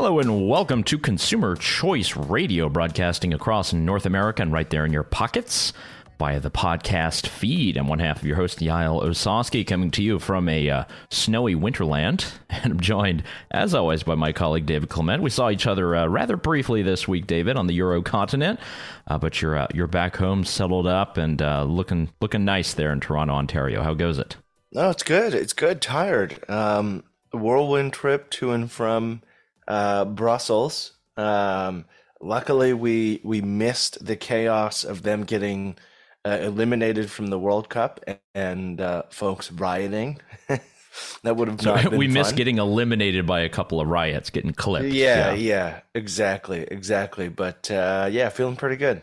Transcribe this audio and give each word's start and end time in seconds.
Hello 0.00 0.20
and 0.20 0.48
welcome 0.48 0.84
to 0.84 0.96
Consumer 0.96 1.56
Choice 1.56 2.14
Radio, 2.14 2.68
broadcasting 2.68 3.34
across 3.34 3.72
North 3.72 4.06
America 4.06 4.40
and 4.42 4.52
right 4.52 4.70
there 4.70 4.84
in 4.84 4.92
your 4.92 5.02
pockets 5.02 5.72
via 6.20 6.38
the 6.38 6.52
podcast 6.52 7.26
feed. 7.26 7.76
I'm 7.76 7.88
one 7.88 7.98
half 7.98 8.18
of 8.18 8.24
your 8.24 8.36
host, 8.36 8.60
Yael 8.60 9.02
Ossowski, 9.02 9.66
coming 9.66 9.90
to 9.90 10.02
you 10.04 10.20
from 10.20 10.48
a 10.48 10.70
uh, 10.70 10.84
snowy 11.10 11.56
winterland. 11.56 12.30
And 12.48 12.74
I'm 12.74 12.80
joined, 12.80 13.24
as 13.50 13.74
always, 13.74 14.04
by 14.04 14.14
my 14.14 14.32
colleague 14.32 14.66
David 14.66 14.88
Clement. 14.88 15.20
We 15.20 15.30
saw 15.30 15.50
each 15.50 15.66
other 15.66 15.96
uh, 15.96 16.06
rather 16.06 16.36
briefly 16.36 16.82
this 16.82 17.08
week, 17.08 17.26
David, 17.26 17.56
on 17.56 17.66
the 17.66 17.74
Euro 17.74 18.00
continent, 18.00 18.60
uh, 19.08 19.18
but 19.18 19.42
you're 19.42 19.58
uh, 19.58 19.66
you're 19.74 19.88
back 19.88 20.14
home, 20.14 20.44
settled 20.44 20.86
up, 20.86 21.16
and 21.16 21.42
uh, 21.42 21.64
looking 21.64 22.10
looking 22.20 22.44
nice 22.44 22.72
there 22.72 22.92
in 22.92 23.00
Toronto, 23.00 23.34
Ontario. 23.34 23.82
How 23.82 23.94
goes 23.94 24.20
it? 24.20 24.36
No, 24.70 24.90
it's 24.90 25.02
good. 25.02 25.34
It's 25.34 25.52
good. 25.52 25.82
Tired. 25.82 26.48
Um, 26.48 27.02
whirlwind 27.32 27.92
trip 27.92 28.30
to 28.30 28.52
and 28.52 28.70
from 28.70 29.22
uh, 29.68 30.04
Brussels. 30.06 30.94
Um, 31.16 31.84
luckily, 32.20 32.72
we 32.72 33.20
we 33.22 33.40
missed 33.40 34.04
the 34.04 34.16
chaos 34.16 34.82
of 34.84 35.02
them 35.02 35.24
getting 35.24 35.76
uh, 36.24 36.38
eliminated 36.42 37.10
from 37.10 37.28
the 37.28 37.38
World 37.38 37.68
Cup 37.68 38.00
and, 38.06 38.18
and 38.34 38.80
uh, 38.80 39.02
folks 39.10 39.52
rioting. 39.52 40.20
that 41.22 41.36
would 41.36 41.48
have 41.48 41.62
not 41.62 41.82
so 41.82 41.90
we 41.96 42.06
fun. 42.06 42.14
missed 42.14 42.36
getting 42.36 42.58
eliminated 42.58 43.26
by 43.26 43.40
a 43.40 43.48
couple 43.48 43.80
of 43.80 43.88
riots, 43.88 44.30
getting 44.30 44.52
clipped. 44.52 44.88
Yeah, 44.88 45.32
yeah, 45.32 45.34
yeah, 45.34 45.80
exactly, 45.94 46.62
exactly. 46.62 47.28
But 47.28 47.70
uh, 47.70 48.08
yeah, 48.10 48.28
feeling 48.30 48.56
pretty 48.56 48.76
good. 48.76 49.02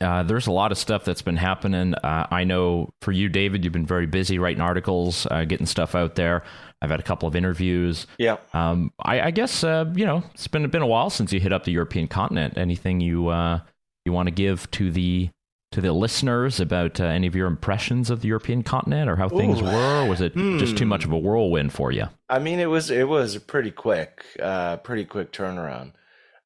Uh, 0.00 0.22
there's 0.24 0.48
a 0.48 0.52
lot 0.52 0.72
of 0.72 0.78
stuff 0.78 1.04
that's 1.04 1.22
been 1.22 1.36
happening. 1.36 1.94
Uh, 1.94 2.26
I 2.30 2.42
know 2.42 2.92
for 3.02 3.12
you, 3.12 3.28
David, 3.28 3.62
you've 3.62 3.72
been 3.72 3.86
very 3.86 4.06
busy 4.06 4.38
writing 4.38 4.60
articles, 4.60 5.26
uh, 5.30 5.44
getting 5.44 5.66
stuff 5.66 5.94
out 5.94 6.16
there. 6.16 6.42
I've 6.82 6.90
had 6.90 7.00
a 7.00 7.04
couple 7.04 7.26
of 7.28 7.34
interviews. 7.34 8.06
Yeah. 8.18 8.36
Um, 8.52 8.92
I, 9.02 9.20
I 9.22 9.30
guess 9.30 9.64
uh, 9.64 9.86
you 9.94 10.04
know 10.06 10.22
it's 10.34 10.48
been 10.48 10.68
been 10.68 10.82
a 10.82 10.86
while 10.86 11.10
since 11.10 11.32
you 11.32 11.40
hit 11.40 11.52
up 11.52 11.64
the 11.64 11.72
European 11.72 12.06
continent. 12.08 12.58
Anything 12.58 13.00
you 13.00 13.28
uh, 13.28 13.60
you 14.04 14.12
want 14.12 14.26
to 14.28 14.30
give 14.34 14.70
to 14.72 14.90
the 14.90 15.30
to 15.72 15.80
the 15.80 15.92
listeners 15.92 16.60
about 16.60 17.00
uh, 17.00 17.04
any 17.04 17.26
of 17.26 17.34
your 17.34 17.48
impressions 17.48 18.08
of 18.08 18.20
the 18.20 18.28
European 18.28 18.62
continent 18.62 19.10
or 19.10 19.16
how 19.16 19.28
things 19.28 19.60
were? 19.60 20.02
Or 20.04 20.08
was 20.08 20.20
it 20.20 20.34
just 20.34 20.76
too 20.76 20.84
Hmm. 20.84 20.90
much 20.90 21.04
of 21.04 21.12
a 21.12 21.18
whirlwind 21.18 21.72
for 21.72 21.90
you? 21.92 22.04
I 22.28 22.38
mean, 22.38 22.60
it 22.60 22.66
was 22.70 22.90
it 22.90 23.08
was 23.08 23.34
a 23.34 23.40
pretty 23.40 23.70
quick, 23.72 24.24
uh, 24.40 24.76
pretty 24.78 25.04
quick 25.04 25.32
turnaround. 25.32 25.92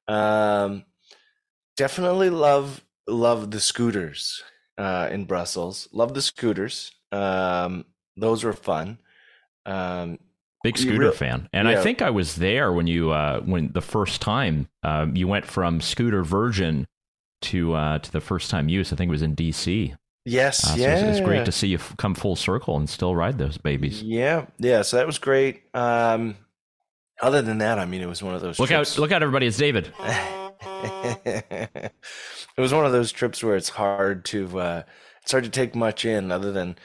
Um, 0.09 0.85
definitely 1.77 2.31
love 2.31 2.83
love 3.07 3.51
the 3.51 3.61
scooters 3.61 4.43
uh, 4.79 5.09
in 5.11 5.25
Brussels. 5.25 5.89
Love 5.93 6.15
the 6.15 6.23
scooters. 6.23 6.93
Um, 7.13 7.85
those 8.17 8.45
were 8.45 8.53
fun. 8.53 8.99
Um, 9.67 10.19
Big 10.63 10.77
scooter 10.77 10.99
real- 10.99 11.13
fan, 11.13 11.49
and 11.55 11.67
I 11.67 11.83
think 11.83 12.03
I 12.03 12.11
was 12.11 12.37
there 12.37 12.71
when 12.71 12.87
you 12.87 13.13
uh, 13.13 13.41
when 13.41 13.73
the 13.73 13.81
first 13.81 14.21
time 14.21 14.69
um, 14.83 15.17
you 15.17 15.27
went 15.27 15.47
from 15.47 15.81
scooter 15.81 16.23
version 16.23 16.87
to 17.43 17.73
uh, 17.73 17.99
to 18.01 18.13
the 18.13 18.21
first 18.21 18.51
time 18.51 18.69
use. 18.69 18.93
I 18.93 18.97
think 18.97 19.09
it 19.09 19.13
was 19.13 19.23
in 19.23 19.35
DC. 19.35 19.97
yes, 20.27 20.63
Uh, 20.67 20.75
so 20.75 20.77
yeah, 20.77 20.97
it's, 20.97 21.19
it's 21.19 21.27
great 21.27 21.47
to 21.47 21.53
see 21.53 21.69
you 21.69 21.79
f- 21.79 21.97
come 21.97 22.15
full 22.15 22.37
circle 22.37 22.77
and 22.77 22.91
still 22.91 23.17
ride 23.17 23.39
those 23.39 23.57
babies. 23.57 24.03
Yeah, 24.03 24.45
yeah. 24.59 24.83
So 24.83 24.99
that 24.99 25.07
was 25.07 25.19
great. 25.19 25.63
Um, 25.73 26.37
other 27.23 27.41
than 27.41 27.57
that, 27.59 27.79
I 27.79 27.87
mean, 27.87 28.03
it 28.03 28.07
was 28.09 28.23
one 28.23 28.35
of 28.35 28.43
those. 28.43 28.59
Look 28.59 28.69
trips- 28.69 28.99
out! 28.99 29.01
Look 29.01 29.13
out, 29.13 29.23
everybody! 29.23 29.47
It's 29.47 29.57
David. 29.57 29.95
it 31.25 31.93
was 32.59 32.73
one 32.75 32.85
of 32.87 32.93
those 32.93 33.13
trips 33.13 33.43
where 33.43 33.57
it's 33.57 33.71
hard 33.71 34.25
to 34.27 34.61
uh, 34.61 34.83
it's 35.23 35.33
hard 35.33 35.45
to 35.45 35.51
take 35.51 35.75
much 35.75 36.05
in 36.05 36.31
other 36.31 36.53
than 36.53 36.77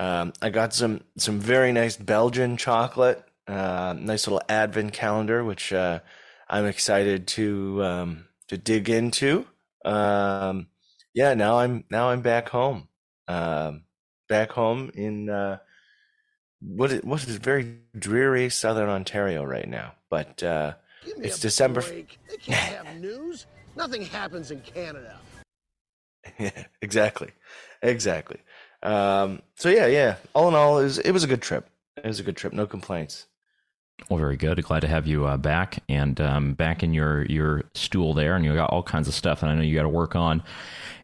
um, 0.00 0.32
I 0.40 0.48
got 0.48 0.72
some 0.72 1.02
some 1.18 1.38
very 1.38 1.72
nice 1.72 1.96
Belgian 1.96 2.56
chocolate, 2.56 3.22
uh, 3.46 3.94
nice 3.98 4.26
little 4.26 4.40
advent 4.48 4.94
calendar, 4.94 5.44
which 5.44 5.72
uh, 5.74 6.00
I'm 6.48 6.64
excited 6.64 7.26
to 7.28 7.84
um, 7.84 8.24
to 8.48 8.56
dig 8.56 8.88
into. 8.88 9.46
Um, 9.84 10.68
yeah, 11.12 11.34
now 11.34 11.58
I'm 11.58 11.84
now 11.90 12.08
I'm 12.08 12.22
back 12.22 12.48
home, 12.48 12.88
um, 13.28 13.82
back 14.26 14.52
home 14.52 14.90
in 14.94 15.28
uh, 15.28 15.58
what 16.62 16.92
is, 16.92 17.02
what 17.02 17.22
is 17.28 17.36
very 17.36 17.80
dreary 17.98 18.48
Southern 18.48 18.88
Ontario 18.88 19.44
right 19.44 19.68
now, 19.68 19.94
but. 20.08 20.42
Uh, 20.42 20.74
It's 21.16 21.40
December 21.40 21.80
break. 21.82 22.18
They 22.28 22.36
can't 22.36 22.86
have 22.86 23.00
news. 23.00 23.46
Nothing 23.76 24.02
happens 24.02 24.50
in 24.50 24.60
Canada. 24.60 25.16
Yeah, 26.38 26.64
exactly, 26.82 27.30
exactly. 27.82 28.38
Um, 28.82 29.42
so 29.56 29.68
yeah, 29.68 29.86
yeah. 29.86 30.16
All 30.34 30.48
in 30.48 30.54
all, 30.54 30.78
it 30.78 30.84
was 30.84 30.98
it 30.98 31.12
was 31.12 31.24
a 31.24 31.26
good 31.28 31.42
trip. 31.42 31.68
It 31.96 32.06
was 32.06 32.20
a 32.20 32.22
good 32.22 32.36
trip. 32.36 32.52
No 32.52 32.66
complaints. 32.66 33.26
Well, 34.08 34.18
very 34.18 34.36
good. 34.38 34.62
Glad 34.64 34.80
to 34.80 34.88
have 34.88 35.06
you 35.06 35.26
uh, 35.26 35.36
back 35.36 35.82
and 35.88 36.18
um, 36.20 36.54
back 36.54 36.82
in 36.82 36.94
your 36.94 37.24
your 37.26 37.62
stool 37.74 38.14
there, 38.14 38.34
and 38.36 38.44
you 38.44 38.54
got 38.54 38.70
all 38.70 38.82
kinds 38.82 39.08
of 39.08 39.14
stuff, 39.14 39.42
and 39.42 39.50
I 39.52 39.54
know 39.54 39.62
you 39.62 39.74
got 39.74 39.82
to 39.82 39.88
work 39.88 40.16
on. 40.16 40.42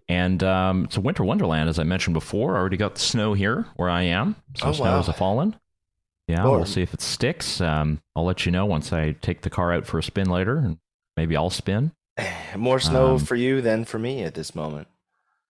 And 0.08 0.42
um, 0.44 0.84
it's 0.84 0.96
a 0.96 1.00
winter 1.00 1.24
wonderland, 1.24 1.68
as 1.68 1.78
I 1.78 1.82
mentioned 1.84 2.14
before. 2.14 2.56
I 2.56 2.60
already 2.60 2.76
got 2.76 2.94
the 2.94 3.00
snow 3.00 3.34
here 3.34 3.66
where 3.76 3.90
I 3.90 4.02
am, 4.02 4.36
so 4.56 4.68
Oh, 4.68 4.72
snow 4.72 4.84
wow. 4.92 5.00
is 5.00 5.08
a 5.08 5.12
fallen. 5.12 5.56
Yeah, 6.28 6.44
Well, 6.44 6.52
we'll 6.52 6.64
see 6.64 6.82
if 6.82 6.94
it 6.94 7.00
sticks. 7.02 7.60
Um, 7.60 8.00
I'll 8.14 8.24
let 8.24 8.46
you 8.46 8.52
know 8.52 8.66
once 8.66 8.92
I 8.92 9.12
take 9.12 9.42
the 9.42 9.50
car 9.50 9.72
out 9.72 9.84
for 9.86 9.98
a 9.98 10.02
spin 10.02 10.30
later, 10.30 10.58
and 10.58 10.78
maybe 11.16 11.36
I'll 11.36 11.50
spin. 11.50 11.92
More 12.56 12.78
snow 12.80 13.14
Um, 13.14 13.18
for 13.18 13.34
you 13.34 13.60
than 13.60 13.84
for 13.84 13.98
me 13.98 14.22
at 14.22 14.34
this 14.34 14.54
moment. 14.54 14.86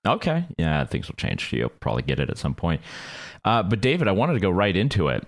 Okay. 0.06 0.44
Yeah, 0.58 0.84
things 0.84 1.08
will 1.08 1.16
change. 1.16 1.52
You'll 1.52 1.68
probably 1.68 2.02
get 2.02 2.20
it 2.20 2.30
at 2.30 2.38
some 2.38 2.54
point. 2.54 2.80
Uh, 3.44 3.62
but 3.62 3.80
David, 3.80 4.08
I 4.08 4.12
wanted 4.12 4.34
to 4.34 4.40
go 4.40 4.50
right 4.50 4.74
into 4.76 5.08
it. 5.08 5.26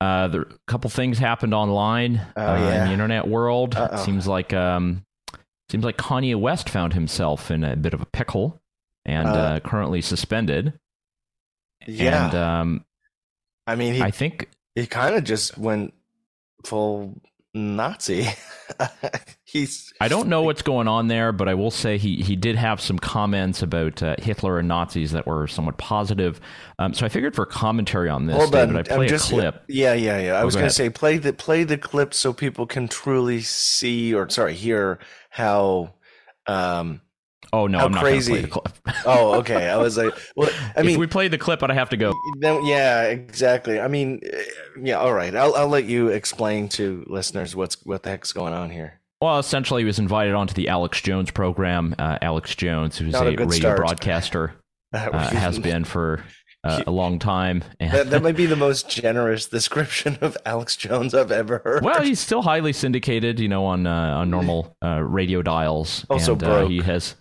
Uh, 0.00 0.28
there, 0.28 0.42
a 0.42 0.46
couple 0.66 0.90
things 0.90 1.18
happened 1.18 1.54
online 1.54 2.20
Oh, 2.36 2.42
uh, 2.42 2.56
in 2.56 2.86
the 2.86 2.92
internet 2.92 3.26
world. 3.26 3.74
Uh-oh. 3.76 3.96
Seems 4.04 4.26
like 4.26 4.52
um, 4.52 5.04
seems 5.70 5.84
like 5.84 5.96
Kanye 5.96 6.38
West 6.38 6.68
found 6.68 6.92
himself 6.92 7.50
in 7.50 7.64
a 7.64 7.76
bit 7.76 7.94
of 7.94 8.00
a 8.02 8.06
pickle 8.06 8.60
and 9.04 9.28
uh, 9.28 9.32
Uh, 9.32 9.60
currently 9.60 10.02
suspended. 10.02 10.74
Yeah, 11.86 12.26
And 12.26 12.34
um, 12.34 12.84
I 13.66 13.74
mean, 13.76 13.94
he 13.94 14.02
I 14.02 14.10
think 14.10 14.48
he 14.74 14.86
kind 14.86 15.14
of 15.14 15.24
just 15.24 15.56
went 15.56 15.94
full 16.64 17.20
Nazi. 17.56 18.28
He's 19.44 19.92
I 20.00 20.08
don't 20.08 20.28
know 20.28 20.42
what's 20.42 20.62
going 20.62 20.88
on 20.88 21.08
there, 21.08 21.32
but 21.32 21.48
I 21.48 21.54
will 21.54 21.70
say 21.70 21.98
he, 21.98 22.16
he 22.16 22.36
did 22.36 22.56
have 22.56 22.80
some 22.80 22.98
comments 22.98 23.62
about 23.62 24.02
uh, 24.02 24.16
Hitler 24.18 24.58
and 24.58 24.68
Nazis 24.68 25.12
that 25.12 25.26
were 25.26 25.46
somewhat 25.46 25.78
positive. 25.78 26.40
Um, 26.78 26.92
so 26.92 27.06
I 27.06 27.08
figured 27.08 27.34
for 27.34 27.46
commentary 27.46 28.08
on 28.10 28.26
this, 28.26 28.36
Hold 28.36 28.52
David, 28.52 28.76
I 28.76 28.78
I'm 28.80 28.84
play 28.84 29.06
just- 29.08 29.30
a 29.30 29.34
clip. 29.34 29.62
Yeah, 29.68 29.94
yeah, 29.94 30.18
yeah. 30.18 30.32
I 30.34 30.42
Oh, 30.42 30.44
was 30.46 30.54
go 30.54 30.60
gonna 30.62 30.70
say 30.70 30.90
play 30.90 31.16
the 31.18 31.32
play 31.32 31.64
the 31.64 31.78
clip 31.78 32.12
so 32.12 32.32
people 32.32 32.66
can 32.66 32.88
truly 32.88 33.40
see 33.40 34.12
or 34.14 34.28
sorry 34.28 34.54
hear 34.54 34.98
how. 35.30 35.94
Um. 36.46 37.00
Oh 37.52 37.66
no, 37.66 37.78
How 37.78 37.86
I'm 37.86 37.92
not 37.92 38.02
crazy. 38.02 38.32
going 38.32 38.42
to 38.44 38.48
play 38.48 38.62
the 38.64 38.70
clip. 38.82 38.96
Oh, 39.06 39.34
okay. 39.40 39.68
I 39.68 39.76
was 39.76 39.96
like, 39.96 40.12
well, 40.36 40.50
I 40.76 40.80
if 40.80 40.86
mean, 40.86 40.98
we 40.98 41.06
play 41.06 41.28
the 41.28 41.38
clip, 41.38 41.60
but 41.60 41.70
I'd 41.70 41.76
have 41.76 41.90
to 41.90 41.96
go. 41.96 42.12
Then, 42.38 42.64
yeah, 42.66 43.02
exactly. 43.04 43.80
I 43.80 43.88
mean, 43.88 44.20
yeah. 44.80 44.96
All 44.98 45.12
right. 45.12 45.34
I'll 45.34 45.54
I'll 45.54 45.68
let 45.68 45.84
you 45.84 46.08
explain 46.08 46.68
to 46.70 47.04
listeners 47.08 47.54
what's 47.54 47.76
what 47.84 48.02
the 48.02 48.10
heck's 48.10 48.32
going 48.32 48.52
on 48.52 48.70
here. 48.70 49.00
Well, 49.20 49.38
essentially, 49.38 49.82
he 49.82 49.86
was 49.86 49.98
invited 49.98 50.34
onto 50.34 50.54
the 50.54 50.68
Alex 50.68 51.00
Jones 51.00 51.30
program. 51.30 51.94
Uh, 51.98 52.18
Alex 52.20 52.54
Jones, 52.54 52.98
who's 52.98 53.12
Not 53.12 53.26
a, 53.26 53.30
a 53.30 53.36
radio 53.36 53.50
start. 53.52 53.76
broadcaster, 53.78 54.54
uh, 54.92 55.30
has 55.30 55.58
been 55.70 55.84
for 55.84 56.22
uh, 56.64 56.82
a 56.86 56.90
long 56.90 57.18
time. 57.18 57.64
And, 57.80 57.92
That, 57.92 58.10
that 58.10 58.22
might 58.22 58.36
be 58.36 58.44
the 58.46 58.56
most 58.56 58.90
generous 58.90 59.46
description 59.46 60.18
of 60.20 60.36
Alex 60.44 60.76
Jones 60.76 61.14
I've 61.14 61.32
ever 61.32 61.62
heard. 61.64 61.82
well, 61.84 62.02
he's 62.02 62.20
still 62.20 62.42
highly 62.42 62.72
syndicated, 62.74 63.40
you 63.40 63.48
know, 63.48 63.64
on 63.64 63.86
uh, 63.86 64.16
on 64.18 64.28
normal 64.30 64.76
uh, 64.84 65.00
radio 65.02 65.40
dials. 65.42 66.04
Also 66.10 66.32
and, 66.32 66.42
uh, 66.42 66.46
broke. 66.46 66.70
he 66.70 66.82
has 66.82 67.14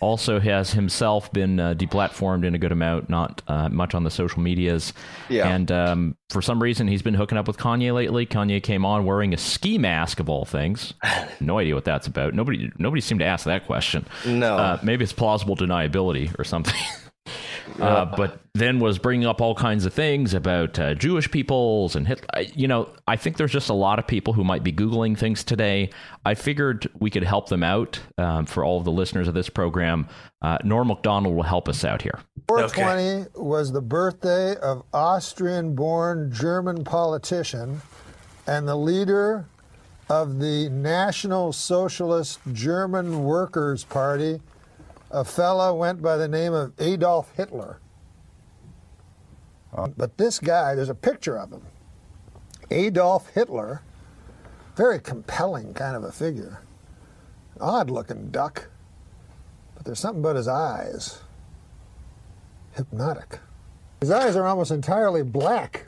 also 0.00 0.40
has 0.40 0.72
himself 0.72 1.32
been 1.32 1.60
uh, 1.60 1.74
deplatformed 1.74 2.44
in 2.44 2.54
a 2.54 2.58
good 2.58 2.72
amount, 2.72 3.08
not 3.08 3.42
uh, 3.48 3.68
much 3.68 3.94
on 3.94 4.04
the 4.04 4.10
social 4.10 4.40
medias. 4.40 4.92
Yeah. 5.28 5.48
And 5.48 5.70
um, 5.70 6.16
for 6.30 6.42
some 6.42 6.62
reason, 6.62 6.88
he's 6.88 7.02
been 7.02 7.14
hooking 7.14 7.38
up 7.38 7.46
with 7.46 7.58
Kanye 7.58 7.94
lately. 7.94 8.26
Kanye 8.26 8.62
came 8.62 8.84
on 8.84 9.04
wearing 9.04 9.32
a 9.34 9.36
ski 9.38 9.78
mask 9.78 10.20
of 10.20 10.28
all 10.28 10.44
things. 10.44 10.94
No 11.40 11.58
idea 11.58 11.74
what 11.74 11.84
that's 11.84 12.06
about. 12.08 12.34
Nobody 12.34 12.70
nobody 12.78 13.00
seemed 13.00 13.20
to 13.20 13.26
ask 13.26 13.44
that 13.44 13.66
question. 13.66 14.06
no. 14.26 14.56
Uh, 14.56 14.78
maybe 14.82 15.04
it's 15.04 15.12
plausible 15.12 15.56
deniability 15.56 16.36
or 16.38 16.44
something. 16.44 16.74
Uh, 17.80 18.04
but 18.04 18.40
then 18.54 18.80
was 18.80 18.98
bringing 18.98 19.26
up 19.26 19.40
all 19.40 19.54
kinds 19.54 19.86
of 19.86 19.94
things 19.94 20.34
about 20.34 20.78
uh, 20.78 20.94
Jewish 20.94 21.30
peoples 21.30 21.94
and 21.94 22.06
Hitler. 22.06 22.26
You 22.54 22.68
know, 22.68 22.88
I 23.06 23.16
think 23.16 23.36
there's 23.36 23.52
just 23.52 23.68
a 23.68 23.74
lot 23.74 23.98
of 23.98 24.06
people 24.06 24.32
who 24.32 24.42
might 24.44 24.64
be 24.64 24.72
Googling 24.72 25.16
things 25.16 25.44
today. 25.44 25.90
I 26.24 26.34
figured 26.34 26.88
we 26.98 27.10
could 27.10 27.22
help 27.22 27.48
them 27.48 27.62
out 27.62 28.00
um, 28.18 28.46
for 28.46 28.64
all 28.64 28.78
of 28.78 28.84
the 28.84 28.92
listeners 28.92 29.28
of 29.28 29.34
this 29.34 29.48
program. 29.48 30.08
Uh, 30.42 30.58
Norm 30.64 30.88
Macdonald 30.88 31.34
will 31.34 31.44
help 31.44 31.68
us 31.68 31.84
out 31.84 32.02
here. 32.02 32.18
420 32.48 33.30
was 33.34 33.72
the 33.72 33.80
birthday 33.80 34.56
of 34.56 34.82
Austrian 34.92 35.74
born 35.74 36.32
German 36.32 36.84
politician 36.84 37.82
and 38.46 38.66
the 38.66 38.76
leader 38.76 39.46
of 40.08 40.38
the 40.38 40.68
National 40.70 41.52
Socialist 41.52 42.40
German 42.52 43.24
Workers' 43.24 43.84
Party, 43.84 44.40
a 45.10 45.24
fellow 45.24 45.74
went 45.74 46.02
by 46.02 46.16
the 46.16 46.28
name 46.28 46.52
of 46.52 46.72
Adolf 46.78 47.32
Hitler. 47.36 47.80
But 49.96 50.16
this 50.16 50.38
guy, 50.38 50.74
there's 50.74 50.88
a 50.88 50.94
picture 50.94 51.38
of 51.38 51.52
him. 51.52 51.62
Adolf 52.70 53.28
Hitler 53.30 53.82
very 54.78 55.00
compelling 55.00 55.74
kind 55.74 55.96
of 55.96 56.04
a 56.04 56.12
figure. 56.12 56.62
Odd 57.60 57.90
looking 57.90 58.30
duck. 58.30 58.68
But 59.74 59.84
there's 59.84 59.98
something 59.98 60.20
about 60.20 60.36
his 60.36 60.46
eyes. 60.46 61.20
Hypnotic. 62.76 63.40
His 64.00 64.12
eyes 64.12 64.36
are 64.36 64.46
almost 64.46 64.70
entirely 64.70 65.24
black. 65.24 65.86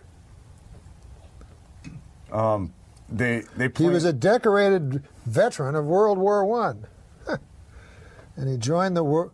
Um, 2.32 2.74
they 3.08 3.44
they 3.56 3.70
He 3.76 3.88
was 3.88 4.04
a 4.04 4.12
decorated 4.12 5.04
veteran 5.24 5.76
of 5.76 5.84
World 5.84 6.18
War 6.18 6.44
One, 6.44 6.88
and 8.40 8.48
he 8.50 8.56
joined 8.56 8.96
the 8.96 9.04
war. 9.04 9.32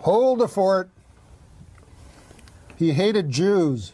Hold 0.00 0.40
the 0.40 0.48
fort. 0.48 0.90
He 2.76 2.92
hated 2.92 3.30
Jews. 3.30 3.92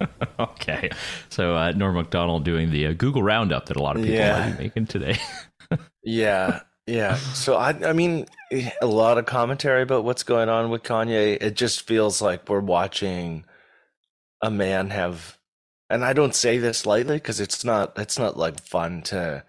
Okay. 0.38 0.90
So 1.28 1.56
uh, 1.56 1.72
Norm 1.72 1.96
Macdonald 1.96 2.44
doing 2.44 2.70
the 2.70 2.86
uh, 2.86 2.92
Google 2.92 3.20
Roundup 3.24 3.66
that 3.66 3.76
a 3.76 3.82
lot 3.82 3.96
of 3.96 4.02
people 4.02 4.14
Yeah. 4.16 4.38
might 4.38 4.56
be 4.56 4.62
making 4.64 4.86
today. 4.86 5.18
Yeah, 6.04 6.60
yeah. 6.86 7.16
So 7.16 7.56
I, 7.56 7.70
I 7.70 7.92
mean, 7.92 8.26
a 8.80 8.86
lot 8.86 9.18
of 9.18 9.26
commentary 9.26 9.82
about 9.82 10.04
what's 10.04 10.22
going 10.22 10.48
on 10.48 10.70
with 10.70 10.84
Kanye. 10.84 11.36
It 11.40 11.54
just 11.56 11.82
feels 11.86 12.22
like 12.22 12.48
we're 12.48 12.60
watching 12.60 13.44
a 14.40 14.50
man 14.50 14.90
have, 14.90 15.36
and 15.90 16.04
I 16.04 16.12
don't 16.14 16.34
say 16.34 16.56
this 16.58 16.86
lightly 16.86 17.16
because 17.16 17.40
it's 17.40 17.64
not, 17.64 17.98
it's 17.98 18.18
not 18.18 18.36
like 18.38 18.60
fun 18.62 19.02
to 19.02 19.44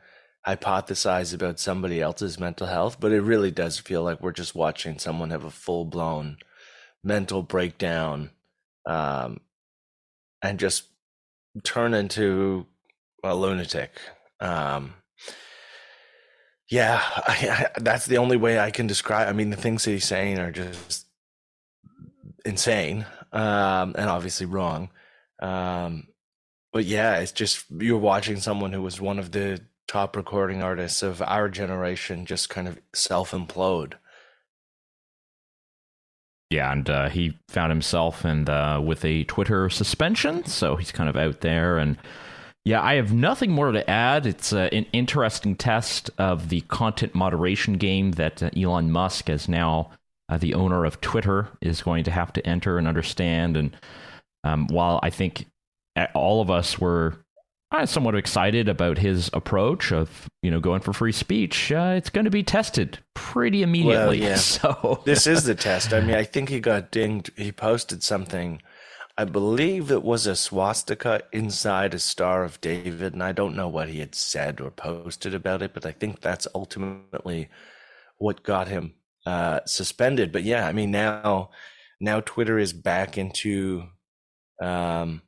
hypothesize 0.47 1.33
about 1.33 1.59
somebody 1.59 2.01
else's 2.01 2.39
mental 2.39 2.67
health, 2.67 2.99
but 2.99 3.11
it 3.11 3.21
really 3.21 3.51
does 3.51 3.77
feel 3.77 4.03
like 4.03 4.21
we're 4.21 4.31
just 4.31 4.55
watching 4.55 4.97
someone 4.97 5.29
have 5.31 5.43
a 5.43 5.51
full 5.51 5.85
blown 5.85 6.37
mental 7.03 7.43
breakdown, 7.43 8.31
um, 8.85 9.39
and 10.41 10.59
just 10.59 10.85
turn 11.63 11.93
into 11.93 12.65
a 13.23 13.35
lunatic. 13.35 13.91
Um, 14.39 14.93
yeah, 16.69 17.01
I, 17.03 17.67
I, 17.75 17.79
that's 17.79 18.05
the 18.05 18.17
only 18.17 18.37
way 18.37 18.59
I 18.59 18.71
can 18.71 18.87
describe. 18.87 19.27
I 19.27 19.33
mean, 19.33 19.49
the 19.49 19.57
things 19.57 19.83
that 19.83 19.91
he's 19.91 20.05
saying 20.05 20.39
are 20.39 20.51
just 20.51 21.07
insane, 22.45 23.05
um, 23.33 23.95
and 23.97 24.09
obviously 24.09 24.45
wrong. 24.45 24.89
Um, 25.41 26.07
but 26.71 26.85
yeah, 26.85 27.17
it's 27.17 27.31
just 27.31 27.65
you're 27.71 27.97
watching 27.97 28.39
someone 28.39 28.71
who 28.71 28.81
was 28.81 29.01
one 29.01 29.19
of 29.19 29.31
the 29.31 29.59
top 29.89 30.15
recording 30.15 30.61
artists 30.61 31.01
of 31.01 31.19
our 31.23 31.49
generation 31.49 32.23
just 32.23 32.47
kind 32.47 32.67
of 32.67 32.79
self 32.93 33.31
implode. 33.31 33.95
Yeah, 36.51 36.71
and 36.71 36.87
uh, 36.87 37.09
he 37.09 37.37
found 37.47 37.71
himself 37.71 38.23
and 38.23 38.47
uh, 38.47 38.79
with 38.83 39.03
a 39.03 39.23
Twitter 39.23 39.67
suspension, 39.69 40.45
so 40.45 40.75
he's 40.75 40.91
kind 40.91 41.09
of 41.09 41.15
out 41.15 41.41
there. 41.41 41.79
And 41.79 41.97
yeah, 42.65 42.83
I 42.83 42.95
have 42.95 43.11
nothing 43.11 43.51
more 43.51 43.71
to 43.71 43.89
add. 43.89 44.27
It's 44.27 44.53
uh, 44.53 44.69
an 44.71 44.85
interesting 44.93 45.55
test 45.55 46.11
of 46.19 46.49
the 46.49 46.61
content 46.61 47.15
moderation 47.15 47.73
game 47.73 48.11
that 48.11 48.43
uh, 48.43 48.51
Elon 48.55 48.91
Musk, 48.91 49.27
as 49.27 49.49
now 49.49 49.89
uh, 50.27 50.37
the 50.37 50.53
owner 50.53 50.85
of 50.85 51.01
Twitter, 51.01 51.49
is 51.61 51.81
going 51.81 52.03
to 52.03 52.11
have 52.11 52.31
to 52.33 52.45
enter 52.45 52.77
and 52.77 52.87
understand. 52.87 53.57
And 53.57 53.75
um, 54.43 54.67
while 54.67 54.99
I 55.01 55.09
think 55.09 55.47
all 56.13 56.41
of 56.41 56.51
us 56.51 56.77
were 56.79 57.15
uh, 57.71 57.85
somewhat 57.85 58.15
excited 58.15 58.67
about 58.67 58.97
his 58.97 59.29
approach 59.33 59.91
of 59.91 60.27
you 60.41 60.49
know 60.49 60.59
going 60.59 60.81
for 60.81 60.93
free 60.93 61.11
speech, 61.11 61.71
uh, 61.71 61.93
it's 61.95 62.09
going 62.09 62.25
to 62.25 62.31
be 62.31 62.43
tested 62.43 62.99
pretty 63.13 63.61
immediately. 63.61 64.21
yeah. 64.21 64.35
So 64.37 65.01
This 65.05 65.27
is 65.27 65.43
the 65.43 65.55
test. 65.55 65.93
I 65.93 66.01
mean, 66.01 66.15
I 66.15 66.23
think 66.23 66.49
he 66.49 66.59
got 66.59 66.91
dinged. 66.91 67.31
He 67.37 67.51
posted 67.51 68.03
something. 68.03 68.61
I 69.17 69.25
believe 69.25 69.91
it 69.91 70.01
was 70.01 70.25
a 70.25 70.35
swastika 70.35 71.21
inside 71.33 71.93
a 71.93 71.99
Star 71.99 72.45
of 72.45 72.61
David, 72.61 73.13
and 73.13 73.21
I 73.21 73.33
don't 73.33 73.55
know 73.55 73.67
what 73.67 73.89
he 73.89 73.99
had 73.99 74.15
said 74.15 74.61
or 74.61 74.71
posted 74.71 75.33
about 75.33 75.61
it, 75.61 75.73
but 75.73 75.85
I 75.85 75.91
think 75.91 76.21
that's 76.21 76.47
ultimately 76.55 77.49
what 78.17 78.43
got 78.43 78.69
him 78.69 78.93
uh, 79.25 79.59
suspended. 79.65 80.31
But 80.31 80.43
yeah, 80.43 80.65
I 80.65 80.71
mean 80.71 80.91
now, 80.91 81.49
now 81.99 82.21
Twitter 82.21 82.57
is 82.57 82.71
back 82.71 83.17
into 83.17 83.83
um, 84.61 85.21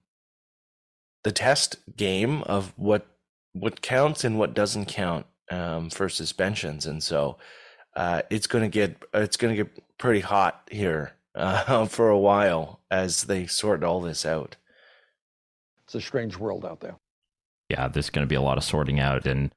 the 1.23 1.31
test 1.31 1.77
game 1.97 2.44
of 2.44 2.73
what 2.77 3.07
what 3.53 3.81
counts 3.81 4.23
and 4.23 4.39
what 4.39 4.53
doesn't 4.53 4.85
count 4.85 5.25
um, 5.51 5.89
for 5.89 6.07
suspensions, 6.09 6.85
and 6.85 7.03
so 7.03 7.38
uh, 7.95 8.21
it's 8.29 8.47
going 8.47 8.63
to 8.63 8.69
get 8.69 9.03
it's 9.13 9.38
going 9.38 9.56
to 9.56 9.63
get 9.63 9.83
pretty 9.97 10.21
hot 10.21 10.68
here 10.71 11.13
uh, 11.35 11.85
for 11.88 12.09
a 12.09 12.19
while 12.19 12.79
as 12.89 13.23
they 13.23 13.45
sort 13.45 13.83
all 13.83 14.01
this 14.01 14.25
out. 14.25 14.56
It's 15.85 15.95
a 15.95 16.01
strange 16.01 16.38
world 16.38 16.65
out 16.65 16.79
there. 16.79 16.95
yeah, 17.69 17.88
there's 17.88 18.09
going 18.09 18.23
to 18.25 18.29
be 18.29 18.35
a 18.35 18.41
lot 18.41 18.57
of 18.57 18.63
sorting 18.63 19.00
out, 19.00 19.25
and 19.25 19.51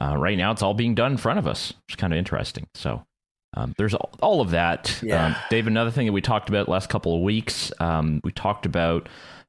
uh, 0.00 0.16
right 0.16 0.38
now 0.38 0.50
it's 0.52 0.62
all 0.62 0.74
being 0.74 0.94
done 0.94 1.12
in 1.12 1.18
front 1.18 1.38
of 1.38 1.46
us, 1.46 1.72
which 1.86 1.94
is 1.94 1.96
kind 1.96 2.12
of 2.12 2.18
interesting. 2.18 2.66
So 2.74 3.04
um, 3.56 3.74
there's 3.78 3.94
all, 3.94 4.10
all 4.20 4.40
of 4.40 4.50
that. 4.50 4.98
Yeah. 5.02 5.26
Um, 5.26 5.36
Dave, 5.50 5.66
another 5.66 5.90
thing 5.90 6.06
that 6.06 6.12
we 6.12 6.20
talked 6.20 6.48
about 6.48 6.68
last 6.68 6.88
couple 6.88 7.14
of 7.14 7.22
weeks, 7.22 7.72
um, 7.80 8.20
we 8.24 8.32
talked 8.32 8.66
about 8.66 9.08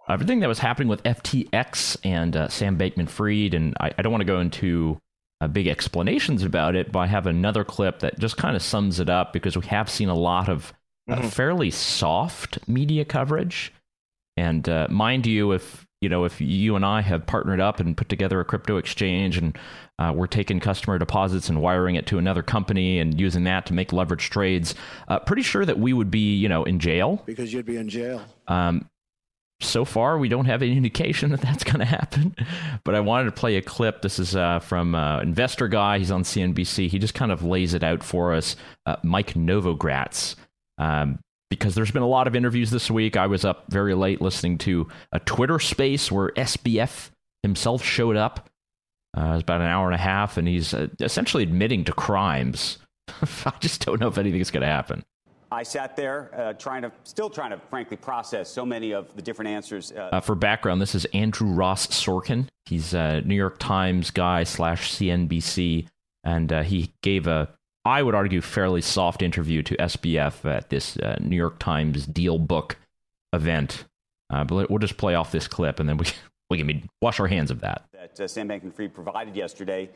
everything 0.09 0.39
that 0.39 0.47
was 0.47 0.59
happening 0.59 0.87
with 0.87 1.03
FTX 1.03 1.97
and 2.03 2.35
uh, 2.35 2.47
Sam 2.47 2.77
Bankman 2.77 3.09
Fried, 3.09 3.53
and 3.53 3.75
I, 3.79 3.91
I 3.97 4.01
don't 4.01 4.11
want 4.11 4.21
to 4.21 4.25
go 4.25 4.39
into 4.39 4.99
uh, 5.41 5.47
big 5.47 5.67
explanations 5.67 6.43
about 6.43 6.75
it, 6.75 6.91
but 6.91 6.99
I 6.99 7.07
have 7.07 7.27
another 7.27 7.63
clip 7.63 7.99
that 7.99 8.19
just 8.19 8.37
kind 8.37 8.55
of 8.55 8.61
sums 8.61 8.99
it 8.99 9.09
up 9.09 9.33
because 9.33 9.57
we 9.57 9.65
have 9.67 9.89
seen 9.89 10.09
a 10.09 10.15
lot 10.15 10.49
of 10.49 10.73
uh, 11.09 11.21
fairly 11.29 11.71
soft 11.71 12.59
media 12.67 13.05
coverage. 13.05 13.73
And 14.35 14.67
uh, 14.67 14.87
mind 14.89 15.25
you, 15.25 15.51
if 15.51 15.87
you 16.01 16.09
know, 16.09 16.25
if 16.25 16.39
you 16.39 16.75
and 16.75 16.85
I 16.85 17.01
have 17.01 17.25
partnered 17.25 17.59
up 17.59 17.79
and 17.79 17.97
put 17.97 18.07
together 18.07 18.39
a 18.39 18.45
crypto 18.45 18.77
exchange, 18.77 19.37
and 19.37 19.57
uh, 19.97 20.13
we're 20.15 20.27
taking 20.27 20.59
customer 20.59 20.99
deposits 20.99 21.49
and 21.49 21.59
wiring 21.59 21.95
it 21.95 22.05
to 22.07 22.19
another 22.19 22.43
company 22.43 22.99
and 22.99 23.19
using 23.19 23.45
that 23.45 23.65
to 23.65 23.73
make 23.73 23.91
leverage 23.91 24.29
trades, 24.29 24.75
uh, 25.07 25.17
pretty 25.17 25.41
sure 25.41 25.65
that 25.65 25.79
we 25.79 25.93
would 25.93 26.11
be, 26.11 26.35
you 26.35 26.47
know, 26.47 26.63
in 26.65 26.79
jail. 26.79 27.23
Because 27.25 27.51
you'd 27.51 27.65
be 27.65 27.77
in 27.77 27.89
jail. 27.89 28.21
Um, 28.47 28.87
so 29.59 29.85
far, 29.85 30.17
we 30.17 30.29
don't 30.29 30.45
have 30.45 30.61
any 30.61 30.77
indication 30.77 31.29
that 31.31 31.41
that's 31.41 31.63
going 31.63 31.79
to 31.79 31.85
happen. 31.85 32.35
But 32.83 32.95
I 32.95 32.99
wanted 32.99 33.25
to 33.25 33.31
play 33.31 33.57
a 33.57 33.61
clip. 33.61 34.01
This 34.01 34.19
is 34.19 34.35
uh, 34.35 34.59
from 34.59 34.95
uh, 34.95 35.21
Investor 35.21 35.67
Guy. 35.67 35.99
He's 35.99 36.11
on 36.11 36.23
CNBC. 36.23 36.89
He 36.89 36.99
just 36.99 37.13
kind 37.13 37.31
of 37.31 37.43
lays 37.43 37.73
it 37.73 37.83
out 37.83 38.03
for 38.03 38.33
us. 38.33 38.55
Uh, 38.85 38.97
Mike 39.03 39.33
Novogratz. 39.33 40.35
Um, 40.77 41.19
because 41.49 41.75
there's 41.75 41.91
been 41.91 42.03
a 42.03 42.07
lot 42.07 42.27
of 42.27 42.35
interviews 42.35 42.71
this 42.71 42.91
week. 42.91 43.15
I 43.15 43.27
was 43.27 43.45
up 43.45 43.65
very 43.69 43.93
late 43.93 44.21
listening 44.21 44.57
to 44.59 44.87
a 45.13 45.19
Twitter 45.19 45.59
space 45.59 46.11
where 46.11 46.29
SBF 46.31 47.09
himself 47.41 47.83
showed 47.83 48.17
up. 48.17 48.49
Uh, 49.17 49.27
it 49.27 49.33
was 49.33 49.41
about 49.43 49.61
an 49.61 49.67
hour 49.67 49.85
and 49.87 49.95
a 49.95 49.99
half, 49.99 50.37
and 50.37 50.47
he's 50.47 50.73
uh, 50.73 50.87
essentially 50.99 51.43
admitting 51.43 51.85
to 51.85 51.93
crimes. 51.93 52.77
I 53.45 53.53
just 53.59 53.85
don't 53.85 53.99
know 53.99 54.09
if 54.09 54.17
anything's 54.17 54.51
going 54.51 54.61
to 54.61 54.67
happen. 54.67 55.05
I 55.51 55.63
sat 55.63 55.95
there 55.95 56.29
uh, 56.35 56.53
trying 56.53 56.81
to, 56.81 56.91
still 57.03 57.29
trying 57.29 57.51
to, 57.51 57.59
frankly, 57.69 57.97
process 57.97 58.49
so 58.49 58.65
many 58.65 58.91
of 58.91 59.15
the 59.15 59.21
different 59.21 59.49
answers. 59.49 59.91
Uh, 59.91 60.09
Uh, 60.11 60.19
for 60.19 60.35
background, 60.35 60.81
this 60.81 60.93
is 60.93 61.05
Andrew 61.05 61.47
Ross 61.47 61.87
Sorkin. 61.87 62.47
He's 62.65 62.93
a 62.93 63.21
New 63.21 63.35
York 63.35 63.57
Times 63.59 64.11
guy 64.11 64.43
slash 64.43 64.91
CNBC, 64.93 65.87
and 66.23 66.51
uh, 66.51 66.63
he 66.63 66.91
gave 67.01 67.27
a, 67.27 67.49
I 67.85 68.03
would 68.03 68.15
argue, 68.15 68.41
fairly 68.41 68.81
soft 68.81 69.21
interview 69.21 69.63
to 69.63 69.75
SBF 69.77 70.43
at 70.43 70.69
this 70.69 70.97
uh, 70.97 71.17
New 71.21 71.37
York 71.37 71.59
Times 71.59 72.05
DealBook 72.07 72.75
event. 73.31 73.85
Uh, 74.29 74.43
but 74.43 74.69
we'll 74.69 74.79
just 74.79 74.97
play 74.97 75.15
off 75.15 75.31
this 75.31 75.47
clip, 75.47 75.79
and 75.79 75.87
then 75.87 75.97
we 75.97 76.05
we 76.49 76.57
can 76.57 76.89
wash 77.01 77.19
our 77.21 77.27
hands 77.27 77.51
of 77.51 77.61
that. 77.61 77.85
that 77.93 78.19
uh, 78.19 78.27
Sam 78.27 78.49
Bankman-Fried 78.49 78.93
provided 78.93 79.35
yesterday. 79.35 79.89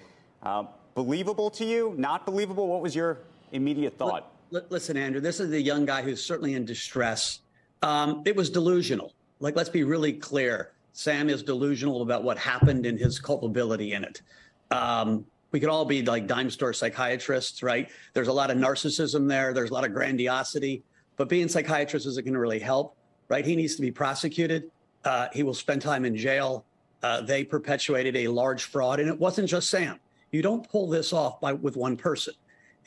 Believable 0.93 1.49
to 1.51 1.65
you? 1.65 1.93
Not 1.97 2.25
believable? 2.25 2.67
What 2.67 2.81
was 2.81 2.95
your 2.95 3.19
immediate 3.51 3.97
thought? 3.97 4.33
Listen, 4.51 4.97
Andrew, 4.97 5.21
this 5.21 5.39
is 5.39 5.53
a 5.53 5.61
young 5.61 5.85
guy 5.85 6.01
who's 6.01 6.23
certainly 6.23 6.55
in 6.55 6.65
distress. 6.65 7.39
Um, 7.81 8.21
it 8.25 8.35
was 8.35 8.49
delusional. 8.49 9.13
Like, 9.39 9.55
let's 9.55 9.69
be 9.69 9.85
really 9.85 10.11
clear. 10.11 10.73
Sam 10.91 11.29
is 11.29 11.41
delusional 11.41 12.01
about 12.01 12.23
what 12.23 12.37
happened 12.37 12.85
and 12.85 12.99
his 12.99 13.17
culpability 13.17 13.93
in 13.93 14.03
it. 14.03 14.21
Um, 14.69 15.25
we 15.53 15.61
could 15.61 15.69
all 15.69 15.85
be 15.85 16.01
like 16.01 16.27
dime 16.27 16.49
store 16.49 16.73
psychiatrists, 16.73 17.63
right? 17.63 17.89
There's 18.13 18.27
a 18.27 18.33
lot 18.33 18.51
of 18.51 18.57
narcissism 18.57 19.27
there. 19.27 19.53
There's 19.53 19.69
a 19.69 19.73
lot 19.73 19.85
of 19.85 19.93
grandiosity, 19.93 20.83
but 21.15 21.29
being 21.29 21.47
psychiatrist 21.47 22.05
isn't 22.05 22.25
going 22.25 22.33
to 22.33 22.39
really 22.39 22.59
help, 22.59 22.97
right? 23.29 23.45
He 23.45 23.55
needs 23.55 23.75
to 23.75 23.81
be 23.81 23.91
prosecuted. 23.91 24.69
Uh, 25.05 25.29
he 25.31 25.43
will 25.43 25.53
spend 25.53 25.81
time 25.81 26.03
in 26.03 26.15
jail. 26.15 26.65
Uh, 27.01 27.21
they 27.21 27.45
perpetuated 27.45 28.17
a 28.17 28.27
large 28.27 28.65
fraud, 28.65 28.99
and 28.99 29.07
it 29.07 29.17
wasn't 29.17 29.47
just 29.47 29.69
Sam. 29.69 29.97
You 30.31 30.41
don't 30.41 30.69
pull 30.69 30.89
this 30.89 31.13
off 31.13 31.39
by 31.39 31.53
with 31.53 31.77
one 31.77 31.95
person. 31.95 32.33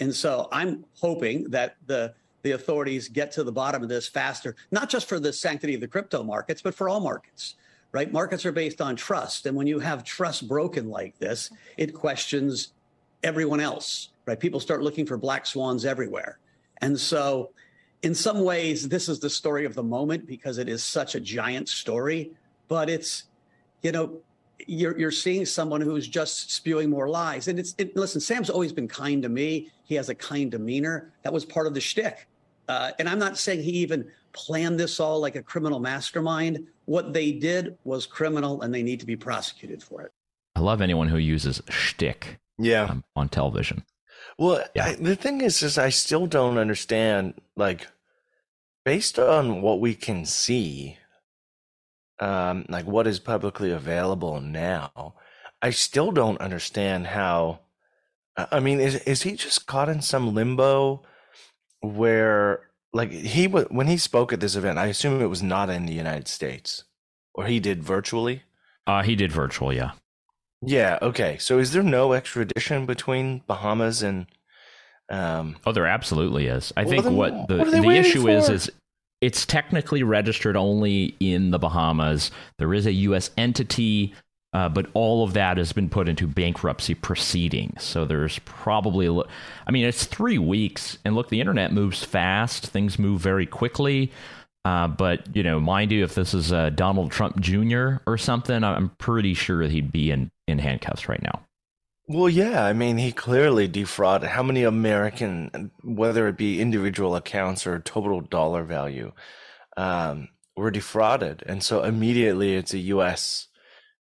And 0.01 0.15
so 0.15 0.49
I'm 0.53 0.85
hoping 1.01 1.51
that 1.51 1.77
the 1.87 2.15
the 2.43 2.53
authorities 2.53 3.09
get 3.09 3.33
to 3.33 3.43
the 3.43 3.53
bottom 3.53 3.83
of 3.83 3.89
this 3.89 4.07
faster, 4.07 4.55
not 4.71 4.91
just 4.91 5.09
for 5.09 5.19
the 5.19 5.33
sanctity 5.33 5.75
of 5.75 5.81
the 5.81 5.89
crypto 5.89 6.23
markets, 6.23 6.61
but 6.61 6.75
for 6.75 6.91
all 6.91 7.01
markets. 7.01 7.55
Right? 7.91 8.13
Markets 8.13 8.45
are 8.45 8.53
based 8.53 8.81
on 8.81 8.97
trust, 8.97 9.47
and 9.47 9.57
when 9.57 9.67
you 9.67 9.79
have 9.79 10.05
trust 10.05 10.47
broken 10.49 10.91
like 10.91 11.17
this, 11.19 11.51
it 11.79 11.95
questions 11.95 12.73
everyone 13.23 13.61
else. 13.61 14.11
Right? 14.27 14.39
People 14.39 14.61
start 14.61 14.83
looking 14.83 15.07
for 15.07 15.17
black 15.17 15.47
swans 15.47 15.85
everywhere. 15.85 16.39
And 16.79 16.99
so 16.99 17.53
in 18.03 18.15
some 18.15 18.45
ways 18.45 18.89
this 18.89 19.09
is 19.09 19.21
the 19.21 19.31
story 19.31 19.65
of 19.65 19.75
the 19.75 19.83
moment 19.83 20.27
because 20.27 20.59
it 20.59 20.69
is 20.69 20.83
such 20.83 21.15
a 21.15 21.21
giant 21.21 21.69
story, 21.69 22.33
but 22.69 22.91
it's 22.91 23.25
you 23.85 23.93
know, 23.93 24.19
you're 24.67 24.99
you're 24.99 25.11
seeing 25.11 25.45
someone 25.47 25.81
who's 25.81 26.07
just 26.09 26.51
spewing 26.53 26.91
more 26.91 27.09
lies. 27.09 27.49
And 27.49 27.59
it's 27.59 27.75
it, 27.79 27.97
listen, 27.97 28.21
Sam's 28.21 28.51
always 28.51 28.73
been 28.73 28.89
kind 28.89 29.23
to 29.23 29.29
me. 29.29 29.71
He 29.85 29.95
has 29.97 30.09
a 30.09 30.15
kind 30.15 30.51
demeanor. 30.51 31.13
That 31.23 31.33
was 31.33 31.45
part 31.45 31.67
of 31.67 31.75
the 31.75 31.81
shtick. 31.81 32.27
Uh, 32.69 32.93
and 32.99 33.09
I'm 33.09 33.19
not 33.19 33.37
saying 33.37 33.63
he 33.63 33.73
even 33.73 34.11
planned 34.33 34.81
this 34.81 34.99
all 34.99 35.21
like 35.21 35.37
a 35.37 35.43
criminal 35.43 35.81
mastermind. 35.81 36.67
What 36.87 37.13
they 37.13 37.33
did 37.33 37.77
was 37.85 38.07
criminal, 38.07 38.63
and 38.63 38.75
they 38.75 38.83
need 38.83 39.01
to 39.01 39.07
be 39.07 39.17
prosecuted 39.17 39.83
for 39.83 40.03
it. 40.03 40.13
I 40.57 40.61
love 40.61 40.81
anyone 40.81 41.09
who 41.09 41.19
uses 41.19 41.61
shtick 41.69 42.39
Yeah. 42.59 42.85
um, 42.85 43.05
on 43.17 43.29
television. 43.29 43.85
Well, 44.39 44.65
Yeah. 44.75 44.87
I, 44.87 44.95
the 44.95 45.17
thing 45.17 45.41
is, 45.43 45.63
is 45.63 45.77
I 45.79 45.91
still 45.91 46.27
don't 46.27 46.57
understand. 46.59 47.35
Like, 47.57 47.87
based 48.85 49.19
on 49.19 49.61
what 49.63 49.81
we 49.81 49.95
can 49.95 50.25
see, 50.25 50.97
um, 52.21 52.65
like 52.69 52.87
what 52.87 53.07
is 53.07 53.19
publicly 53.19 53.71
available 53.71 54.41
now, 54.41 55.15
I 55.63 55.71
still 55.71 56.11
don't 56.13 56.41
understand 56.41 57.09
how. 57.09 57.61
I 58.37 58.61
mean, 58.61 58.81
is 58.81 58.97
is 59.05 59.23
he 59.23 59.37
just 59.37 59.67
caught 59.67 59.89
in 59.89 60.03
some 60.03 60.35
limbo 60.35 61.03
where, 61.81 62.71
like, 62.93 63.11
he 63.13 63.47
was 63.47 63.67
when 63.71 63.87
he 63.87 63.97
spoke 63.97 64.33
at 64.33 64.41
this 64.41 64.57
event? 64.57 64.79
I 64.79 64.87
assume 64.87 65.21
it 65.21 65.27
was 65.27 65.43
not 65.43 65.71
in 65.71 65.87
the 65.87 65.93
United 65.93 66.29
States, 66.29 66.85
or 67.35 67.47
he 67.47 67.61
did 67.61 67.83
virtually. 67.85 68.43
Uh, 68.87 69.03
he 69.03 69.15
did 69.15 69.33
virtual, 69.33 69.73
yeah. 69.73 69.93
Yeah. 70.61 70.99
Okay. 71.01 71.39
So, 71.39 71.59
is 71.59 71.73
there 71.73 71.83
no 71.83 72.13
extradition 72.13 72.87
between 72.87 73.43
Bahamas 73.47 74.03
and? 74.03 74.27
Um, 75.11 75.57
Oh, 75.67 75.73
there 75.73 75.87
absolutely 75.87 76.47
is. 76.47 76.73
I 76.77 76.85
Well, 76.85 76.91
think 76.91 77.17
what 77.17 77.49
the, 77.49 77.59
what 77.59 77.71
the 77.71 77.89
issue 77.91 78.29
is 78.29 78.49
is 78.49 78.71
it's 79.25 79.47
technically 79.47 80.03
registered 80.03 80.55
only 80.55 81.17
in 81.19 81.51
the 81.51 81.59
Bahamas. 81.59 82.31
There 82.59 82.75
is 82.75 82.85
a 82.85 82.93
U.S. 82.93 83.31
entity, 83.39 84.13
uh, 84.53 84.69
but 84.69 84.87
all 84.93 85.25
of 85.25 85.33
that 85.33 85.57
has 85.57 85.73
been 85.73 85.89
put 85.89 86.11
into 86.11 86.27
bankruptcy 86.27 86.95
proceedings. 86.95 87.83
So 87.83 88.05
there's 88.05 88.39
probably, 88.41 89.09
li- 89.09 89.25
I 89.67 89.71
mean, 89.71 89.87
it's 89.87 90.05
three 90.05 90.37
weeks, 90.37 90.99
and 91.07 91.15
look, 91.15 91.31
the 91.31 91.41
internet 91.41 91.73
moves 91.73 92.05
fast. 92.05 92.67
Things 92.67 92.99
move 92.99 93.23
very 93.23 93.47
quickly. 93.47 94.13
Uh, 94.67 94.89
but 94.89 95.35
you 95.35 95.43
know, 95.43 95.59
mind 95.59 95.91
you, 95.91 96.05
if 96.05 96.15
this 96.15 96.35
is 96.35 96.53
uh, 96.53 96.69
Donald 96.69 97.11
Trump 97.11 97.41
Jr. 97.41 97.97
or 98.07 98.19
something, 98.19 98.63
I'm 98.63 98.91
pretty 98.99 99.33
sure 99.33 99.63
he'd 99.63 99.91
be 99.91 100.11
in 100.11 100.31
in 100.47 100.59
handcuffs 100.59 101.09
right 101.09 101.23
now. 101.23 101.44
Well, 102.07 102.29
yeah, 102.29 102.65
I 102.65 102.75
mean, 102.75 102.99
he 102.99 103.13
clearly 103.13 103.67
defrauded 103.67 104.29
how 104.29 104.43
many 104.43 104.63
American, 104.63 105.71
whether 105.83 106.29
it 106.29 106.37
be 106.37 106.61
individual 106.61 107.17
accounts 107.17 107.67
or 107.67 107.79
total 107.81 108.21
dollar 108.21 108.63
value, 108.65 109.13
um, 109.79 110.29
were 110.55 110.71
defrauded. 110.71 111.43
And 111.47 111.63
so 111.63 111.83
immediately 111.83 112.57
it's 112.57 112.75
a 112.75 112.79
U.S., 112.79 113.49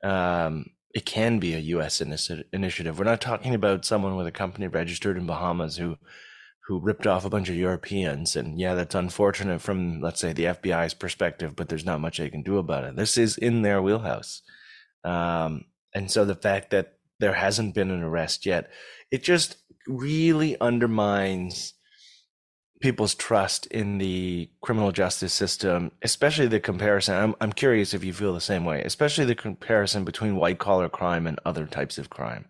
um, 0.05 0.67
it 0.95 1.07
can 1.07 1.39
be 1.39 1.55
a 1.55 1.59
U.S. 1.59 2.01
initiative. 2.01 2.99
We're 2.99 3.05
not 3.05 3.21
talking 3.21 3.55
about 3.55 3.85
someone 3.87 4.17
with 4.17 4.27
a 4.27 4.33
company 4.33 4.67
registered 4.67 5.17
in 5.17 5.27
Bahamas 5.27 5.77
who, 5.79 5.97
who 6.67 6.81
ripped 6.81 7.07
off 7.07 7.25
a 7.25 7.31
bunch 7.31 7.49
of 7.49 7.57
Europeans. 7.57 8.37
And 8.37 8.61
yeah, 8.61 8.75
that's 8.75 8.95
unfortunate 8.95 9.61
from, 9.63 10.01
let's 10.03 10.21
say, 10.21 10.33
the 10.33 10.45
FBI's 10.45 10.95
perspective, 10.95 11.57
but 11.57 11.69
there's 11.69 11.85
not 11.85 12.01
much 12.01 12.19
they 12.19 12.31
can 12.31 12.43
do 12.43 12.59
about 12.59 12.85
it. 12.85 12.97
This 12.97 13.17
is 13.17 13.39
in 13.39 13.63
their 13.63 13.81
wheelhouse. 13.81 14.43
Um, 15.05 15.65
and 15.95 16.11
so 16.11 16.25
the 16.25 16.35
fact 16.35 16.71
that 16.71 16.96
there 17.19 17.35
hasn't 17.35 17.75
been 17.75 17.91
an 17.91 18.03
arrest 18.03 18.47
yet, 18.47 18.71
it 19.11 19.23
just 19.23 19.57
really 19.87 20.61
undermines 20.61 21.75
people's 22.81 23.15
trust 23.15 23.67
in 23.67 23.99
the 23.99 24.51
criminal 24.61 24.93
justice 24.93 25.33
system, 25.33 25.91
especially 26.03 26.47
the 26.47 26.61
comparison. 26.61 27.15
I'm, 27.15 27.35
I'm 27.41 27.53
curious 27.53 27.95
if 27.95 28.05
you 28.05 28.13
feel 28.13 28.35
the 28.35 28.41
same 28.41 28.65
way, 28.65 28.83
especially 28.83 29.25
the 29.25 29.35
comparison 29.35 30.05
between 30.05 30.37
white 30.37 30.59
collar 30.59 30.89
crime 30.89 31.27
and 31.27 31.41
other 31.45 31.67
types 31.67 31.97
of 31.99 32.11
crime. 32.11 32.47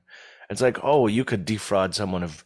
It's 0.50 0.60
like, 0.60 0.78
oh, 0.82 1.06
you 1.06 1.24
could 1.24 1.44
defraud 1.44 1.94
someone 1.94 2.22
of 2.22 2.44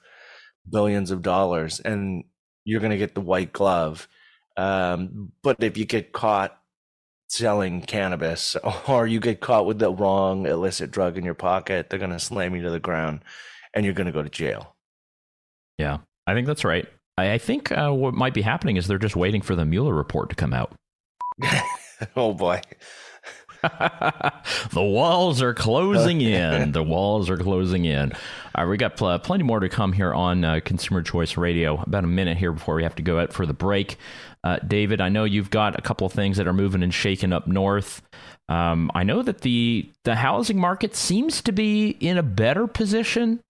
billions 0.68 1.10
of 1.10 1.22
dollars 1.22 1.80
and 1.80 2.24
you're 2.64 2.80
going 2.80 2.90
to 2.90 2.98
get 2.98 3.14
the 3.14 3.20
white 3.20 3.52
glove. 3.52 4.08
Um, 4.56 5.32
but 5.42 5.62
if 5.62 5.78
you 5.78 5.86
get 5.86 6.12
caught 6.12 6.59
selling 7.30 7.80
cannabis 7.80 8.56
or 8.88 9.06
you 9.06 9.20
get 9.20 9.40
caught 9.40 9.66
with 9.66 9.78
the 9.78 9.90
wrong 9.92 10.46
illicit 10.46 10.90
drug 10.90 11.16
in 11.16 11.24
your 11.24 11.34
pocket, 11.34 11.88
they're 11.88 11.98
going 11.98 12.10
to 12.10 12.18
slam 12.18 12.54
you 12.54 12.62
to 12.62 12.70
the 12.70 12.80
ground 12.80 13.20
and 13.74 13.84
you're 13.84 13.94
going 13.94 14.06
to 14.06 14.12
go 14.12 14.22
to 14.22 14.28
jail. 14.28 14.74
Yeah, 15.78 15.98
I 16.26 16.34
think 16.34 16.46
that's 16.46 16.64
right. 16.64 16.86
I, 17.16 17.32
I 17.32 17.38
think 17.38 17.72
uh, 17.72 17.90
what 17.90 18.14
might 18.14 18.34
be 18.34 18.42
happening 18.42 18.76
is 18.76 18.86
they're 18.86 18.98
just 18.98 19.16
waiting 19.16 19.40
for 19.40 19.54
the 19.54 19.64
Mueller 19.64 19.94
report 19.94 20.30
to 20.30 20.36
come 20.36 20.52
out. 20.52 20.74
oh 22.16 22.34
boy. 22.34 22.60
the 24.72 24.82
walls 24.82 25.42
are 25.42 25.54
closing 25.54 26.20
in. 26.20 26.72
The 26.72 26.82
walls 26.82 27.28
are 27.28 27.36
closing 27.36 27.84
in. 27.84 28.12
All 28.54 28.64
right, 28.64 28.70
we 28.70 28.76
got 28.76 28.96
pl- 28.96 29.18
plenty 29.18 29.44
more 29.44 29.60
to 29.60 29.68
come 29.68 29.92
here 29.92 30.14
on 30.14 30.44
uh, 30.44 30.60
Consumer 30.64 31.02
Choice 31.02 31.36
Radio. 31.36 31.80
About 31.82 32.04
a 32.04 32.08
minute 32.08 32.38
here 32.38 32.52
before 32.52 32.74
we 32.74 32.82
have 32.82 32.94
to 32.96 33.02
go 33.02 33.18
out 33.18 33.32
for 33.32 33.46
the 33.46 33.52
break. 33.52 33.96
Uh, 34.42 34.58
David, 34.66 35.00
I 35.00 35.10
know 35.10 35.24
you've 35.24 35.50
got 35.50 35.78
a 35.78 35.82
couple 35.82 36.06
of 36.06 36.12
things 36.12 36.38
that 36.38 36.48
are 36.48 36.52
moving 36.52 36.82
and 36.82 36.92
shaking 36.92 37.32
up 37.32 37.46
north. 37.46 38.02
Um, 38.48 38.90
I 38.94 39.04
know 39.04 39.22
that 39.22 39.42
the 39.42 39.90
the 40.04 40.16
housing 40.16 40.58
market 40.58 40.96
seems 40.96 41.42
to 41.42 41.52
be 41.52 41.90
in 42.00 42.18
a 42.18 42.22
better 42.22 42.66
position. 42.66 43.40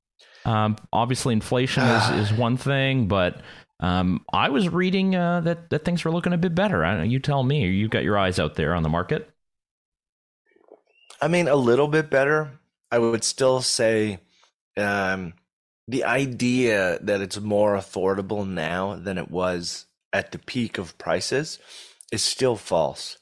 Um, 0.44 0.76
obviously, 0.92 1.32
inflation 1.32 1.84
is, 1.84 2.10
is 2.30 2.32
one 2.36 2.56
thing, 2.56 3.06
but 3.06 3.40
um, 3.80 4.24
I 4.32 4.50
was 4.50 4.68
reading 4.68 5.14
uh, 5.14 5.40
that 5.40 5.70
that 5.70 5.84
things 5.84 6.04
were 6.04 6.10
looking 6.10 6.32
a 6.32 6.38
bit 6.38 6.54
better. 6.54 6.84
I 6.84 7.04
you 7.04 7.18
tell 7.18 7.42
me. 7.42 7.66
You've 7.66 7.90
got 7.90 8.02
your 8.02 8.18
eyes 8.18 8.38
out 8.38 8.56
there 8.56 8.74
on 8.74 8.82
the 8.82 8.88
market. 8.88 9.30
I 11.20 11.28
mean, 11.28 11.48
a 11.48 11.56
little 11.56 11.88
bit 11.88 12.10
better. 12.10 12.58
I 12.90 12.98
would 12.98 13.24
still 13.24 13.60
say 13.60 14.20
um, 14.76 15.34
the 15.86 16.04
idea 16.04 16.98
that 17.02 17.20
it's 17.20 17.38
more 17.38 17.74
affordable 17.74 18.48
now 18.48 18.96
than 18.96 19.18
it 19.18 19.30
was 19.30 19.86
at 20.12 20.32
the 20.32 20.38
peak 20.38 20.78
of 20.78 20.98
prices 20.98 21.58
is 22.10 22.22
still 22.22 22.56
false. 22.56 23.18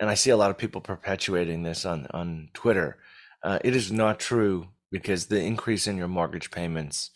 And 0.00 0.10
I 0.10 0.14
see 0.14 0.30
a 0.30 0.36
lot 0.36 0.50
of 0.50 0.58
people 0.58 0.80
perpetuating 0.80 1.62
this 1.62 1.84
on, 1.84 2.06
on 2.10 2.48
Twitter. 2.54 2.96
Uh, 3.42 3.58
it 3.62 3.76
is 3.76 3.92
not 3.92 4.18
true 4.18 4.68
because 4.90 5.26
the 5.26 5.40
increase 5.40 5.86
in 5.86 5.96
your 5.96 6.08
mortgage 6.08 6.50
payments 6.50 7.10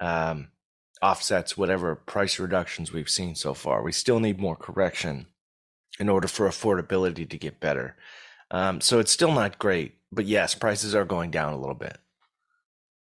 um, 0.00 0.48
offsets 1.02 1.56
whatever 1.56 1.94
price 1.94 2.38
reductions 2.38 2.92
we've 2.92 3.10
seen 3.10 3.34
so 3.34 3.54
far. 3.54 3.82
We 3.82 3.92
still 3.92 4.20
need 4.20 4.40
more 4.40 4.56
correction 4.56 5.26
in 5.98 6.08
order 6.08 6.28
for 6.28 6.48
affordability 6.48 7.28
to 7.28 7.38
get 7.38 7.60
better. 7.60 7.96
Um, 8.54 8.80
so 8.80 9.00
it's 9.00 9.10
still 9.10 9.32
not 9.32 9.58
great, 9.58 9.96
but 10.12 10.26
yes, 10.26 10.54
prices 10.54 10.94
are 10.94 11.04
going 11.04 11.32
down 11.32 11.52
a 11.52 11.58
little 11.58 11.74
bit. 11.74 11.98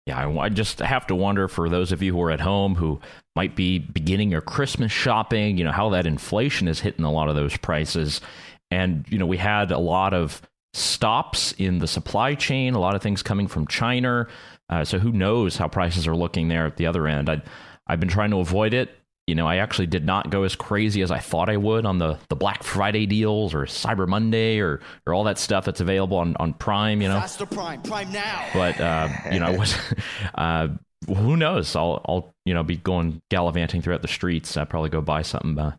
Yeah, 0.06 0.28
I, 0.28 0.46
I 0.46 0.50
just 0.50 0.78
have 0.78 1.08
to 1.08 1.16
wonder 1.16 1.48
for 1.48 1.70
those 1.70 1.92
of 1.92 2.04
you 2.04 2.14
who 2.14 2.22
are 2.22 2.30
at 2.30 2.40
home 2.40 2.76
who 2.76 3.00
might 3.36 3.56
be 3.56 3.80
beginning 3.80 4.30
your 4.30 4.42
Christmas 4.42 4.92
shopping, 4.92 5.58
you 5.58 5.64
know, 5.64 5.72
how 5.72 5.90
that 5.90 6.06
inflation 6.06 6.68
is 6.68 6.82
hitting 6.82 7.04
a 7.04 7.12
lot 7.12 7.30
of 7.30 7.36
those 7.36 7.58
prices. 7.58 8.22
And, 8.70 9.06
you 9.10 9.18
know, 9.18 9.26
we 9.26 9.38
had 9.38 9.72
a 9.72 9.80
lot 9.80 10.14
of 10.14 10.40
stops 10.76 11.52
in 11.54 11.80
the 11.80 11.88
supply 11.88 12.36
chain, 12.36 12.76
a 12.76 12.80
lot 12.80 12.94
of 12.94 13.02
things 13.02 13.24
coming 13.24 13.48
from 13.48 13.66
China. 13.66 14.28
Uh, 14.70 14.86
so 14.86 15.00
who 15.00 15.12
knows 15.12 15.58
how 15.58 15.68
prices 15.68 16.06
are 16.06 16.16
looking 16.16 16.48
there 16.50 16.68
at 16.68 16.78
the 16.78 16.86
other 16.86 17.08
end. 17.08 17.28
I, 17.28 17.42
I've 17.88 18.00
been 18.00 18.08
trying 18.08 18.30
to 18.30 18.40
avoid 18.40 18.76
it. 18.76 18.99
You 19.30 19.36
know, 19.36 19.48
I 19.48 19.58
actually 19.58 19.88
did 19.88 20.06
not 20.06 20.32
go 20.32 20.44
as 20.44 20.56
crazy 20.56 21.02
as 21.04 21.12
I 21.12 21.20
thought 21.20 21.50
I 21.50 21.58
would 21.58 21.86
on 21.86 22.00
the, 22.00 22.18
the 22.30 22.36
Black 22.36 22.64
Friday 22.64 23.06
deals 23.06 23.54
or 23.54 23.66
Cyber 23.66 24.08
Monday 24.08 24.60
or, 24.60 24.82
or 25.06 25.14
all 25.14 25.24
that 25.26 25.38
stuff 25.38 25.66
that's 25.66 25.82
available 25.82 26.18
on, 26.18 26.36
on 26.38 26.54
Prime, 26.54 27.02
you 27.02 27.08
know 27.08 27.20
Faster 27.20 27.46
Prime, 27.46 27.82
Prime 27.84 28.12
now. 28.12 28.48
but 28.54 28.82
uh, 28.82 29.08
you 29.32 29.40
know, 29.40 29.46
I 29.46 29.58
was, 29.58 29.78
uh, 30.36 30.68
who 31.08 31.38
knows? 31.38 31.76
I'll, 31.76 32.02
I'll, 32.06 32.34
you 32.46 32.54
know, 32.54 32.64
be 32.64 32.78
going 32.78 33.22
gallivanting 33.30 33.84
throughout 33.84 34.02
the 34.02 34.08
streets. 34.08 34.58
I'll 34.58 34.66
probably 34.66 34.90
go 34.90 35.02
buy 35.02 35.22
something, 35.22 35.58
uh, 35.58 35.76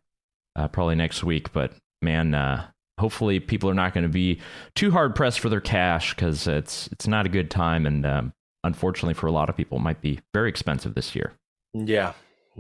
uh, 0.57 0.69
probably 0.69 0.95
next 0.95 1.25
week. 1.25 1.53
But 1.53 1.73
man, 2.03 2.35
uh, 2.35 2.67
hopefully, 2.99 3.41
people 3.41 3.69
are 3.69 3.75
not 3.75 3.95
going 3.95 4.05
to 4.05 4.09
be 4.09 4.41
too 4.77 4.91
hard 4.93 5.17
pressed 5.17 5.41
for 5.41 5.49
their 5.49 5.61
cash 5.61 6.15
because 6.15 6.47
it's 6.47 6.89
it's 6.93 7.07
not 7.07 7.27
a 7.27 7.29
good 7.29 7.51
time, 7.51 7.87
and 7.87 8.07
um, 8.07 8.33
unfortunately, 8.65 9.15
for 9.15 9.27
a 9.27 9.33
lot 9.33 9.49
of 9.49 9.57
people, 9.57 9.79
it 9.79 9.83
might 9.83 10.01
be 10.01 10.21
very 10.33 10.49
expensive 10.49 10.95
this 10.95 11.15
year. 11.15 11.33
Yeah, 11.75 12.13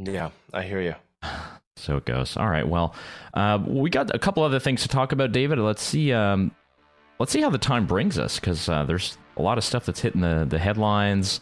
yeah, 0.09 0.31
I 0.53 0.63
hear 0.63 0.81
you. 0.81 0.95
So 1.77 1.97
it 1.97 2.05
goes. 2.05 2.37
All 2.37 2.47
right. 2.47 2.69
Well, 2.69 2.95
uh, 3.33 3.59
we 3.67 3.89
got 3.89 4.15
a 4.15 4.19
couple 4.19 4.43
other 4.43 4.61
things 4.61 4.83
to 4.83 4.89
talk 4.89 5.13
about, 5.13 5.33
David. 5.33 5.59
Let's 5.59 5.83
see. 5.83 6.13
Um, 6.13 6.51
let's 7.19 7.33
see 7.33 7.41
how 7.41 7.49
the 7.49 7.57
time 7.57 7.87
brings 7.87 8.19
us 8.19 8.39
because 8.39 8.69
uh, 8.69 8.85
there's 8.85 9.17
a 9.39 9.43
lot 9.43 9.57
of 9.57 9.65
stuff 9.65 9.87
that's 9.87 10.01
hitting 10.01 10.21
the 10.21 10.45
the 10.47 10.59
headlines. 10.59 11.41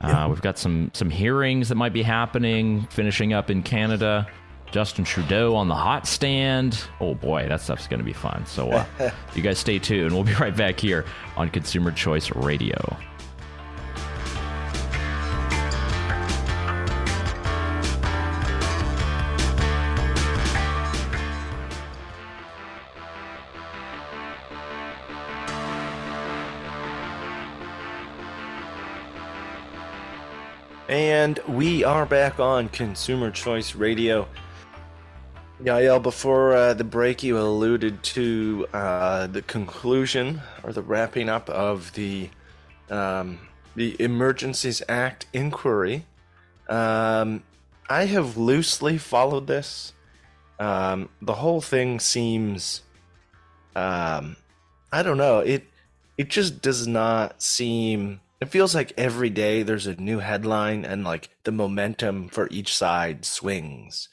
Uh, 0.00 0.26
we've 0.30 0.40
got 0.40 0.56
some 0.56 0.90
some 0.94 1.10
hearings 1.10 1.68
that 1.68 1.74
might 1.74 1.92
be 1.92 2.02
happening, 2.02 2.86
finishing 2.90 3.34
up 3.34 3.50
in 3.50 3.62
Canada. 3.62 4.26
Justin 4.70 5.04
Trudeau 5.04 5.54
on 5.54 5.68
the 5.68 5.74
hot 5.74 6.06
stand. 6.06 6.82
Oh 6.98 7.14
boy, 7.14 7.46
that 7.48 7.60
stuff's 7.60 7.86
going 7.86 8.00
to 8.00 8.04
be 8.04 8.12
fun. 8.12 8.44
So 8.46 8.70
uh, 8.72 8.86
you 9.34 9.42
guys 9.42 9.58
stay 9.58 9.78
tuned. 9.78 10.12
We'll 10.12 10.24
be 10.24 10.34
right 10.34 10.56
back 10.56 10.80
here 10.80 11.04
on 11.36 11.48
Consumer 11.50 11.92
Choice 11.92 12.34
Radio. 12.34 12.96
And 30.94 31.40
we 31.48 31.82
are 31.82 32.06
back 32.06 32.38
on 32.38 32.68
Consumer 32.68 33.32
Choice 33.32 33.74
Radio. 33.74 34.28
Yael, 35.60 36.00
before 36.00 36.54
uh, 36.54 36.72
the 36.72 36.84
break, 36.84 37.24
you 37.24 37.36
alluded 37.36 38.00
to 38.04 38.68
uh, 38.72 39.26
the 39.26 39.42
conclusion 39.42 40.40
or 40.62 40.72
the 40.72 40.82
wrapping 40.82 41.28
up 41.28 41.50
of 41.50 41.92
the 41.94 42.30
um, 42.90 43.40
the 43.74 44.00
Emergencies 44.00 44.84
Act 44.88 45.26
inquiry. 45.32 46.06
Um, 46.68 47.42
I 47.90 48.04
have 48.04 48.36
loosely 48.36 48.96
followed 48.96 49.48
this. 49.48 49.94
Um, 50.60 51.08
the 51.20 51.34
whole 51.34 51.60
thing 51.60 51.98
seems, 51.98 52.82
um, 53.74 54.36
I 54.92 55.02
don't 55.02 55.18
know. 55.18 55.40
It 55.40 55.64
it 56.16 56.30
just 56.30 56.62
does 56.62 56.86
not 56.86 57.42
seem 57.42 58.20
it 58.44 58.50
feels 58.50 58.74
like 58.74 58.92
every 58.98 59.30
day 59.30 59.62
there's 59.62 59.86
a 59.86 59.96
new 59.96 60.18
headline 60.18 60.84
and 60.84 61.02
like 61.02 61.30
the 61.44 61.52
momentum 61.52 62.28
for 62.28 62.46
each 62.50 62.76
side 62.76 63.24
swings. 63.24 64.10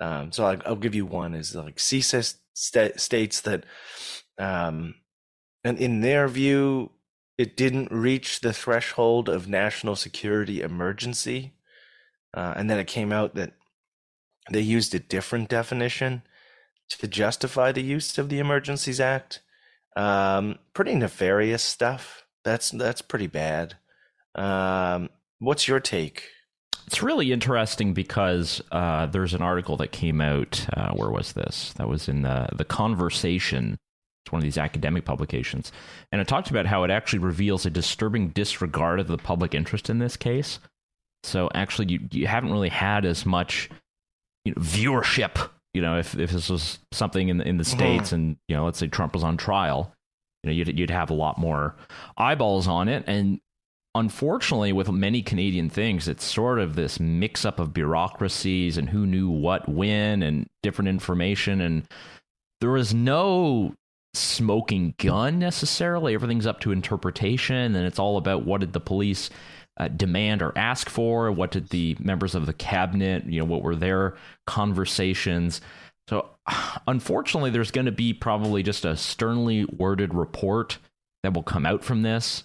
Um, 0.00 0.32
so 0.32 0.46
I'll, 0.46 0.62
I'll, 0.64 0.76
give 0.76 0.94
you 0.94 1.04
one 1.04 1.34
is 1.34 1.54
like 1.54 1.76
CSIS 1.76 2.36
st- 2.54 2.98
states 2.98 3.42
that, 3.42 3.64
um, 4.38 4.94
and 5.64 5.76
in 5.76 6.00
their 6.00 6.28
view, 6.28 6.92
it 7.36 7.58
didn't 7.58 7.92
reach 7.92 8.40
the 8.40 8.54
threshold 8.54 9.28
of 9.28 9.48
national 9.48 9.96
security 9.96 10.62
emergency. 10.62 11.52
Uh, 12.32 12.54
and 12.56 12.70
then 12.70 12.78
it 12.78 12.86
came 12.86 13.12
out 13.12 13.34
that 13.34 13.52
they 14.50 14.60
used 14.60 14.94
a 14.94 14.98
different 14.98 15.50
definition 15.50 16.22
to 16.88 17.06
justify 17.06 17.70
the 17.70 17.82
use 17.82 18.16
of 18.16 18.30
the 18.30 18.38
Emergencies 18.38 18.98
Act. 18.98 19.42
Um, 19.94 20.58
pretty 20.72 20.94
nefarious 20.94 21.62
stuff. 21.62 22.24
That's 22.48 22.70
that's 22.70 23.02
pretty 23.02 23.26
bad. 23.26 23.74
Um, 24.34 25.10
what's 25.38 25.68
your 25.68 25.80
take? 25.80 26.24
It's 26.86 27.02
really 27.02 27.30
interesting 27.32 27.92
because 27.92 28.62
uh, 28.72 29.04
there's 29.04 29.34
an 29.34 29.42
article 29.42 29.76
that 29.76 29.92
came 29.92 30.22
out. 30.22 30.66
Uh, 30.72 30.92
where 30.92 31.10
was 31.10 31.34
this? 31.34 31.74
That 31.74 31.88
was 31.88 32.08
in 32.08 32.22
the 32.22 32.48
the 32.56 32.64
Conversation. 32.64 33.76
It's 34.24 34.32
one 34.32 34.40
of 34.40 34.44
these 34.44 34.56
academic 34.56 35.04
publications, 35.04 35.72
and 36.10 36.22
it 36.22 36.28
talked 36.28 36.48
about 36.48 36.64
how 36.64 36.84
it 36.84 36.90
actually 36.90 37.18
reveals 37.18 37.66
a 37.66 37.70
disturbing 37.70 38.28
disregard 38.28 38.98
of 39.00 39.08
the 39.08 39.18
public 39.18 39.54
interest 39.54 39.90
in 39.90 39.98
this 39.98 40.16
case. 40.16 40.58
So 41.24 41.50
actually, 41.54 41.92
you 41.92 42.00
you 42.10 42.26
haven't 42.26 42.52
really 42.52 42.70
had 42.70 43.04
as 43.04 43.26
much 43.26 43.68
you 44.46 44.54
know, 44.54 44.62
viewership. 44.62 45.50
You 45.74 45.82
know, 45.82 45.98
if 45.98 46.18
if 46.18 46.30
this 46.30 46.48
was 46.48 46.78
something 46.92 47.28
in 47.28 47.36
the, 47.36 47.46
in 47.46 47.58
the 47.58 47.64
mm-hmm. 47.64 47.78
states, 47.78 48.12
and 48.12 48.38
you 48.48 48.56
know, 48.56 48.64
let's 48.64 48.78
say 48.78 48.86
Trump 48.86 49.12
was 49.12 49.24
on 49.24 49.36
trial, 49.36 49.92
know, 50.48 50.54
you'd, 50.54 50.78
you'd 50.78 50.90
have 50.90 51.10
a 51.10 51.14
lot 51.14 51.38
more 51.38 51.76
eyeballs 52.16 52.66
on 52.66 52.88
it. 52.88 53.04
And 53.06 53.40
unfortunately, 53.94 54.72
with 54.72 54.90
many 54.90 55.22
Canadian 55.22 55.70
things, 55.70 56.08
it's 56.08 56.24
sort 56.24 56.58
of 56.58 56.74
this 56.74 57.00
mix 57.00 57.44
up 57.44 57.58
of 57.58 57.74
bureaucracies 57.74 58.76
and 58.76 58.88
who 58.88 59.06
knew 59.06 59.30
what 59.30 59.68
when 59.68 60.22
and 60.22 60.48
different 60.62 60.88
information. 60.88 61.60
And 61.60 61.86
there 62.60 62.76
is 62.76 62.92
no 62.92 63.74
smoking 64.14 64.94
gun 64.98 65.38
necessarily. 65.38 66.14
Everything's 66.14 66.46
up 66.46 66.60
to 66.60 66.72
interpretation. 66.72 67.74
And 67.74 67.86
it's 67.86 67.98
all 67.98 68.16
about 68.16 68.44
what 68.44 68.60
did 68.60 68.72
the 68.72 68.80
police 68.80 69.30
uh, 69.78 69.88
demand 69.88 70.42
or 70.42 70.56
ask 70.56 70.88
for? 70.88 71.30
What 71.30 71.50
did 71.50 71.68
the 71.68 71.96
members 72.00 72.34
of 72.34 72.46
the 72.46 72.52
cabinet, 72.52 73.24
you 73.26 73.38
know, 73.38 73.44
what 73.44 73.62
were 73.62 73.76
their 73.76 74.16
conversations? 74.46 75.60
So, 76.08 76.30
unfortunately, 76.86 77.50
there's 77.50 77.70
going 77.70 77.86
to 77.86 77.92
be 77.92 78.12
probably 78.12 78.62
just 78.62 78.84
a 78.84 78.96
sternly 78.96 79.64
worded 79.66 80.14
report 80.14 80.78
that 81.22 81.34
will 81.34 81.42
come 81.42 81.66
out 81.66 81.84
from 81.84 82.02
this. 82.02 82.44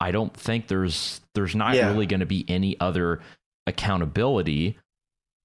I 0.00 0.10
don't 0.10 0.36
think 0.36 0.68
there's 0.68 1.20
there's 1.34 1.54
not 1.54 1.74
yeah. 1.74 1.88
really 1.88 2.06
going 2.06 2.20
to 2.20 2.26
be 2.26 2.44
any 2.48 2.78
other 2.80 3.20
accountability. 3.66 4.78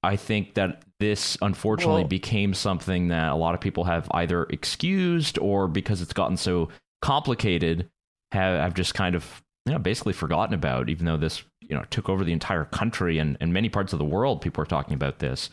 I 0.04 0.16
think 0.16 0.56
that 0.56 0.84
this 1.00 1.38
unfortunately 1.42 2.02
well, 2.02 2.10
became 2.10 2.54
something 2.54 3.10
that 3.10 3.32
a 3.32 3.36
lot 3.36 3.56
of 3.56 3.62
people 3.62 3.86
have 3.86 4.08
either 4.12 4.44
excused 4.46 5.38
or 5.40 5.68
because 5.68 6.02
it's 6.02 6.14
gotten 6.14 6.38
so 6.38 6.70
complicated 7.02 7.90
have, 8.32 8.60
have 8.60 8.74
just 8.74 8.94
kind 8.94 9.16
of 9.16 9.42
you 9.66 9.74
know 9.74 9.80
basically 9.80 10.14
forgotten 10.14 10.54
about 10.54 10.90
even 10.90 11.06
though 11.06 11.18
this 11.18 11.44
you 11.62 11.76
know 11.76 11.84
took 11.90 12.10
over 12.10 12.24
the 12.24 12.34
entire 12.34 12.66
country 12.66 13.20
and, 13.20 13.38
and 13.40 13.54
many 13.54 13.70
parts 13.70 13.94
of 13.94 14.00
the 14.00 14.06
world 14.06 14.42
people 14.42 14.62
are 14.62 14.68
talking 14.68 14.94
about 14.94 15.20
this 15.20 15.50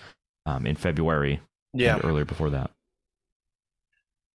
um, 0.46 0.66
in 0.66 0.76
February 0.76 1.40
yeah. 1.74 1.98
earlier 2.02 2.24
before 2.24 2.50
that. 2.50 2.70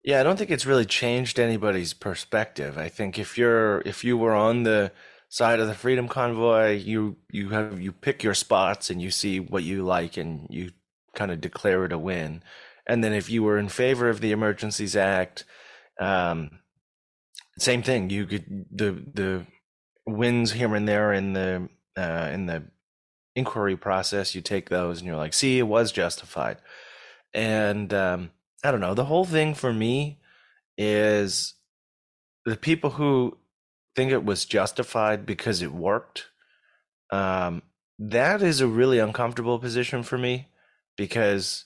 Yeah 0.03 0.19
i 0.19 0.23
don't 0.23 0.37
think 0.37 0.51
it's 0.51 0.65
really 0.65 0.85
changed 0.85 1.39
anybody's 1.39 1.93
perspective. 1.93 2.77
I 2.77 2.89
think 2.89 3.17
if 3.17 3.37
you're 3.37 3.81
if 3.81 4.03
you 4.03 4.17
were 4.17 4.33
on 4.33 4.63
the 4.63 4.91
side 5.29 5.59
of 5.59 5.67
the 5.67 5.73
freedom 5.73 6.07
convoy 6.07 6.71
you 6.75 7.15
you 7.31 7.49
have 7.49 7.81
you 7.81 7.91
pick 7.91 8.23
your 8.23 8.33
spots 8.35 8.89
and 8.89 9.01
you 9.01 9.09
see 9.09 9.39
what 9.39 9.63
you 9.63 9.83
like 9.83 10.17
and 10.17 10.47
you 10.49 10.71
kind 11.15 11.31
of 11.31 11.41
declare 11.41 11.85
it 11.85 11.91
a 11.91 11.97
win. 11.97 12.43
And 12.85 13.03
then 13.03 13.13
if 13.13 13.29
you 13.29 13.43
were 13.43 13.57
in 13.57 13.69
favor 13.69 14.09
of 14.09 14.19
the 14.19 14.31
emergencies 14.31 14.95
act 14.95 15.45
um, 15.99 16.59
same 17.59 17.83
thing. 17.83 18.09
You 18.09 18.25
could 18.25 18.65
the 18.71 18.91
the 19.13 19.45
wins 20.05 20.51
here 20.53 20.75
and 20.75 20.87
there 20.87 21.13
in 21.13 21.33
the 21.33 21.69
uh, 21.95 22.29
in 22.33 22.47
the 22.47 22.63
inquiry 23.35 23.75
process 23.75 24.35
you 24.35 24.41
take 24.41 24.69
those 24.69 24.99
and 24.99 25.07
you're 25.07 25.15
like 25.15 25.33
see 25.33 25.57
it 25.57 25.63
was 25.63 25.91
justified 25.91 26.57
and 27.33 27.93
um, 27.93 28.31
I 28.63 28.71
don't 28.71 28.81
know. 28.81 28.93
The 28.93 29.05
whole 29.05 29.25
thing 29.25 29.53
for 29.53 29.73
me 29.73 30.19
is 30.77 31.55
the 32.45 32.55
people 32.57 32.91
who 32.91 33.37
think 33.95 34.11
it 34.11 34.25
was 34.25 34.45
justified 34.45 35.25
because 35.25 35.61
it 35.61 35.71
worked. 35.71 36.27
Um, 37.11 37.61
that 37.99 38.41
is 38.41 38.59
a 38.59 38.67
really 38.67 38.99
uncomfortable 38.99 39.59
position 39.59 40.03
for 40.03 40.17
me 40.17 40.47
because 40.97 41.65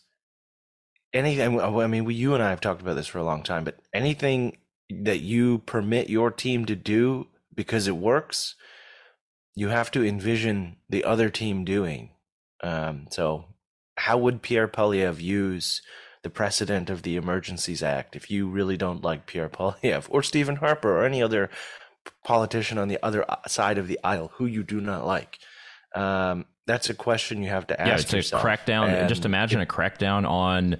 anything. 1.14 1.60
I 1.60 1.88
mean, 1.88 2.06
we, 2.06 2.16
you 2.16 2.34
and 2.34 2.44
I 2.44 2.50
have 2.50 2.62
talked 2.62 2.82
about 2.82 2.96
this 2.96 3.08
for 3.08 3.20
a 3.20 3.24
long 3.24 3.44
time, 3.44 3.64
but 3.64 3.80
anything 3.94 4.58
that 4.90 5.20
you 5.20 5.60
permit 5.60 6.10
your 6.10 6.32
team 6.32 6.66
to 6.66 6.76
do 6.76 7.28
because 7.54 7.88
it 7.88 7.98
works, 7.98 8.56
you 9.56 9.70
have 9.70 9.92
to 9.92 10.06
envision 10.06 10.78
the 10.90 11.04
other 11.04 11.30
team 11.30 11.66
doing. 11.66 12.12
Um, 12.64 13.08
so 13.10 13.46
how 13.98 14.18
would 14.18 14.42
Pierre 14.42 14.68
Poilievre 14.68 15.22
use 15.22 15.82
the 16.24 16.30
precedent 16.30 16.90
of 16.90 17.04
the 17.04 17.16
Emergencies 17.16 17.84
Act 17.84 18.16
if 18.16 18.30
you 18.30 18.48
really 18.48 18.78
don't 18.78 19.04
like 19.04 19.26
Pierre 19.26 19.50
Poilievre 19.50 20.08
or 20.10 20.24
Stephen 20.24 20.58
Harper 20.58 20.98
or 20.98 21.06
any 21.06 21.22
other 21.22 21.50
politician 22.24 22.78
on 22.78 22.88
the 22.88 23.00
other 23.04 23.30
uh, 23.30 23.36
side 23.48 23.78
of 23.78 23.88
the 23.88 24.00
aisle 24.04 24.32
who 24.36 24.46
you 24.46 24.64
do 24.64 24.80
not 24.80 25.06
like? 25.06 25.40
Um, 25.96 26.46
that's 26.66 26.90
a 26.90 26.94
question 26.94 27.42
you 27.42 27.50
have 27.50 27.68
to 27.68 27.80
ask. 27.80 27.88
Yeah, 27.88 27.96
it's 27.96 28.14
yourself. 28.14 28.44
a 28.44 28.46
crackdown. 28.46 28.90
And 28.90 29.10
just 29.10 29.26
imagine 29.26 29.62
it, 29.62 29.64
a 29.64 29.66
crackdown 29.66 30.30
on 30.30 30.78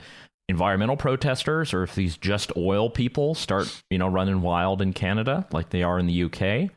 environmental 0.50 0.98
protesters, 0.98 1.74
or 1.74 1.84
if 1.84 1.96
these 1.96 2.18
just 2.18 2.52
oil 2.56 2.90
people 2.90 3.34
start, 3.36 3.74
you 3.90 3.98
know, 3.98 4.08
running 4.08 4.42
wild 4.42 4.82
in 4.82 4.94
Canada 4.94 5.48
like 5.52 5.70
they 5.70 5.84
are 5.84 5.98
in 5.98 6.08
the 6.08 6.24
UK. 6.24 6.72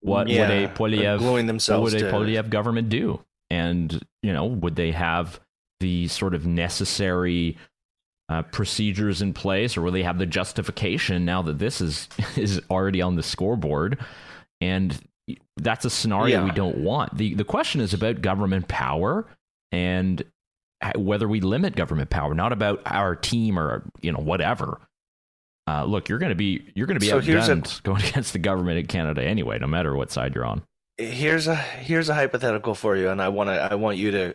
What 0.00 0.28
yeah, 0.28 0.42
would 0.42 0.50
a 0.50 0.68
Poilievre, 0.68 1.20
what 1.20 1.82
would 1.82 1.94
a 1.94 2.12
Poilievre 2.12 2.48
government 2.48 2.88
do? 2.88 3.20
And 3.50 4.00
you 4.22 4.32
know, 4.32 4.46
would 4.46 4.76
they 4.76 4.92
have 4.92 5.40
the 5.80 6.08
sort 6.08 6.34
of 6.34 6.46
necessary 6.46 7.56
uh, 8.28 8.42
procedures 8.42 9.22
in 9.22 9.32
place, 9.32 9.76
or 9.76 9.82
will 9.82 9.92
they 9.92 10.02
have 10.02 10.18
the 10.18 10.26
justification 10.26 11.24
now 11.24 11.42
that 11.42 11.58
this 11.58 11.80
is 11.80 12.08
is 12.36 12.60
already 12.70 13.02
on 13.02 13.16
the 13.16 13.22
scoreboard? 13.22 13.98
And 14.60 14.98
that's 15.56 15.84
a 15.84 15.90
scenario 15.90 16.38
yeah. 16.38 16.44
we 16.44 16.50
don't 16.50 16.78
want. 16.78 17.16
the 17.16 17.34
The 17.34 17.44
question 17.44 17.80
is 17.80 17.94
about 17.94 18.22
government 18.22 18.68
power 18.68 19.26
and 19.72 20.24
whether 20.94 21.26
we 21.26 21.40
limit 21.40 21.74
government 21.74 22.10
power, 22.10 22.34
not 22.34 22.52
about 22.52 22.82
our 22.86 23.16
team 23.16 23.58
or 23.58 23.84
you 24.00 24.12
know 24.12 24.20
whatever. 24.20 24.80
Uh, 25.68 25.84
look, 25.84 26.08
you're 26.08 26.18
going 26.18 26.30
to 26.30 26.36
be 26.36 26.64
you're 26.74 26.86
going 26.86 26.98
to 26.98 27.00
be 27.00 27.08
so 27.08 27.20
outgunned 27.20 27.78
a, 27.78 27.82
going 27.84 28.02
against 28.04 28.32
the 28.32 28.38
government 28.38 28.78
in 28.78 28.86
Canada 28.86 29.22
anyway, 29.22 29.58
no 29.58 29.66
matter 29.66 29.94
what 29.96 30.10
side 30.10 30.34
you're 30.34 30.44
on. 30.44 30.62
Here's 30.98 31.46
a 31.46 31.56
here's 31.56 32.08
a 32.08 32.14
hypothetical 32.14 32.74
for 32.74 32.96
you, 32.96 33.08
and 33.08 33.20
I 33.20 33.28
want 33.28 33.48
to 33.48 33.54
I 33.54 33.74
want 33.74 33.98
you 33.98 34.10
to 34.12 34.34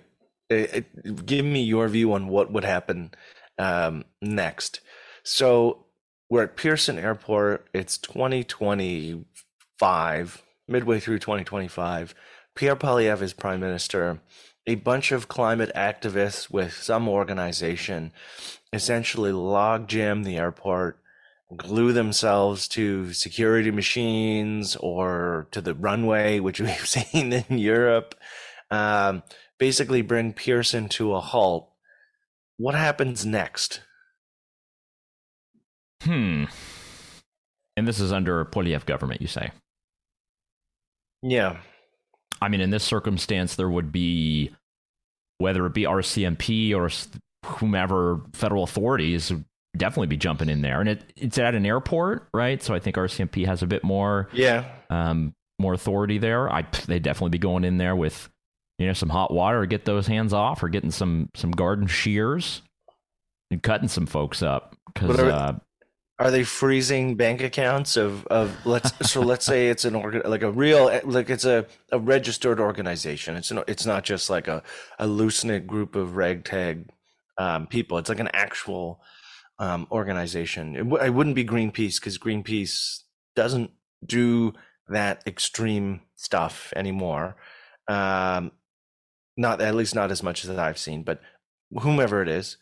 give 1.25 1.45
me 1.45 1.63
your 1.63 1.87
view 1.87 2.13
on 2.13 2.27
what 2.27 2.51
would 2.51 2.63
happen 2.63 3.09
um, 3.57 4.05
next. 4.21 4.81
So 5.23 5.85
we're 6.29 6.43
at 6.43 6.55
Pearson 6.55 6.99
Airport. 6.99 7.67
It's 7.73 7.97
2025, 7.97 10.43
midway 10.67 10.99
through 10.99 11.17
2025. 11.19 12.13
Pierre 12.55 12.75
Poilievre 12.75 13.21
is 13.21 13.33
prime 13.33 13.59
minister. 13.59 14.19
A 14.67 14.75
bunch 14.75 15.11
of 15.11 15.27
climate 15.27 15.71
activists 15.75 16.51
with 16.51 16.73
some 16.73 17.09
organization 17.09 18.11
essentially 18.73 19.31
logjam 19.31 20.23
the 20.23 20.37
airport, 20.37 20.99
glue 21.55 21.91
themselves 21.91 22.67
to 22.69 23.11
security 23.13 23.71
machines 23.71 24.75
or 24.77 25.47
to 25.51 25.61
the 25.61 25.73
runway, 25.73 26.39
which 26.39 26.59
we've 26.61 26.87
seen 26.87 27.33
in 27.33 27.57
Europe. 27.57 28.15
Um, 28.69 29.23
basically 29.61 30.01
bring 30.01 30.33
Pearson 30.33 30.89
to 30.89 31.13
a 31.13 31.21
halt. 31.21 31.69
What 32.57 32.73
happens 32.73 33.27
next? 33.27 33.81
Hmm. 36.01 36.45
And 37.77 37.87
this 37.87 37.99
is 37.99 38.11
under 38.11 38.41
a 38.41 38.45
Poilievre 38.45 38.87
government, 38.87 39.21
you 39.21 39.27
say? 39.27 39.51
Yeah. 41.21 41.57
I 42.41 42.49
mean, 42.49 42.59
in 42.59 42.71
this 42.71 42.83
circumstance, 42.83 43.55
there 43.55 43.69
would 43.69 43.91
be 43.91 44.49
whether 45.37 45.63
it 45.67 45.75
be 45.75 45.83
RCMP 45.83 46.73
or 46.73 46.89
whomever 47.45 48.19
federal 48.33 48.63
authorities 48.63 49.31
would 49.31 49.45
definitely 49.77 50.07
be 50.07 50.17
jumping 50.17 50.49
in 50.49 50.63
there, 50.63 50.79
and 50.79 50.89
it, 50.89 51.13
it's 51.15 51.37
at 51.37 51.53
an 51.53 51.67
airport, 51.67 52.27
right? 52.33 52.63
So 52.63 52.73
I 52.73 52.79
think 52.79 52.95
RCMP 52.95 53.45
has 53.45 53.61
a 53.61 53.67
bit 53.67 53.83
more, 53.83 54.27
yeah, 54.33 54.65
um, 54.89 55.33
more 55.59 55.73
authority 55.73 56.17
there. 56.17 56.51
I 56.51 56.65
they'd 56.87 57.03
definitely 57.03 57.29
be 57.29 57.37
going 57.37 57.63
in 57.63 57.77
there 57.77 57.95
with 57.95 58.27
you 58.81 58.87
know 58.87 58.93
some 58.93 59.09
hot 59.09 59.31
water, 59.31 59.61
or 59.61 59.65
get 59.65 59.85
those 59.85 60.07
hands 60.07 60.33
off, 60.33 60.63
or 60.63 60.69
getting 60.69 60.91
some 60.91 61.29
some 61.35 61.51
garden 61.51 61.87
shears 61.87 62.61
and 63.51 63.61
cutting 63.61 63.87
some 63.87 64.05
folks 64.05 64.41
up. 64.41 64.75
Because. 64.93 65.19
Uh, 65.19 65.59
are 66.19 66.29
they 66.29 66.43
freezing 66.43 67.15
bank 67.15 67.41
accounts 67.41 67.97
of, 67.97 68.27
of 68.27 68.55
let's 68.63 69.09
so 69.11 69.21
let's 69.21 69.43
say 69.43 69.69
it's 69.69 69.85
an 69.85 69.95
organ 69.95 70.21
like 70.25 70.43
a 70.43 70.51
real 70.51 71.01
like 71.03 71.31
it's 71.31 71.45
a, 71.45 71.65
a 71.91 71.97
registered 71.97 72.59
organization. 72.59 73.35
It's 73.35 73.49
an, 73.49 73.63
it's 73.67 73.87
not 73.87 74.03
just 74.03 74.29
like 74.29 74.47
a, 74.47 74.61
a 74.99 75.07
loose 75.07 75.43
knit 75.43 75.65
group 75.65 75.95
of 75.95 76.17
ragtag 76.17 76.89
um, 77.39 77.65
people. 77.65 77.97
It's 77.97 78.09
like 78.09 78.19
an 78.19 78.29
actual 78.33 79.01
um, 79.57 79.87
organization. 79.91 80.75
It, 80.75 80.83
w- 80.83 81.03
it 81.03 81.09
wouldn't 81.09 81.35
be 81.35 81.43
greenpeace 81.43 81.99
because 81.99 82.19
greenpeace 82.19 82.99
doesn't 83.35 83.71
do 84.05 84.53
that 84.89 85.23
extreme 85.25 86.01
stuff 86.15 86.71
anymore. 86.75 87.35
Um, 87.87 88.51
not 89.37 89.61
at 89.61 89.75
least 89.75 89.95
not 89.95 90.11
as 90.11 90.21
much 90.21 90.43
as 90.43 90.49
i've 90.51 90.77
seen 90.77 91.03
but 91.03 91.21
whomever 91.71 92.21
it 92.21 92.27
is 92.29 92.57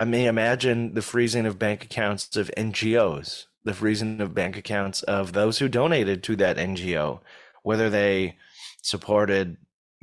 I 0.00 0.04
may 0.04 0.24
imagine 0.24 0.94
the 0.94 1.02
freezing 1.02 1.44
of 1.44 1.58
bank 1.58 1.84
accounts 1.84 2.34
of 2.34 2.50
NGOs, 2.56 3.44
the 3.64 3.74
freezing 3.74 4.22
of 4.22 4.34
bank 4.34 4.56
accounts 4.56 5.02
of 5.02 5.34
those 5.34 5.58
who 5.58 5.68
donated 5.68 6.22
to 6.22 6.36
that 6.36 6.56
NGO, 6.56 7.20
whether 7.62 7.90
they 7.90 8.36
supported 8.80 9.58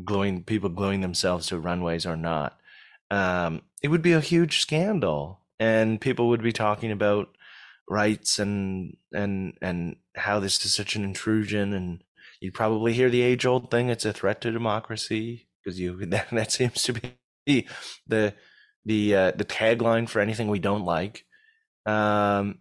gluing 0.06 0.44
people 0.44 0.70
gluing 0.70 1.02
themselves 1.02 1.48
to 1.48 1.58
runways 1.58 2.06
or 2.06 2.16
not. 2.16 2.60
Um, 3.10 3.64
it 3.82 3.88
would 3.88 4.04
be 4.04 4.14
a 4.14 4.20
huge 4.20 4.60
scandal, 4.60 5.40
and 5.60 6.00
people 6.00 6.30
would 6.30 6.44
be 6.44 6.54
talking 6.54 6.92
about 6.92 7.36
rights 7.90 8.38
and 8.38 8.98
and 9.12 9.58
and 9.64 9.96
how 10.16 10.40
this 10.40 10.64
is 10.64 10.76
such 10.76 10.96
an 10.96 11.04
intrusion, 11.04 11.74
and 11.74 12.04
you'd 12.40 12.54
probably 12.54 12.94
hear 12.94 13.10
the 13.10 13.24
age 13.24 13.48
old 13.48 13.72
thing: 13.72 13.90
it's 13.90 14.06
a 14.06 14.14
threat 14.14 14.42
to 14.42 14.52
democracy 14.52 15.47
because 15.68 15.80
you 15.80 15.98
that, 16.06 16.30
that 16.32 16.52
seems 16.52 16.84
to 16.84 16.94
be 16.94 17.68
the 18.08 18.34
the 18.86 19.16
uh, 19.16 19.32
the 19.32 19.46
tagline 19.46 20.08
for 20.08 20.22
anything 20.22 20.48
we 20.48 20.60
don't 20.60 20.86
like. 20.86 21.26
Um, 21.86 22.60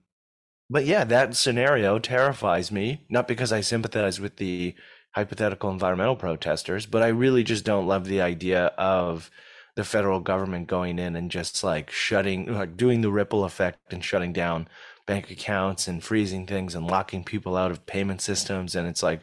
but 0.69 0.85
yeah, 0.85 1.05
that 1.05 1.37
scenario 1.37 1.99
terrifies 2.01 2.73
me. 2.73 3.07
Not 3.09 3.29
because 3.29 3.53
I 3.53 3.61
sympathize 3.61 4.21
with 4.21 4.37
the 4.37 4.75
hypothetical 5.13 5.71
environmental 5.71 6.17
protesters, 6.17 6.87
but 6.87 7.03
I 7.03 7.09
really 7.09 7.45
just 7.45 7.65
don't 7.65 7.87
love 7.87 8.07
the 8.07 8.21
idea 8.21 8.67
of 8.77 9.31
the 9.77 9.85
federal 9.85 10.21
government 10.21 10.67
going 10.67 10.99
in 10.99 11.15
and 11.15 11.31
just 11.31 11.63
like 11.63 11.91
shutting, 11.91 12.53
like 12.53 12.77
doing 12.77 13.03
the 13.03 13.13
ripple 13.13 13.45
effect 13.45 13.93
and 13.93 14.05
shutting 14.05 14.33
down 14.33 14.67
bank 15.07 15.31
accounts 15.31 15.87
and 15.87 16.03
freezing 16.03 16.47
things 16.47 16.75
and 16.75 16.87
locking 16.87 17.23
people 17.23 17.57
out 17.57 17.71
of 17.71 17.87
payment 17.87 18.21
systems. 18.21 18.75
And 18.75 18.89
it's 18.89 19.03
like, 19.03 19.21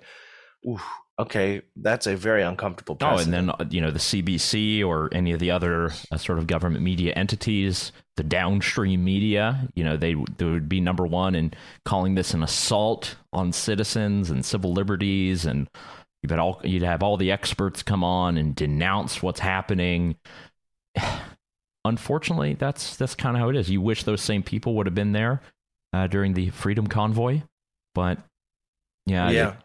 ooh, 0.66 0.80
okay, 1.20 1.62
that's 1.76 2.08
a 2.08 2.16
very 2.16 2.44
uncomfortable. 2.44 2.96
Precedent. 2.96 3.20
Oh, 3.20 3.24
and 3.24 3.34
then 3.34 3.50
uh, 3.50 3.70
you 3.70 3.82
know 3.82 3.92
the 3.92 4.00
CBC 4.00 4.86
or 4.86 5.10
any 5.14 5.32
of 5.32 5.40
the 5.40 5.52
other 5.52 5.92
uh, 6.12 6.18
sort 6.18 6.40
of 6.40 6.48
government 6.48 6.84
media 6.84 7.14
entities, 7.14 7.92
the 8.16 8.24
downstream 8.24 9.04
media, 9.04 9.68
you 9.76 9.84
know, 9.84 9.98
they 9.98 10.16
they 10.38 10.46
would 10.46 10.70
be 10.70 10.80
number 10.80 11.06
one 11.06 11.36
in 11.36 11.54
calling 11.86 12.16
this 12.16 12.34
an 12.34 12.44
assault 12.44 13.16
on 13.32 13.52
citizens 13.52 14.30
and 14.30 14.46
civil 14.46 14.74
liberties, 14.74 15.46
and 15.46 15.70
you 16.22 16.30
bet 16.30 16.40
all 16.40 16.62
you'd 16.64 16.84
have 16.84 17.04
all 17.04 17.18
the 17.18 17.32
experts 17.32 17.84
come 17.84 18.04
on 18.04 18.38
and 18.38 18.56
denounce 18.56 19.22
what's 19.22 19.40
happening. 19.40 20.16
Unfortunately, 21.86 22.54
that's 22.54 22.96
that's 22.96 23.16
kind 23.16 23.36
of 23.36 23.42
how 23.42 23.50
it 23.50 23.56
is. 23.56 23.70
You 23.70 23.82
wish 23.82 24.04
those 24.04 24.22
same 24.22 24.44
people 24.44 24.76
would 24.76 24.86
have 24.86 24.96
been 24.96 25.12
there 25.12 25.42
uh, 25.92 26.08
during 26.08 26.34
the 26.34 26.50
Freedom 26.52 26.88
Convoy, 26.88 27.42
but 27.94 28.20
yeah, 29.06 29.30
yeah. 29.32 29.56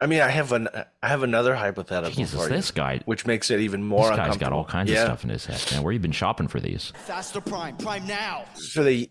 I 0.00 0.06
mean, 0.06 0.20
I 0.20 0.28
have 0.28 0.52
an 0.52 0.68
I 1.02 1.08
have 1.08 1.22
another 1.22 1.56
hypothetical 1.56 2.14
Jesus, 2.14 2.40
for 2.40 2.48
this 2.48 2.68
you, 2.68 2.74
guy, 2.74 3.00
which 3.04 3.26
makes 3.26 3.50
it 3.50 3.60
even 3.60 3.82
more. 3.82 4.08
This 4.08 4.16
guy's 4.16 4.36
got 4.36 4.52
all 4.52 4.64
kinds 4.64 4.90
yeah. 4.90 5.02
of 5.02 5.06
stuff 5.06 5.24
in 5.24 5.30
his 5.30 5.46
head. 5.46 5.64
Man, 5.72 5.82
where 5.82 5.92
you 5.92 5.98
been 5.98 6.12
shopping 6.12 6.46
for 6.46 6.60
these? 6.60 6.92
Faster 7.04 7.40
prime, 7.40 7.76
prime 7.76 8.06
now. 8.06 8.44
So 8.54 8.84
the 8.84 9.10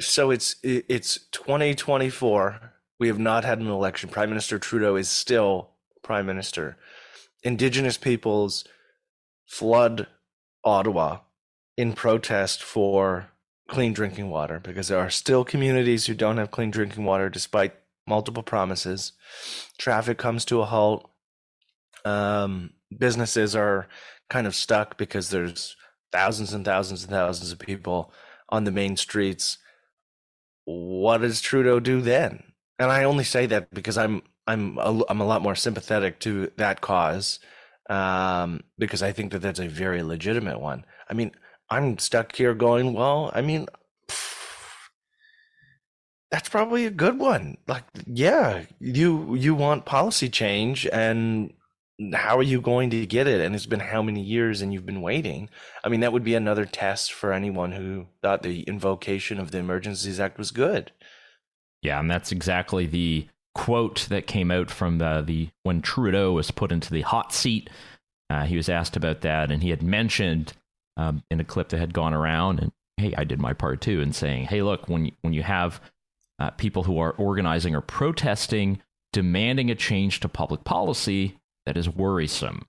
so 0.00 0.30
it's 0.30 0.56
it's 0.62 1.18
2024. 1.32 2.72
We 2.98 3.08
have 3.08 3.18
not 3.18 3.44
had 3.44 3.60
an 3.60 3.68
election. 3.68 4.08
Prime 4.08 4.28
Minister 4.28 4.58
Trudeau 4.58 4.96
is 4.96 5.08
still 5.08 5.70
prime 6.02 6.26
minister. 6.26 6.76
Indigenous 7.42 7.96
peoples 7.96 8.64
flood 9.46 10.06
Ottawa 10.64 11.18
in 11.76 11.92
protest 11.92 12.62
for 12.62 13.30
clean 13.68 13.92
drinking 13.92 14.30
water 14.30 14.58
because 14.60 14.88
there 14.88 14.98
are 14.98 15.10
still 15.10 15.44
communities 15.44 16.06
who 16.06 16.14
don't 16.14 16.38
have 16.38 16.50
clean 16.50 16.70
drinking 16.70 17.04
water 17.04 17.28
despite 17.28 17.74
multiple 18.06 18.42
promises. 18.42 19.12
Traffic 19.78 20.18
comes 20.18 20.44
to 20.46 20.60
a 20.60 20.64
halt. 20.64 21.10
Um, 22.04 22.70
businesses 22.96 23.56
are 23.56 23.88
kind 24.28 24.46
of 24.46 24.54
stuck 24.54 24.96
because 24.96 25.30
there's 25.30 25.76
thousands 26.12 26.52
and 26.52 26.64
thousands 26.64 27.02
and 27.02 27.10
thousands 27.10 27.52
of 27.52 27.58
people 27.58 28.12
on 28.48 28.64
the 28.64 28.72
main 28.72 28.96
streets. 28.96 29.58
What 30.64 31.18
does 31.18 31.40
Trudeau 31.40 31.80
do 31.80 32.00
then? 32.00 32.42
And 32.78 32.90
I 32.90 33.04
only 33.04 33.24
say 33.24 33.46
that 33.46 33.72
because 33.72 33.98
I'm 33.98 34.22
I'm 34.46 34.78
a, 34.78 35.02
I'm 35.08 35.20
a 35.20 35.26
lot 35.26 35.42
more 35.42 35.54
sympathetic 35.54 36.20
to 36.20 36.50
that 36.56 36.80
cause 36.80 37.40
um, 37.88 38.62
because 38.78 39.02
I 39.02 39.12
think 39.12 39.32
that 39.32 39.40
that's 39.40 39.60
a 39.60 39.68
very 39.68 40.02
legitimate 40.02 40.60
one. 40.60 40.84
I 41.08 41.14
mean, 41.14 41.32
I'm 41.70 41.98
stuck 41.98 42.34
here 42.36 42.54
going, 42.54 42.92
well, 42.92 43.30
I 43.34 43.40
mean, 43.40 43.66
that's 46.34 46.48
probably 46.48 46.84
a 46.84 46.90
good 46.90 47.20
one. 47.20 47.58
Like, 47.68 47.84
yeah, 48.06 48.64
you 48.80 49.36
you 49.36 49.54
want 49.54 49.84
policy 49.84 50.28
change, 50.28 50.84
and 50.84 51.52
how 52.12 52.36
are 52.36 52.42
you 52.42 52.60
going 52.60 52.90
to 52.90 53.06
get 53.06 53.28
it? 53.28 53.40
And 53.40 53.54
it's 53.54 53.66
been 53.66 53.78
how 53.78 54.02
many 54.02 54.20
years, 54.20 54.60
and 54.60 54.74
you've 54.74 54.84
been 54.84 55.00
waiting. 55.00 55.48
I 55.84 55.88
mean, 55.88 56.00
that 56.00 56.12
would 56.12 56.24
be 56.24 56.34
another 56.34 56.64
test 56.64 57.12
for 57.12 57.32
anyone 57.32 57.70
who 57.70 58.06
thought 58.20 58.42
the 58.42 58.62
invocation 58.62 59.38
of 59.38 59.52
the 59.52 59.58
Emergencies 59.58 60.18
Act 60.18 60.36
was 60.36 60.50
good. 60.50 60.90
Yeah, 61.82 62.00
and 62.00 62.10
that's 62.10 62.32
exactly 62.32 62.86
the 62.86 63.28
quote 63.54 64.08
that 64.10 64.26
came 64.26 64.50
out 64.50 64.72
from 64.72 64.98
the, 64.98 65.22
the 65.24 65.50
when 65.62 65.82
Trudeau 65.82 66.32
was 66.32 66.50
put 66.50 66.72
into 66.72 66.90
the 66.90 67.02
hot 67.02 67.32
seat. 67.32 67.70
Uh, 68.28 68.42
he 68.42 68.56
was 68.56 68.68
asked 68.68 68.96
about 68.96 69.20
that, 69.20 69.52
and 69.52 69.62
he 69.62 69.70
had 69.70 69.84
mentioned 69.84 70.54
um, 70.96 71.22
in 71.30 71.38
a 71.38 71.44
clip 71.44 71.68
that 71.68 71.78
had 71.78 71.94
gone 71.94 72.12
around, 72.12 72.58
and 72.58 72.72
hey, 72.96 73.14
I 73.16 73.22
did 73.22 73.40
my 73.40 73.52
part 73.52 73.80
too, 73.80 74.00
in 74.00 74.12
saying, 74.12 74.46
hey, 74.46 74.62
look, 74.62 74.88
when 74.88 75.12
when 75.22 75.32
you 75.32 75.44
have 75.44 75.80
uh, 76.38 76.50
people 76.50 76.82
who 76.82 76.98
are 76.98 77.12
organizing 77.12 77.74
or 77.74 77.80
protesting, 77.80 78.80
demanding 79.12 79.70
a 79.70 79.74
change 79.74 80.20
to 80.20 80.28
public 80.28 80.64
policy 80.64 81.38
that 81.66 81.76
is 81.76 81.88
worrisome. 81.88 82.66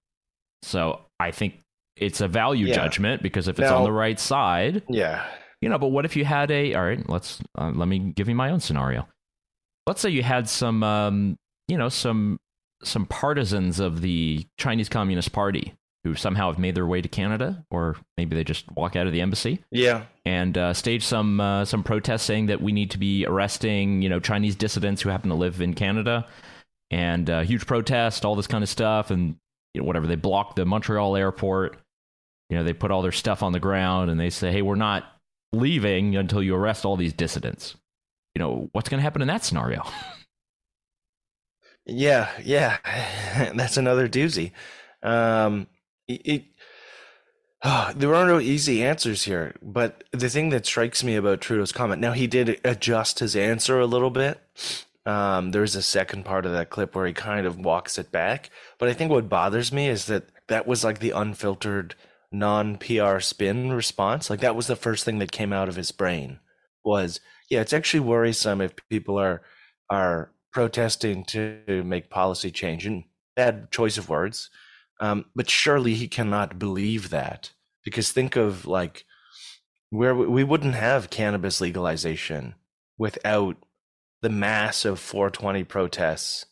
So 0.63 1.01
I 1.19 1.31
think 1.31 1.61
it's 1.95 2.21
a 2.21 2.27
value 2.27 2.67
yeah. 2.67 2.75
judgment 2.75 3.21
because 3.21 3.47
if 3.47 3.59
it's 3.59 3.69
now, 3.69 3.77
on 3.77 3.83
the 3.83 3.91
right 3.91 4.19
side, 4.19 4.83
yeah, 4.89 5.25
you 5.61 5.69
know. 5.69 5.77
But 5.77 5.87
what 5.87 6.05
if 6.05 6.15
you 6.15 6.25
had 6.25 6.51
a? 6.51 6.73
All 6.73 6.83
right, 6.83 7.07
let's 7.09 7.41
uh, 7.57 7.71
let 7.73 7.87
me 7.87 7.99
give 7.99 8.29
you 8.29 8.35
my 8.35 8.49
own 8.49 8.59
scenario. 8.59 9.07
Let's 9.87 10.01
say 10.01 10.09
you 10.09 10.23
had 10.23 10.49
some, 10.49 10.81
um, 10.83 11.37
you 11.67 11.77
know, 11.77 11.89
some 11.89 12.39
some 12.83 13.05
partisans 13.05 13.79
of 13.79 14.01
the 14.01 14.45
Chinese 14.57 14.89
Communist 14.89 15.31
Party 15.31 15.73
who 16.05 16.13
somehow 16.13 16.51
have 16.51 16.59
made 16.59 16.75
their 16.75 16.85
way 16.85 17.01
to 17.01 17.07
Canada, 17.09 17.65
or 17.71 17.95
maybe 18.15 18.35
they 18.35 18.43
just 18.43 18.71
walk 18.73 18.95
out 18.95 19.07
of 19.07 19.11
the 19.11 19.21
embassy. 19.21 19.63
Yeah, 19.71 20.03
and 20.23 20.55
uh, 20.55 20.73
stage 20.75 21.03
some 21.03 21.41
uh, 21.41 21.65
some 21.65 21.81
protests 21.83 22.21
saying 22.21 22.45
that 22.45 22.61
we 22.61 22.71
need 22.71 22.91
to 22.91 22.99
be 22.99 23.25
arresting 23.25 24.03
you 24.03 24.09
know 24.09 24.19
Chinese 24.19 24.55
dissidents 24.55 25.01
who 25.01 25.09
happen 25.09 25.29
to 25.29 25.35
live 25.35 25.61
in 25.61 25.73
Canada, 25.73 26.27
and 26.91 27.27
uh, 27.27 27.41
huge 27.41 27.65
protest, 27.65 28.23
all 28.23 28.35
this 28.35 28.45
kind 28.45 28.63
of 28.63 28.69
stuff, 28.69 29.09
and 29.09 29.37
you 29.73 29.81
know 29.81 29.87
whatever. 29.87 30.05
They 30.05 30.15
block 30.15 30.55
the 30.55 30.63
Montreal 30.63 31.15
airport. 31.15 31.77
You 32.51 32.57
know 32.57 32.63
they 32.63 32.73
put 32.73 32.91
all 32.91 33.01
their 33.01 33.11
stuff 33.11 33.41
on 33.41 33.51
the 33.51 33.59
ground, 33.59 34.11
and 34.11 34.19
they 34.19 34.29
say, 34.29 34.51
"Hey, 34.51 34.61
we're 34.61 34.75
not 34.75 35.05
leaving 35.53 36.15
until 36.15 36.43
you 36.43 36.55
arrest 36.55 36.85
all 36.85 36.97
these 36.97 37.13
dissidents." 37.13 37.75
You 38.35 38.43
know 38.43 38.69
what's 38.73 38.89
going 38.89 38.99
to 38.99 39.03
happen 39.03 39.23
in 39.23 39.27
that 39.27 39.43
scenario? 39.43 39.83
yeah, 41.87 42.29
yeah, 42.43 42.77
that's 43.55 43.77
another 43.77 44.07
doozy. 44.07 44.51
Um, 45.01 45.65
it, 46.07 46.43
oh, 47.63 47.91
there 47.95 48.13
are 48.15 48.25
no 48.25 48.39
easy 48.39 48.83
answers 48.83 49.23
here, 49.23 49.55
but 49.61 50.03
the 50.11 50.29
thing 50.29 50.49
that 50.49 50.65
strikes 50.65 51.03
me 51.03 51.15
about 51.15 51.41
Trudeau's 51.41 51.71
comment 51.71 52.01
now 52.01 52.11
he 52.11 52.27
did 52.27 52.59
adjust 52.63 53.19
his 53.19 53.35
answer 53.35 53.79
a 53.79 53.87
little 53.87 54.09
bit. 54.09 54.39
Um, 55.05 55.51
there's 55.51 55.75
a 55.75 55.83
second 55.83 56.25
part 56.25 56.45
of 56.45 56.53
that 56.53 56.71
clip 56.71 56.95
where 56.95 57.05
he 57.05 57.13
kind 57.13 57.45
of 57.45 57.59
walks 57.59 57.97
it 57.97 58.11
back, 58.11 58.49
but 58.79 58.89
I 58.89 58.93
think 58.93 59.11
what 59.11 59.29
bothers 59.29 59.71
me 59.71 59.87
is 59.87 60.05
that 60.05 60.25
that 60.47 60.67
was 60.67 60.83
like 60.83 60.99
the 60.99 61.11
unfiltered, 61.11 61.95
non 62.31 62.77
PR 62.77 63.19
spin 63.19 63.71
response. 63.71 64.29
Like 64.29 64.41
that 64.41 64.55
was 64.55 64.67
the 64.67 64.75
first 64.75 65.05
thing 65.05 65.19
that 65.19 65.31
came 65.31 65.53
out 65.53 65.69
of 65.69 65.75
his 65.75 65.91
brain 65.91 66.39
was, 66.83 67.19
yeah, 67.49 67.61
it's 67.61 67.73
actually 67.73 67.99
worrisome 68.01 68.61
if 68.61 68.73
people 68.89 69.19
are 69.19 69.41
are 69.89 70.31
protesting 70.51 71.23
to 71.25 71.83
make 71.85 72.09
policy 72.09 72.49
change 72.49 72.85
and 72.85 73.03
bad 73.35 73.69
choice 73.71 73.97
of 73.97 74.09
words. 74.09 74.49
Um, 74.99 75.25
but 75.35 75.49
surely 75.49 75.95
he 75.95 76.07
cannot 76.07 76.57
believe 76.57 77.09
that 77.09 77.51
because 77.83 78.11
think 78.11 78.35
of 78.35 78.65
like 78.65 79.05
where 79.89 80.15
we 80.15 80.43
wouldn't 80.43 80.75
have 80.75 81.09
cannabis 81.09 81.61
legalization 81.61 82.55
without 82.97 83.57
the 84.21 84.29
mass 84.29 84.85
of 84.85 84.99
420 84.99 85.63
protests 85.65 86.45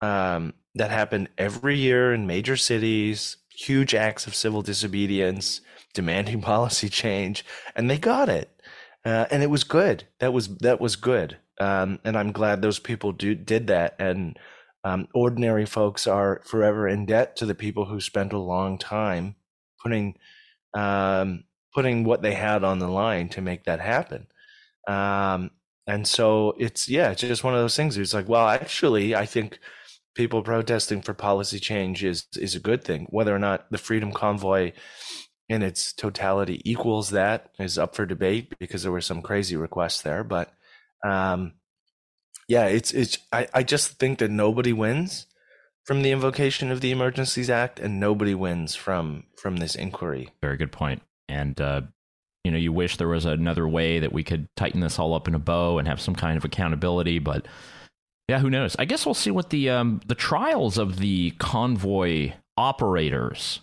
um, 0.00 0.54
that 0.74 0.90
happened 0.90 1.28
every 1.36 1.76
year 1.76 2.12
in 2.12 2.26
major 2.26 2.56
cities, 2.56 3.36
huge 3.50 3.94
acts 3.94 4.26
of 4.26 4.34
civil 4.34 4.62
disobedience, 4.62 5.60
demanding 5.94 6.40
policy 6.52 6.88
change, 6.88 7.44
and 7.74 7.90
they 7.90 7.98
got 7.98 8.28
it, 8.28 8.50
uh, 9.04 9.26
and 9.30 9.42
it 9.42 9.50
was 9.50 9.64
good. 9.64 10.04
That 10.20 10.32
was 10.32 10.48
that 10.58 10.80
was 10.80 10.96
good, 10.96 11.38
um, 11.60 11.98
and 12.04 12.16
I'm 12.16 12.32
glad 12.32 12.62
those 12.62 12.78
people 12.78 13.12
do, 13.12 13.34
did 13.34 13.66
that. 13.68 13.96
And 13.98 14.38
um, 14.86 15.08
ordinary 15.14 15.66
folks 15.66 16.06
are 16.06 16.40
forever 16.44 16.86
in 16.86 17.06
debt 17.06 17.34
to 17.36 17.46
the 17.46 17.56
people 17.56 17.86
who 17.86 18.00
spent 18.00 18.32
a 18.32 18.38
long 18.38 18.78
time 18.78 19.34
putting 19.82 20.14
um, 20.74 21.42
putting 21.74 22.04
what 22.04 22.22
they 22.22 22.34
had 22.34 22.62
on 22.62 22.78
the 22.78 22.86
line 22.86 23.28
to 23.30 23.40
make 23.40 23.64
that 23.64 23.80
happen. 23.80 24.28
Um, 24.86 25.50
and 25.88 26.06
so 26.06 26.54
it's 26.58 26.88
yeah, 26.88 27.10
it's 27.10 27.20
just 27.20 27.42
one 27.42 27.54
of 27.54 27.60
those 27.60 27.74
things. 27.74 27.98
It's 27.98 28.14
like, 28.14 28.28
well, 28.28 28.46
actually, 28.46 29.16
I 29.16 29.26
think 29.26 29.58
people 30.14 30.42
protesting 30.44 31.02
for 31.02 31.14
policy 31.14 31.58
change 31.58 32.04
is 32.04 32.28
is 32.36 32.54
a 32.54 32.60
good 32.60 32.84
thing. 32.84 33.08
Whether 33.10 33.34
or 33.34 33.40
not 33.40 33.66
the 33.72 33.78
Freedom 33.78 34.12
Convoy 34.12 34.70
in 35.48 35.62
its 35.62 35.92
totality 35.92 36.62
equals 36.64 37.10
that 37.10 37.50
is 37.58 37.76
up 37.76 37.96
for 37.96 38.06
debate 38.06 38.54
because 38.60 38.84
there 38.84 38.92
were 38.92 39.00
some 39.00 39.20
crazy 39.20 39.56
requests 39.56 40.02
there. 40.02 40.22
But 40.22 40.52
um, 41.04 41.54
yeah, 42.48 42.66
it's 42.66 42.92
it's 42.92 43.18
I, 43.32 43.48
I 43.52 43.62
just 43.62 43.98
think 43.98 44.18
that 44.18 44.30
nobody 44.30 44.72
wins 44.72 45.26
from 45.84 46.02
the 46.02 46.10
invocation 46.10 46.70
of 46.70 46.80
the 46.80 46.90
Emergencies 46.90 47.50
Act, 47.50 47.78
and 47.78 48.00
nobody 48.00 48.34
wins 48.34 48.74
from 48.74 49.24
from 49.36 49.56
this 49.56 49.74
inquiry. 49.74 50.30
Very 50.40 50.56
good 50.56 50.72
point. 50.72 51.02
And 51.28 51.60
uh, 51.60 51.82
you 52.44 52.50
know, 52.50 52.58
you 52.58 52.72
wish 52.72 52.96
there 52.96 53.08
was 53.08 53.24
another 53.24 53.66
way 53.66 53.98
that 53.98 54.12
we 54.12 54.22
could 54.22 54.48
tighten 54.56 54.80
this 54.80 54.98
all 54.98 55.14
up 55.14 55.26
in 55.26 55.34
a 55.34 55.38
bow 55.38 55.78
and 55.78 55.88
have 55.88 56.00
some 56.00 56.14
kind 56.14 56.36
of 56.36 56.44
accountability, 56.44 57.18
but 57.18 57.46
yeah, 58.28 58.38
who 58.40 58.50
knows? 58.50 58.74
I 58.78 58.84
guess 58.84 59.06
we'll 59.06 59.14
see 59.14 59.30
what 59.30 59.50
the 59.50 59.70
um, 59.70 60.00
the 60.06 60.14
trials 60.14 60.78
of 60.78 60.98
the 60.98 61.32
convoy 61.38 62.32
operators. 62.56 63.60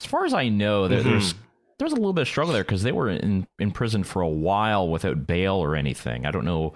As 0.00 0.06
far 0.06 0.24
as 0.24 0.32
I 0.32 0.48
know, 0.48 0.88
there, 0.88 1.00
mm-hmm. 1.00 1.10
there's 1.10 1.34
there's 1.78 1.92
a 1.92 1.96
little 1.96 2.12
bit 2.12 2.22
of 2.22 2.28
struggle 2.28 2.52
there 2.52 2.64
because 2.64 2.82
they 2.82 2.92
were 2.92 3.08
in 3.08 3.46
in 3.58 3.70
prison 3.70 4.04
for 4.04 4.22
a 4.22 4.28
while 4.28 4.88
without 4.88 5.26
bail 5.26 5.56
or 5.56 5.76
anything. 5.76 6.24
I 6.26 6.30
don't 6.30 6.44
know 6.44 6.74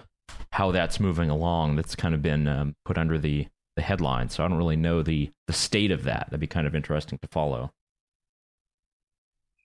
how 0.51 0.71
that's 0.71 0.99
moving 0.99 1.29
along. 1.29 1.75
That's 1.75 1.95
kind 1.95 2.13
of 2.13 2.21
been 2.21 2.47
um, 2.47 2.75
put 2.85 2.97
under 2.97 3.17
the 3.17 3.47
the 3.75 3.81
headline, 3.81 4.29
so 4.29 4.43
I 4.43 4.47
don't 4.47 4.57
really 4.57 4.75
know 4.75 5.01
the 5.01 5.31
the 5.47 5.53
state 5.53 5.91
of 5.91 6.03
that. 6.03 6.27
That'd 6.27 6.39
be 6.39 6.47
kind 6.47 6.67
of 6.67 6.75
interesting 6.75 7.17
to 7.19 7.27
follow. 7.29 7.71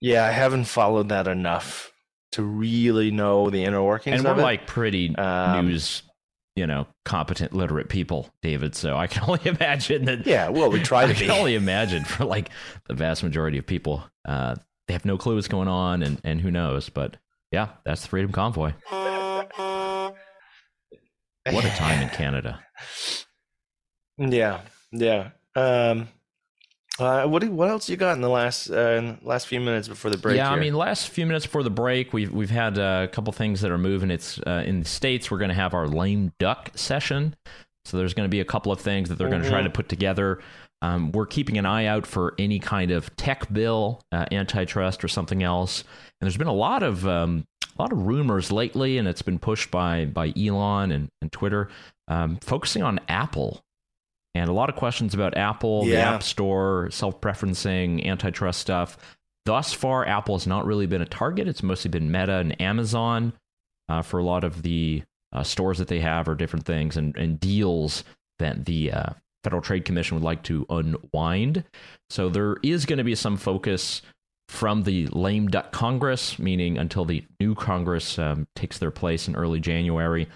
Yeah, 0.01 0.25
I 0.25 0.31
haven't 0.31 0.65
followed 0.65 1.09
that 1.09 1.27
enough 1.27 1.93
to 2.33 2.43
really 2.43 3.11
know 3.11 3.51
the 3.51 3.65
inner 3.65 3.83
workings. 3.83 4.25
And 4.25 4.37
we're 4.37 4.43
like 4.43 4.67
pretty 4.67 5.15
um, 5.17 5.67
news, 5.67 6.03
you 6.57 6.67
know, 6.67 6.87
competent, 7.05 7.53
literate 7.53 7.89
people, 7.89 8.31
David. 8.43 8.75
So 8.75 8.97
I 8.97 9.07
can 9.07 9.25
only 9.29 9.47
imagine 9.47 10.05
that. 10.07 10.27
Yeah, 10.27 10.49
well, 10.49 10.71
we 10.71 10.81
try 10.83 11.07
to. 11.07 11.15
Be 11.15 11.25
I 11.25 11.29
can 11.29 11.31
only 11.31 11.55
imagine 11.55 12.05
for 12.05 12.25
like 12.25 12.51
the 12.87 12.95
vast 12.95 13.23
majority 13.23 13.59
of 13.59 13.67
people, 13.67 14.05
uh, 14.27 14.57
they 14.87 14.95
have 14.95 15.05
no 15.05 15.19
clue 15.19 15.35
what's 15.35 15.49
going 15.49 15.69
on, 15.69 16.03
and 16.03 16.21
and 16.25 16.41
who 16.41 16.51
knows. 16.51 16.89
But 16.89 17.17
yeah, 17.51 17.69
that's 17.85 18.03
the 18.03 18.09
Freedom 18.09 18.33
Convoy. 18.33 18.73
What 21.55 21.65
a 21.65 21.71
time 21.71 22.03
in 22.03 22.09
Canada. 22.11 22.61
Yeah, 24.19 24.61
yeah. 24.93 25.31
Um, 25.55 26.09
uh, 26.99 27.27
what 27.27 27.43
do, 27.43 27.51
what 27.53 27.69
else 27.69 27.89
you 27.89 27.97
got 27.97 28.17
in 28.17 28.21
the 28.21 28.29
last 28.29 28.71
uh, 28.71 29.15
last 29.23 29.47
few 29.47 29.61
minutes 29.61 29.87
before 29.87 30.11
the 30.11 30.19
break? 30.19 30.37
Yeah, 30.37 30.49
here? 30.49 30.59
I 30.59 30.61
mean, 30.61 30.75
last 30.75 31.11
few 31.11 31.27
minutes 31.27 31.47
before 31.47 31.63
the 31.63 31.71
break, 31.71 32.13
we've 32.13 32.33
we've 32.33 32.51
had 32.51 32.77
a 32.77 33.09
couple 33.09 33.33
things 33.33 33.61
that 33.61 33.71
are 33.71 33.79
moving. 33.79 34.11
It's 34.11 34.41
uh, 34.47 34.65
in 34.67 34.81
the 34.81 34.89
states. 34.89 35.31
We're 35.31 35.39
going 35.39 35.51
to 35.51 35.55
have 35.55 35.75
our 35.75 35.87
lame 35.87 36.33
duck 36.39 36.73
session, 36.75 37.37
so 37.85 37.97
there's 37.97 38.15
going 38.15 38.27
to 38.27 38.31
be 38.31 38.41
a 38.41 38.45
couple 38.45 38.73
of 38.73 38.81
things 38.81 39.09
that 39.09 39.17
they're 39.17 39.29
mm-hmm. 39.29 39.35
going 39.35 39.43
to 39.45 39.49
try 39.49 39.63
to 39.63 39.71
put 39.71 39.89
together. 39.89 40.41
Um, 40.83 41.13
we're 41.13 41.27
keeping 41.27 41.59
an 41.59 41.67
eye 41.67 41.87
out 41.87 42.07
for 42.07 42.35
any 42.39 42.59
kind 42.59 42.91
of 42.91 43.15
tech 43.17 43.53
bill, 43.53 44.03
uh, 44.13 44.27
antitrust, 44.31 45.05
or 45.05 45.09
something 45.09 45.43
else. 45.43 45.83
And 46.21 46.27
there's 46.27 46.37
been 46.37 46.47
a 46.47 46.53
lot 46.53 46.83
of 46.83 47.07
um, 47.07 47.47
a 47.79 47.83
lot 47.83 47.93
of 47.93 48.07
rumors 48.07 48.51
lately, 48.51 48.99
and 48.99 49.07
it's 49.07 49.23
been 49.23 49.39
pushed 49.39 49.71
by 49.71 50.07
by 50.07 50.33
Elon 50.37 50.91
and, 50.91 51.09
and 51.23 51.31
Twitter, 51.31 51.69
um, 52.09 52.39
focusing 52.43 52.83
on 52.83 53.01
Apple 53.09 53.63
and 54.35 54.49
a 54.49 54.53
lot 54.53 54.69
of 54.69 54.77
questions 54.77 55.15
about 55.15 55.37
Apple, 55.37 55.83
yeah. 55.85 55.95
the 55.95 56.01
App 56.01 56.23
Store, 56.23 56.89
self 56.91 57.21
preferencing, 57.21 58.05
antitrust 58.07 58.61
stuff. 58.61 58.97
Thus 59.45 59.73
far, 59.73 60.07
Apple 60.07 60.37
has 60.37 60.47
not 60.47 60.67
really 60.67 60.87
been 60.87 61.03
a 61.03 61.07
target. 61.07 61.49
It's 61.49 61.63
mostly 61.63 61.91
been 61.91 62.13
Meta 62.13 62.35
and 62.35 62.61
Amazon 62.61 63.33
uh, 63.89 64.03
for 64.03 64.19
a 64.19 64.25
lot 64.25 64.45
of 64.45 64.63
the 64.63 65.03
uh, 65.33 65.43
stores 65.43 65.79
that 65.79 65.89
they 65.89 66.01
have 66.01 66.29
or 66.29 66.35
different 66.35 66.67
things 66.67 66.97
and, 66.97 67.17
and 67.17 67.41
deals 67.41 68.05
that 68.39 68.67
the 68.67 68.93
uh, 68.93 69.11
Federal 69.43 69.63
Trade 69.63 69.85
Commission 69.85 70.17
would 70.17 70.25
like 70.25 70.43
to 70.45 70.67
unwind. 70.69 71.65
So 72.11 72.29
there 72.29 72.57
is 72.63 72.87
going 72.87 72.99
to 72.99 73.05
be 73.05 73.15
some 73.15 73.37
focus 73.37 74.03
from 74.49 74.83
the 74.83 75.07
lame 75.09 75.49
duck 75.49 75.73
Congress, 75.73 76.39
meaning 76.39 76.79
until 76.79 77.05
the 77.05 77.25
new 77.39 77.55
Congress 77.55 78.19
um, 78.19 78.47
takes 78.57 78.79
their 78.79 78.91
place 78.91 79.29
in 79.29 79.37
early 79.37 79.61
January. 79.61 80.27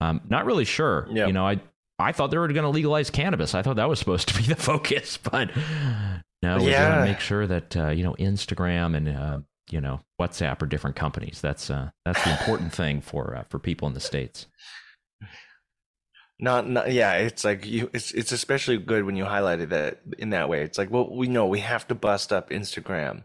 Um, 0.00 0.20
not 0.28 0.44
really 0.46 0.64
sure. 0.64 1.06
You 1.10 1.32
know, 1.32 1.46
I 1.46 1.60
I 1.98 2.12
thought 2.12 2.30
they 2.30 2.38
were 2.38 2.48
going 2.48 2.62
to 2.64 2.68
legalize 2.68 3.10
cannabis. 3.10 3.54
I 3.54 3.62
thought 3.62 3.76
that 3.76 3.88
was 3.88 3.98
supposed 3.98 4.28
to 4.28 4.36
be 4.36 4.42
the 4.48 4.56
focus, 4.56 5.16
but 5.16 5.50
no, 6.42 6.58
we're 6.58 6.70
yeah. 6.70 6.88
going 6.88 7.06
to 7.06 7.12
make 7.12 7.20
sure 7.20 7.46
that 7.46 7.76
uh, 7.76 7.88
you 7.90 8.02
know 8.02 8.14
Instagram 8.14 8.96
and 8.96 9.08
uh, 9.08 9.38
you 9.70 9.80
know 9.80 10.00
WhatsApp 10.20 10.60
are 10.62 10.66
different 10.66 10.96
companies. 10.96 11.40
That's 11.40 11.70
uh, 11.70 11.90
that's 12.04 12.22
the 12.24 12.32
important 12.32 12.72
thing 12.74 13.00
for 13.00 13.36
uh, 13.36 13.44
for 13.48 13.58
people 13.58 13.86
in 13.88 13.94
the 13.94 14.00
states. 14.00 14.46
Not, 16.40 16.68
not, 16.68 16.90
yeah. 16.90 17.14
It's 17.14 17.44
like 17.44 17.64
you. 17.64 17.88
It's 17.92 18.10
it's 18.10 18.32
especially 18.32 18.76
good 18.78 19.04
when 19.04 19.14
you 19.14 19.24
highlighted 19.24 19.68
that 19.68 20.00
in 20.18 20.30
that 20.30 20.48
way. 20.48 20.62
It's 20.62 20.76
like, 20.76 20.90
well, 20.90 21.08
we 21.14 21.28
know 21.28 21.46
we 21.46 21.60
have 21.60 21.86
to 21.86 21.94
bust 21.94 22.32
up 22.32 22.50
Instagram, 22.50 23.22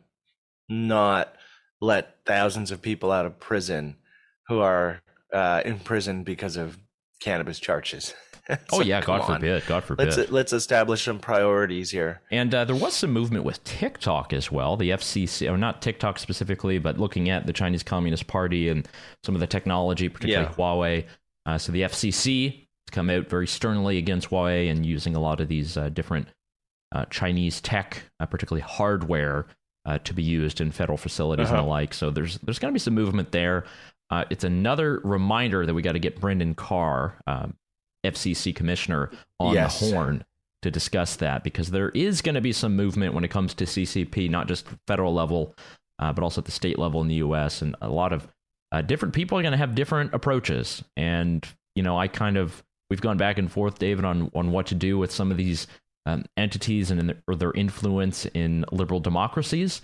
not 0.70 1.36
let 1.82 2.18
thousands 2.26 2.72
of 2.72 2.82
people 2.82 3.12
out 3.12 3.26
of 3.26 3.40
prison 3.40 3.96
who 4.48 4.60
are 4.60 5.02
uh, 5.34 5.62
in 5.66 5.80
prison 5.80 6.24
because 6.24 6.58
of 6.58 6.78
cannabis 7.20 7.60
charges. 7.60 8.14
oh 8.72 8.82
yeah, 8.82 9.02
God 9.02 9.22
on. 9.22 9.36
forbid, 9.36 9.64
God 9.68 9.84
forbid. 9.84 10.16
Let's 10.16 10.32
let's 10.32 10.54
establish 10.54 11.04
some 11.04 11.20
priorities 11.20 11.92
here. 11.92 12.22
And 12.32 12.54
uh, 12.56 12.66
there 12.66 12.76
was 12.76 12.94
some 12.94 13.12
movement 13.12 13.44
with 13.44 13.64
TikTok 13.64 14.32
as 14.32 14.52
well. 14.52 14.78
The 14.78 14.92
FCC, 14.92 15.52
or 15.52 15.58
not 15.58 15.82
TikTok 15.82 16.18
specifically, 16.18 16.80
but 16.80 16.98
looking 16.98 17.30
at 17.30 17.46
the 17.46 17.54
Chinese 17.54 17.84
Communist 17.84 18.28
Party 18.28 18.70
and 18.70 18.88
some 19.24 19.36
of 19.36 19.42
the 19.42 19.48
technology, 19.48 20.08
particularly 20.08 20.48
yeah. 20.50 20.56
Huawei. 20.56 21.06
Uh, 21.46 21.58
so 21.58 21.72
the 21.72 21.82
FCC 21.82 22.52
has 22.52 22.92
come 22.92 23.10
out 23.10 23.30
very 23.30 23.48
sternly 23.48 23.98
against 23.98 24.30
Huawei 24.30 24.72
and 24.72 24.86
using 24.86 25.16
a 25.16 25.20
lot 25.20 25.42
of 25.42 25.50
these 25.50 25.76
uh, 25.76 25.90
different 25.90 26.28
uh, 26.94 27.06
Chinese 27.06 27.60
tech, 27.60 28.04
uh, 28.20 28.26
particularly 28.26 28.62
hardware, 28.62 29.48
uh, 29.88 29.97
to 30.00 30.13
be 30.13 30.21
used 30.21 30.62
in 30.62 30.69
federal 30.69 30.97
facilities 30.97 31.47
uh-huh. 31.47 31.56
and 31.56 31.65
the 31.65 31.69
like. 31.69 31.93
So 31.93 32.12
there's 32.12 32.38
there's 32.39 32.60
going 32.60 32.71
to 32.71 32.73
be 32.73 32.80
some 32.80 32.93
movement 32.93 33.32
there. 33.32 33.63
Uh, 34.10 34.26
it's 34.30 34.43
another 34.43 35.02
reminder 35.04 35.65
that 35.65 35.73
we 35.73 35.82
got 35.82 35.93
to 35.93 36.00
get 36.00 36.19
Brendan 36.19 36.54
Carr, 36.54 37.15
um, 37.26 37.56
FCC 38.06 38.56
commissioner 38.56 39.10
on 39.39 39.54
yes. 39.56 39.80
the 39.80 39.91
horn 39.91 40.23
to 40.62 40.71
discuss 40.71 41.15
that 41.17 41.43
because 41.43 41.71
there 41.71 41.89
is 41.89 42.21
going 42.21 42.36
to 42.36 42.41
be 42.41 42.52
some 42.54 42.76
movement 42.76 43.13
when 43.13 43.23
it 43.23 43.30
comes 43.30 43.54
to 43.56 43.65
CCP, 43.65 44.30
not 44.30 44.47
just 44.47 44.65
federal 44.88 45.13
level, 45.13 45.56
uh, 46.00 46.13
but 46.13 46.23
also 46.23 46.41
at 46.41 46.45
the 46.45 46.52
state 46.52 46.78
level 46.78 47.02
in 47.02 47.08
the 47.08 47.15
U.S. 47.15 47.62
And 47.62 47.76
a 47.82 47.89
lot 47.89 48.13
of 48.13 48.28
uh, 48.71 48.82
different 48.82 49.13
people 49.13 49.38
are 49.38 49.41
going 49.41 49.52
to 49.54 49.58
have 49.58 49.76
different 49.76 50.13
approaches. 50.13 50.84
And 50.95 51.47
you 51.76 51.84
know, 51.84 51.97
I 51.97 52.08
kind 52.08 52.38
of 52.38 52.63
we've 52.89 53.02
gone 53.02 53.17
back 53.17 53.38
and 53.38 53.50
forth, 53.50 53.80
David, 53.80 54.04
on 54.04 54.32
on 54.36 54.52
what 54.52 54.67
to 54.67 54.76
do 54.76 54.97
with 54.97 55.12
some 55.12 55.32
of 55.32 55.38
these 55.38 55.67
um, 56.08 56.24
entities 56.38 56.89
and 56.89 57.10
their, 57.10 57.36
their 57.36 57.52
influence 57.52 58.26
in 58.28 58.63
liberal 58.72 59.02
democracies. 59.02 59.82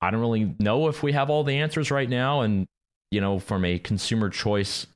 I 0.00 0.10
don't 0.10 0.20
really 0.20 0.54
know 0.60 0.88
if 0.88 1.02
we 1.02 1.12
have 1.12 1.30
all 1.30 1.42
the 1.42 1.58
answers 1.58 1.90
right 1.90 2.08
now, 2.08 2.42
and 2.42 2.66
you 3.10 3.20
know, 3.20 3.38
from 3.38 3.64
a 3.64 3.78
consumer 3.78 4.28
choice 4.28 4.86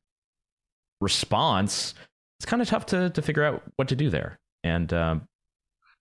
response, 1.00 1.94
it's 2.38 2.46
kind 2.46 2.60
of 2.60 2.68
tough 2.68 2.86
to 2.86 3.10
to 3.10 3.22
figure 3.22 3.42
out 3.42 3.62
what 3.76 3.88
to 3.88 3.96
do 3.96 4.10
there. 4.10 4.38
And 4.62 4.92
um, 4.92 5.22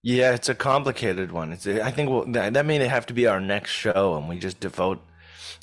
yeah, 0.04 0.34
it's 0.34 0.50
a 0.50 0.56
complicated 0.56 1.32
one. 1.32 1.54
It's 1.54 1.66
I 1.66 1.90
think 1.92 2.10
we'll, 2.10 2.26
that, 2.34 2.54
that 2.54 2.66
may 2.66 2.78
have 2.80 3.06
to 3.08 3.14
be 3.14 3.28
our 3.28 3.40
next 3.40 3.72
show, 3.72 4.18
and 4.18 4.28
we 4.28 4.38
just 4.38 4.60
devote 4.60 5.02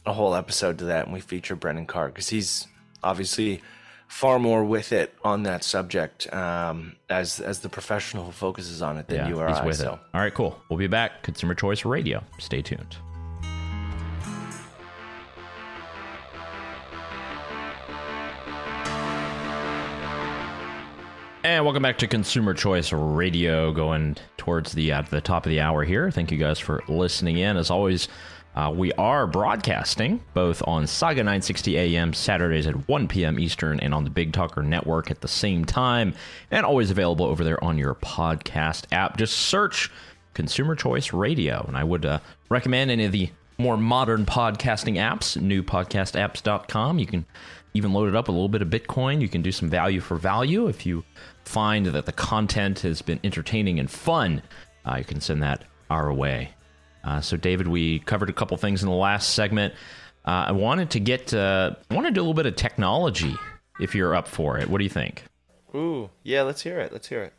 a 0.06 0.14
whole 0.14 0.34
episode 0.34 0.78
to 0.78 0.86
that, 0.86 1.04
and 1.04 1.12
we 1.12 1.20
feature 1.20 1.54
Brendan 1.54 1.86
Carr 1.86 2.08
because 2.08 2.30
he's 2.30 2.66
obviously 3.04 3.60
far 4.08 4.38
more 4.38 4.64
with 4.64 4.92
it 4.92 5.14
on 5.22 5.44
that 5.44 5.62
subject 5.62 6.32
um, 6.32 6.96
as 7.08 7.38
as 7.40 7.60
the 7.60 7.68
professional 7.68 8.24
who 8.24 8.32
focuses 8.32 8.82
on 8.82 8.96
it 8.96 9.06
than 9.06 9.18
yeah, 9.18 9.28
you 9.28 9.38
are. 9.38 9.48
he's 9.48 9.58
I. 9.58 9.66
With 9.66 9.76
so. 9.76 9.92
it. 9.92 10.00
All 10.14 10.20
right, 10.20 10.34
cool. 10.34 10.58
We'll 10.68 10.78
be 10.78 10.88
back. 10.88 11.22
Consumer 11.22 11.54
Choice 11.54 11.84
Radio. 11.84 12.24
Stay 12.38 12.62
tuned. 12.62 12.96
And 21.44 21.64
welcome 21.64 21.82
back 21.82 21.98
to 21.98 22.06
Consumer 22.06 22.52
Choice 22.52 22.92
Radio, 22.92 23.72
going 23.72 24.16
towards 24.36 24.72
the 24.72 24.92
uh, 24.92 25.02
the 25.02 25.20
top 25.20 25.46
of 25.46 25.50
the 25.50 25.60
hour 25.60 25.84
here. 25.84 26.10
Thank 26.10 26.32
you 26.32 26.36
guys 26.36 26.58
for 26.58 26.82
listening 26.88 27.38
in. 27.38 27.56
As 27.56 27.70
always, 27.70 28.08
uh, 28.58 28.68
we 28.70 28.92
are 28.94 29.24
broadcasting 29.24 30.20
both 30.34 30.66
on 30.66 30.82
Sauga 30.82 31.18
960 31.18 31.78
AM 31.78 32.12
Saturdays 32.12 32.66
at 32.66 32.88
1 32.88 33.06
p.m. 33.06 33.38
Eastern 33.38 33.78
and 33.78 33.94
on 33.94 34.02
the 34.02 34.10
Big 34.10 34.32
Talker 34.32 34.64
Network 34.64 35.12
at 35.12 35.20
the 35.20 35.28
same 35.28 35.64
time, 35.64 36.12
and 36.50 36.66
always 36.66 36.90
available 36.90 37.24
over 37.24 37.44
there 37.44 37.62
on 37.62 37.78
your 37.78 37.94
podcast 37.94 38.86
app. 38.90 39.16
Just 39.16 39.36
search 39.36 39.92
Consumer 40.34 40.74
Choice 40.74 41.12
Radio, 41.12 41.64
and 41.68 41.76
I 41.76 41.84
would 41.84 42.04
uh, 42.04 42.18
recommend 42.48 42.90
any 42.90 43.04
of 43.04 43.12
the 43.12 43.30
more 43.58 43.76
modern 43.76 44.26
podcasting 44.26 44.96
apps, 44.96 45.40
newpodcastapps.com. 45.40 46.98
You 46.98 47.06
can 47.06 47.26
even 47.74 47.92
load 47.92 48.08
it 48.08 48.16
up 48.16 48.26
with 48.26 48.34
a 48.34 48.40
little 48.40 48.48
bit 48.48 48.62
of 48.62 48.70
Bitcoin. 48.70 49.20
You 49.20 49.28
can 49.28 49.42
do 49.42 49.52
some 49.52 49.70
value 49.70 50.00
for 50.00 50.16
value 50.16 50.66
if 50.66 50.84
you 50.84 51.04
find 51.44 51.86
that 51.86 52.06
the 52.06 52.12
content 52.12 52.80
has 52.80 53.02
been 53.02 53.20
entertaining 53.22 53.78
and 53.78 53.88
fun. 53.88 54.42
Uh, 54.84 54.96
you 54.98 55.04
can 55.04 55.20
send 55.20 55.44
that 55.44 55.62
our 55.90 56.12
way. 56.12 56.54
Uh, 57.08 57.22
so, 57.22 57.38
David, 57.38 57.68
we 57.68 58.00
covered 58.00 58.28
a 58.28 58.34
couple 58.34 58.54
things 58.58 58.82
in 58.82 58.88
the 58.88 58.94
last 58.94 59.30
segment. 59.30 59.72
Uh, 60.26 60.44
I 60.48 60.52
wanted 60.52 60.90
to 60.90 61.00
get, 61.00 61.32
uh, 61.32 61.74
I 61.90 61.94
want 61.94 62.06
to 62.06 62.12
do 62.12 62.20
a 62.20 62.22
little 62.22 62.34
bit 62.34 62.44
of 62.44 62.54
technology 62.54 63.34
if 63.80 63.94
you're 63.94 64.14
up 64.14 64.28
for 64.28 64.58
it. 64.58 64.68
What 64.68 64.76
do 64.76 64.84
you 64.84 64.90
think? 64.90 65.24
Ooh, 65.74 66.10
yeah, 66.22 66.42
let's 66.42 66.60
hear 66.60 66.78
it. 66.80 66.92
Let's 66.92 67.08
hear 67.08 67.22
it. 67.22 67.32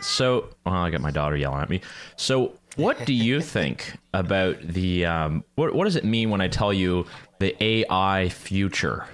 So, 0.00 0.48
well, 0.64 0.76
I 0.76 0.90
got 0.90 1.00
my 1.00 1.10
daughter 1.10 1.36
yelling 1.36 1.60
at 1.60 1.68
me. 1.68 1.80
So, 2.14 2.52
what 2.76 3.04
do 3.04 3.12
you 3.12 3.40
think 3.40 3.94
about 4.12 4.60
the, 4.60 5.06
um, 5.06 5.42
what, 5.56 5.74
what 5.74 5.86
does 5.86 5.96
it 5.96 6.04
mean 6.04 6.30
when 6.30 6.40
I 6.40 6.46
tell 6.46 6.72
you 6.72 7.04
the 7.40 7.60
AI 7.60 8.28
future? 8.28 9.06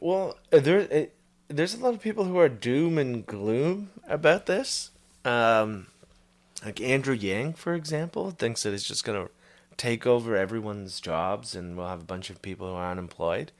Well, 0.00 0.36
uh, 0.52 0.58
there, 0.58 0.88
uh, 0.92 1.06
there's 1.46 1.74
a 1.74 1.78
lot 1.78 1.94
of 1.94 2.00
people 2.00 2.24
who 2.24 2.38
are 2.38 2.48
doom 2.48 2.98
and 2.98 3.24
gloom 3.24 3.90
about 4.08 4.46
this. 4.46 4.90
Um, 5.24 5.86
like 6.64 6.80
Andrew 6.80 7.14
Yang, 7.14 7.54
for 7.54 7.74
example, 7.74 8.30
thinks 8.30 8.62
that 8.62 8.72
it's 8.72 8.88
just 8.88 9.04
going 9.04 9.26
to 9.26 9.32
take 9.76 10.06
over 10.06 10.36
everyone's 10.36 11.00
jobs 11.00 11.54
and 11.54 11.76
we'll 11.76 11.88
have 11.88 12.00
a 12.00 12.06
bunch 12.06 12.30
of 12.30 12.40
people 12.42 12.68
who 12.68 12.74
are 12.74 12.90
unemployed. 12.90 13.52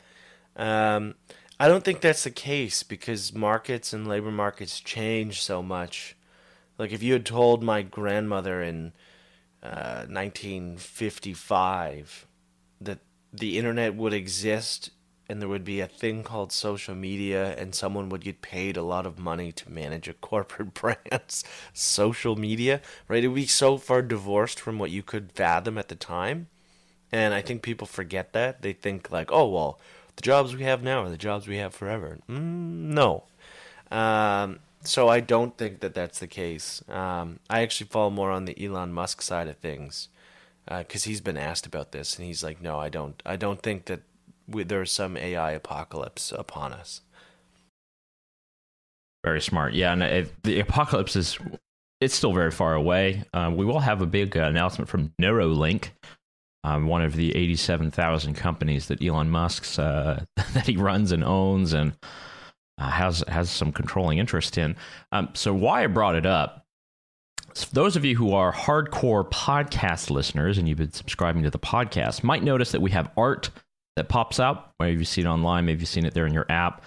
Um, 0.56 1.14
I 1.60 1.68
don't 1.68 1.84
think 1.84 2.00
that's 2.00 2.24
the 2.24 2.30
case 2.30 2.82
because 2.82 3.34
markets 3.34 3.92
and 3.92 4.06
labor 4.06 4.30
markets 4.30 4.80
change 4.80 5.42
so 5.42 5.62
much. 5.62 6.16
Like 6.78 6.92
if 6.92 7.02
you 7.02 7.14
had 7.14 7.26
told 7.26 7.62
my 7.62 7.82
grandmother 7.82 8.62
in 8.62 8.92
uh, 9.62 10.06
1955 10.08 12.26
that 12.80 12.98
the 13.32 13.58
internet 13.58 13.94
would 13.94 14.12
exist 14.12 14.90
and 15.28 15.40
there 15.40 15.48
would 15.48 15.64
be 15.64 15.80
a 15.80 15.88
thing 15.88 16.22
called 16.22 16.52
social 16.52 16.94
media 16.94 17.54
and 17.56 17.74
someone 17.74 18.08
would 18.08 18.22
get 18.22 18.42
paid 18.42 18.76
a 18.76 18.82
lot 18.82 19.06
of 19.06 19.18
money 19.18 19.52
to 19.52 19.70
manage 19.70 20.08
a 20.08 20.12
corporate 20.30 20.74
brand's 20.74 21.44
social 21.72 22.36
media 22.36 22.80
right? 23.08 23.24
It 23.24 23.28
would 23.28 23.34
be 23.34 23.46
so 23.46 23.78
far 23.78 24.02
divorced 24.02 24.60
from 24.60 24.78
what 24.78 24.90
you 24.90 25.02
could 25.02 25.32
fathom 25.32 25.78
at 25.78 25.88
the 25.88 25.94
time. 25.94 26.48
And 27.12 27.34
i 27.34 27.40
think 27.40 27.62
people 27.62 27.86
forget 27.86 28.32
that. 28.32 28.62
They 28.62 28.72
think 28.72 29.10
like 29.10 29.30
oh 29.32 29.48
well 29.48 29.80
the 30.16 30.22
jobs 30.22 30.54
we 30.54 30.62
have 30.62 30.82
now 30.82 31.02
are 31.02 31.10
the 31.10 31.16
jobs 31.16 31.46
we 31.46 31.58
have 31.58 31.74
forever. 31.74 32.18
Mm, 32.28 32.94
no. 32.94 33.24
Um, 33.90 34.60
so 34.82 35.08
i 35.08 35.20
don't 35.20 35.56
think 35.56 35.80
that 35.80 35.94
that's 35.94 36.18
the 36.20 36.26
case. 36.26 36.82
Um, 36.88 37.40
i 37.50 37.62
actually 37.62 37.88
fall 37.88 38.10
more 38.10 38.30
on 38.30 38.44
the 38.44 38.64
elon 38.64 38.92
musk 38.92 39.22
side 39.22 39.48
of 39.48 39.56
things 39.58 40.08
because 40.66 41.06
uh, 41.06 41.08
he's 41.08 41.20
been 41.20 41.36
asked 41.36 41.64
about 41.64 41.92
this 41.92 42.16
and 42.16 42.26
he's 42.26 42.42
like 42.42 42.60
no 42.60 42.78
i 42.80 42.88
don't 42.88 43.22
i 43.24 43.36
don't 43.36 43.62
think 43.62 43.84
that 43.84 44.00
we, 44.48 44.64
there's 44.64 44.92
some 44.92 45.16
AI 45.16 45.52
apocalypse 45.52 46.32
upon 46.32 46.72
us. 46.72 47.02
Very 49.24 49.40
smart. 49.40 49.74
Yeah, 49.74 49.92
and 49.92 50.02
it, 50.02 50.42
the 50.44 50.60
apocalypse 50.60 51.16
is 51.16 51.38
it's 52.00 52.14
still 52.14 52.32
very 52.32 52.50
far 52.50 52.74
away. 52.74 53.24
Um, 53.32 53.56
we 53.56 53.64
will 53.64 53.80
have 53.80 54.02
a 54.02 54.06
big 54.06 54.36
uh, 54.36 54.42
announcement 54.42 54.88
from 54.88 55.12
Neuralink, 55.20 55.90
um, 56.62 56.86
one 56.86 57.02
of 57.02 57.16
the 57.16 57.34
87,000 57.34 58.34
companies 58.34 58.86
that 58.88 59.02
Elon 59.02 59.30
Musk's 59.30 59.78
uh, 59.78 60.24
that 60.54 60.66
he 60.66 60.76
runs 60.76 61.12
and 61.12 61.24
owns 61.24 61.72
and 61.72 61.92
uh, 62.78 62.90
has 62.90 63.24
has 63.28 63.50
some 63.50 63.72
controlling 63.72 64.18
interest 64.18 64.58
in. 64.58 64.76
Um, 65.12 65.30
so 65.34 65.54
why 65.54 65.84
I 65.84 65.86
brought 65.86 66.16
it 66.16 66.26
up. 66.26 66.64
So 67.54 67.66
those 67.72 67.96
of 67.96 68.04
you 68.04 68.16
who 68.16 68.34
are 68.34 68.52
hardcore 68.52 69.28
podcast 69.30 70.10
listeners 70.10 70.58
and 70.58 70.68
you've 70.68 70.76
been 70.76 70.92
subscribing 70.92 71.42
to 71.44 71.50
the 71.50 71.58
podcast 71.58 72.22
might 72.22 72.42
notice 72.42 72.72
that 72.72 72.82
we 72.82 72.90
have 72.90 73.10
art 73.16 73.50
that 73.96 74.08
pops 74.08 74.38
up. 74.38 74.74
Maybe 74.78 74.98
you've 74.98 75.08
seen 75.08 75.26
it 75.26 75.30
online, 75.30 75.64
maybe 75.64 75.80
you've 75.80 75.88
seen 75.88 76.06
it 76.06 76.14
there 76.14 76.26
in 76.26 76.34
your 76.34 76.46
app. 76.48 76.82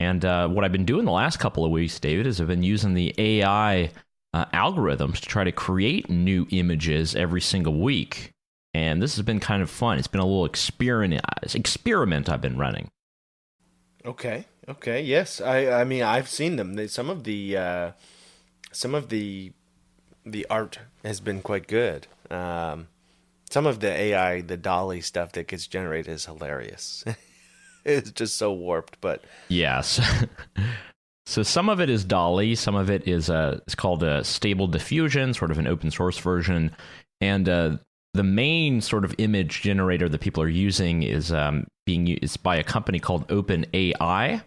And 0.00 0.24
uh, 0.24 0.48
what 0.48 0.64
I've 0.64 0.72
been 0.72 0.84
doing 0.84 1.04
the 1.04 1.12
last 1.12 1.38
couple 1.38 1.64
of 1.64 1.70
weeks, 1.70 1.98
David, 1.98 2.26
is 2.26 2.40
I've 2.40 2.46
been 2.46 2.62
using 2.62 2.94
the 2.94 3.14
AI 3.18 3.90
uh, 4.32 4.44
algorithms 4.46 5.20
to 5.20 5.26
try 5.26 5.44
to 5.44 5.52
create 5.52 6.08
new 6.08 6.46
images 6.50 7.16
every 7.16 7.40
single 7.40 7.80
week. 7.80 8.32
And 8.74 9.02
this 9.02 9.16
has 9.16 9.24
been 9.24 9.40
kind 9.40 9.62
of 9.62 9.70
fun. 9.70 9.98
It's 9.98 10.06
been 10.06 10.20
a 10.20 10.26
little 10.26 10.44
experiment 10.44 11.24
experiment 11.54 12.28
I've 12.28 12.40
been 12.40 12.58
running. 12.58 12.88
Okay. 14.04 14.44
Okay. 14.68 15.02
Yes. 15.02 15.40
I. 15.40 15.80
I 15.80 15.84
mean, 15.84 16.02
I've 16.02 16.28
seen 16.28 16.56
them. 16.56 16.86
Some 16.88 17.10
of 17.10 17.24
the. 17.24 17.56
Uh, 17.56 17.92
some 18.70 18.94
of 18.94 19.08
the. 19.08 19.52
The 20.26 20.46
art 20.50 20.80
has 21.04 21.20
been 21.20 21.40
quite 21.40 21.66
good. 21.66 22.06
Um, 22.30 22.88
some 23.50 23.66
of 23.66 23.80
the 23.80 23.90
AI, 23.90 24.42
the 24.42 24.56
DALL-E 24.56 25.00
stuff 25.00 25.32
that 25.32 25.48
gets 25.48 25.66
generated 25.66 26.12
is 26.12 26.26
hilarious. 26.26 27.04
it's 27.84 28.10
just 28.10 28.36
so 28.36 28.52
warped, 28.52 29.00
but 29.00 29.24
yes. 29.48 30.00
so 31.26 31.42
some 31.42 31.68
of 31.68 31.80
it 31.80 31.88
is 31.88 32.04
DALL-E, 32.04 32.54
some 32.54 32.74
of 32.74 32.90
it 32.90 33.08
is 33.08 33.30
uh, 33.30 33.58
it's 33.66 33.74
called 33.74 34.02
a 34.02 34.22
Stable 34.22 34.66
Diffusion, 34.66 35.32
sort 35.32 35.50
of 35.50 35.58
an 35.58 35.66
open 35.66 35.90
source 35.90 36.18
version, 36.18 36.74
and 37.20 37.48
uh, 37.48 37.76
the 38.14 38.22
main 38.22 38.80
sort 38.80 39.04
of 39.04 39.14
image 39.18 39.62
generator 39.62 40.08
that 40.08 40.20
people 40.20 40.42
are 40.42 40.48
using 40.48 41.02
is 41.02 41.32
um, 41.32 41.66
being 41.86 42.06
used 42.06 42.42
by 42.42 42.56
a 42.56 42.64
company 42.64 42.98
called 42.98 43.26
OpenAI. 43.28 44.42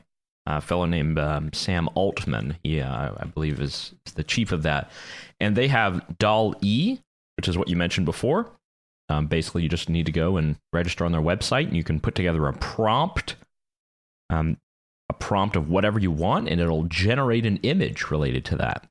A 0.48 0.60
fellow 0.60 0.86
named 0.86 1.20
um, 1.20 1.54
Sam 1.54 1.88
Altman, 1.94 2.58
he 2.64 2.82
uh, 2.82 3.12
I 3.16 3.26
believe 3.26 3.62
is, 3.62 3.94
is 4.08 4.14
the 4.14 4.24
chief 4.24 4.52
of 4.52 4.64
that, 4.64 4.92
and 5.40 5.56
they 5.56 5.68
have 5.68 6.18
DALL-E, 6.18 6.98
which 7.38 7.48
is 7.48 7.58
what 7.58 7.68
you 7.68 7.76
mentioned 7.76 8.06
before, 8.06 8.50
um, 9.12 9.28
basically, 9.28 9.63
you 9.63 9.69
just 9.69 9.89
need 9.89 10.06
to 10.06 10.12
go 10.12 10.38
and 10.38 10.56
register 10.71 11.04
on 11.04 11.12
their 11.12 11.21
website, 11.21 11.67
and 11.67 11.76
you 11.76 11.84
can 11.84 12.00
put 12.00 12.15
together 12.15 12.47
a 12.47 12.54
prompt, 12.54 13.36
um, 14.30 14.58
a 15.10 15.13
prompt 15.13 15.58
of 15.58 15.69
whatever 15.69 16.00
you 16.00 16.12
want, 16.12 16.47
and 16.47 16.62
it'll 16.62 16.86
generate 16.86 17.45
an 17.45 17.58
image 17.58 18.10
related 18.10 18.45
to 18.45 18.56
that. 18.56 18.88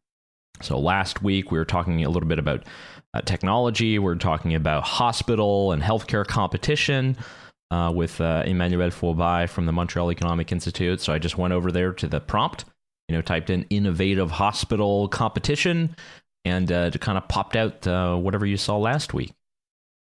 So 0.60 0.78
last 0.78 1.22
week 1.22 1.50
we 1.50 1.58
were 1.58 1.64
talking 1.64 2.04
a 2.04 2.10
little 2.10 2.28
bit 2.28 2.38
about 2.38 2.64
uh, 3.14 3.22
technology. 3.22 3.98
We 3.98 4.12
are 4.12 4.16
talking 4.16 4.54
about 4.54 4.84
hospital 4.84 5.72
and 5.72 5.82
healthcare 5.82 6.26
competition 6.26 7.16
uh, 7.70 7.90
with 7.94 8.20
uh, 8.20 8.42
Emmanuel 8.44 8.90
Faubert 8.90 9.48
from 9.48 9.64
the 9.64 9.72
Montreal 9.72 10.12
Economic 10.12 10.52
Institute. 10.52 11.00
So 11.00 11.14
I 11.14 11.18
just 11.18 11.38
went 11.38 11.54
over 11.54 11.72
there 11.72 11.94
to 11.94 12.06
the 12.06 12.20
prompt, 12.20 12.66
you 13.08 13.16
know, 13.16 13.22
typed 13.22 13.48
in 13.48 13.64
innovative 13.70 14.30
hospital 14.30 15.08
competition, 15.08 15.96
and 16.44 16.70
uh, 16.70 16.90
it 16.92 17.00
kind 17.00 17.16
of 17.16 17.26
popped 17.28 17.56
out 17.56 17.86
uh, 17.86 18.16
whatever 18.16 18.44
you 18.44 18.58
saw 18.58 18.76
last 18.76 19.14
week. 19.14 19.32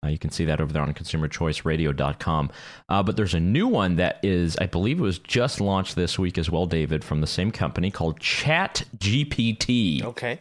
Uh, 0.04 0.08
you 0.08 0.18
can 0.18 0.30
see 0.30 0.46
that 0.46 0.60
over 0.60 0.72
there 0.72 0.82
on 0.82 0.94
consumerchoiceradio.com. 0.94 2.50
Uh, 2.88 3.02
but 3.02 3.16
there's 3.16 3.34
a 3.34 3.40
new 3.40 3.68
one 3.68 3.96
that 3.96 4.18
is, 4.22 4.56
I 4.58 4.66
believe 4.66 4.98
it 4.98 5.02
was 5.02 5.18
just 5.18 5.60
launched 5.60 5.94
this 5.94 6.18
week 6.18 6.38
as 6.38 6.50
well, 6.50 6.66
David, 6.66 7.04
from 7.04 7.20
the 7.20 7.26
same 7.26 7.50
company 7.50 7.90
called 7.90 8.18
Chat 8.18 8.84
GPT. 8.96 10.02
Okay. 10.02 10.40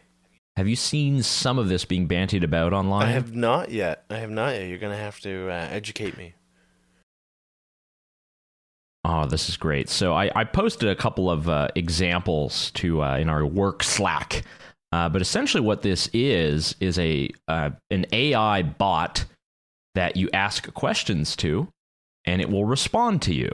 Have 0.56 0.68
you 0.68 0.76
seen 0.76 1.24
some 1.24 1.58
of 1.58 1.70
this 1.70 1.86
being 1.86 2.08
bantied 2.08 2.44
about 2.44 2.74
online? 2.74 3.08
I 3.08 3.12
have 3.12 3.36
not 3.36 3.72
yet. 3.72 4.06
I 4.10 4.18
have 4.18 4.30
not 4.30 4.56
yet. 4.56 4.68
You're 4.68 4.78
going 4.78 4.96
to 4.96 5.02
have 5.02 5.20
to 5.22 5.50
uh, 5.50 5.68
educate 5.72 6.18
me. 6.18 6.36
Oh, 9.06 9.26
this 9.26 9.50
is 9.50 9.58
great. 9.58 9.90
So 9.90 10.14
I, 10.14 10.30
I 10.36 10.44
posted 10.44 10.90
a 10.90 10.96
couple 10.96 11.32
of 11.32 11.48
uh, 11.48 11.70
examples 11.76 12.72
to 12.72 13.02
uh, 13.02 13.18
in 13.18 13.30
our 13.30 13.46
work 13.46 13.84
Slack. 13.84 14.44
Uh, 14.92 15.08
but 15.08 15.22
essentially, 15.22 15.62
what 15.62 15.82
this 15.82 16.10
is 16.14 16.76
is 16.80 17.00
a 17.00 17.30
uh, 17.48 17.70
an 17.92 18.06
AI 18.12 18.64
bot 18.64 19.26
that 19.96 20.16
you 20.16 20.30
ask 20.34 20.74
questions 20.74 21.36
to, 21.38 21.68
and 22.26 22.42
it 22.42 22.50
will 22.50 22.66
respond 22.66 23.22
to 23.24 23.34
you. 23.34 23.52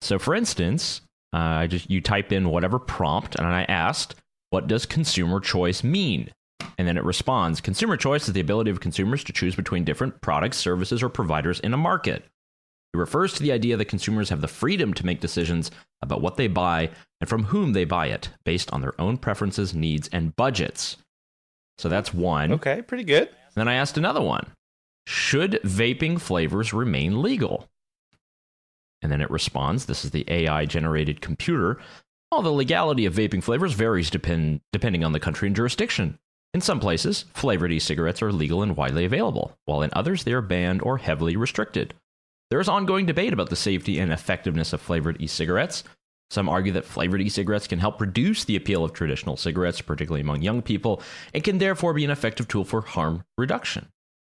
So, 0.00 0.18
for 0.18 0.34
instance, 0.34 1.00
uh, 1.32 1.38
I 1.38 1.66
just 1.66 1.90
you 1.90 2.00
type 2.00 2.32
in 2.32 2.48
whatever 2.48 2.78
prompt, 2.78 3.34
and 3.36 3.46
I 3.46 3.64
asked, 3.64 4.14
"What 4.50 4.66
does 4.66 4.86
consumer 4.86 5.40
choice 5.40 5.82
mean?" 5.82 6.30
And 6.78 6.88
then 6.88 6.96
it 6.96 7.04
responds, 7.04 7.60
"Consumer 7.60 7.96
choice 7.96 8.28
is 8.28 8.34
the 8.34 8.40
ability 8.40 8.70
of 8.70 8.80
consumers 8.80 9.24
to 9.24 9.32
choose 9.32 9.54
between 9.54 9.84
different 9.84 10.20
products, 10.20 10.56
services, 10.56 11.02
or 11.02 11.08
providers 11.08 11.60
in 11.60 11.74
a 11.74 11.78
market." 11.78 12.24
It 12.92 12.98
refers 12.98 13.32
to 13.34 13.42
the 13.42 13.50
idea 13.50 13.76
that 13.76 13.86
consumers 13.86 14.28
have 14.28 14.40
the 14.40 14.48
freedom 14.48 14.94
to 14.94 15.04
make 15.04 15.20
decisions 15.20 15.70
about 16.00 16.20
what 16.20 16.36
they 16.36 16.46
buy 16.46 16.90
and 17.20 17.28
from 17.28 17.44
whom 17.44 17.72
they 17.72 17.84
buy 17.84 18.06
it 18.06 18.30
based 18.44 18.72
on 18.72 18.82
their 18.82 18.98
own 19.00 19.16
preferences, 19.18 19.74
needs, 19.74 20.08
and 20.12 20.36
budgets. 20.36 20.96
So 21.78 21.88
that's 21.88 22.14
one. 22.14 22.52
Okay, 22.52 22.82
pretty 22.82 23.02
good. 23.02 23.30
Then 23.56 23.66
I 23.66 23.74
asked 23.74 23.98
another 23.98 24.20
one 24.20 24.46
should 25.06 25.60
vaping 25.64 26.20
flavors 26.20 26.72
remain 26.72 27.22
legal? 27.22 27.68
And 29.02 29.12
then 29.12 29.20
it 29.20 29.30
responds 29.30 29.84
this 29.84 30.04
is 30.04 30.12
the 30.12 30.24
AI 30.28 30.64
generated 30.64 31.20
computer. 31.20 31.78
All 32.32 32.42
the 32.42 32.50
legality 32.50 33.04
of 33.06 33.14
vaping 33.14 33.42
flavors 33.42 33.74
varies 33.74 34.10
depend, 34.10 34.60
depending 34.72 35.04
on 35.04 35.12
the 35.12 35.20
country 35.20 35.46
and 35.46 35.54
jurisdiction. 35.54 36.18
In 36.54 36.60
some 36.60 36.80
places, 36.80 37.24
flavored 37.34 37.72
e 37.72 37.78
cigarettes 37.78 38.22
are 38.22 38.32
legal 38.32 38.62
and 38.62 38.76
widely 38.76 39.04
available, 39.04 39.58
while 39.66 39.82
in 39.82 39.90
others 39.92 40.24
they 40.24 40.32
are 40.32 40.40
banned 40.40 40.82
or 40.82 40.98
heavily 40.98 41.36
restricted. 41.36 41.94
There 42.50 42.60
is 42.60 42.68
ongoing 42.68 43.06
debate 43.06 43.32
about 43.32 43.50
the 43.50 43.56
safety 43.56 43.98
and 43.98 44.12
effectiveness 44.12 44.72
of 44.72 44.80
flavored 44.80 45.20
e 45.20 45.26
cigarettes. 45.26 45.84
Some 46.30 46.48
argue 46.48 46.72
that 46.72 46.84
flavored 46.84 47.20
e 47.20 47.28
cigarettes 47.28 47.66
can 47.66 47.80
help 47.80 48.00
reduce 48.00 48.44
the 48.44 48.56
appeal 48.56 48.84
of 48.84 48.92
traditional 48.92 49.36
cigarettes, 49.36 49.80
particularly 49.80 50.22
among 50.22 50.42
young 50.42 50.62
people, 50.62 51.02
and 51.34 51.44
can 51.44 51.58
therefore 51.58 51.92
be 51.92 52.04
an 52.04 52.10
effective 52.10 52.48
tool 52.48 52.64
for 52.64 52.80
harm 52.80 53.24
reduction. 53.36 53.88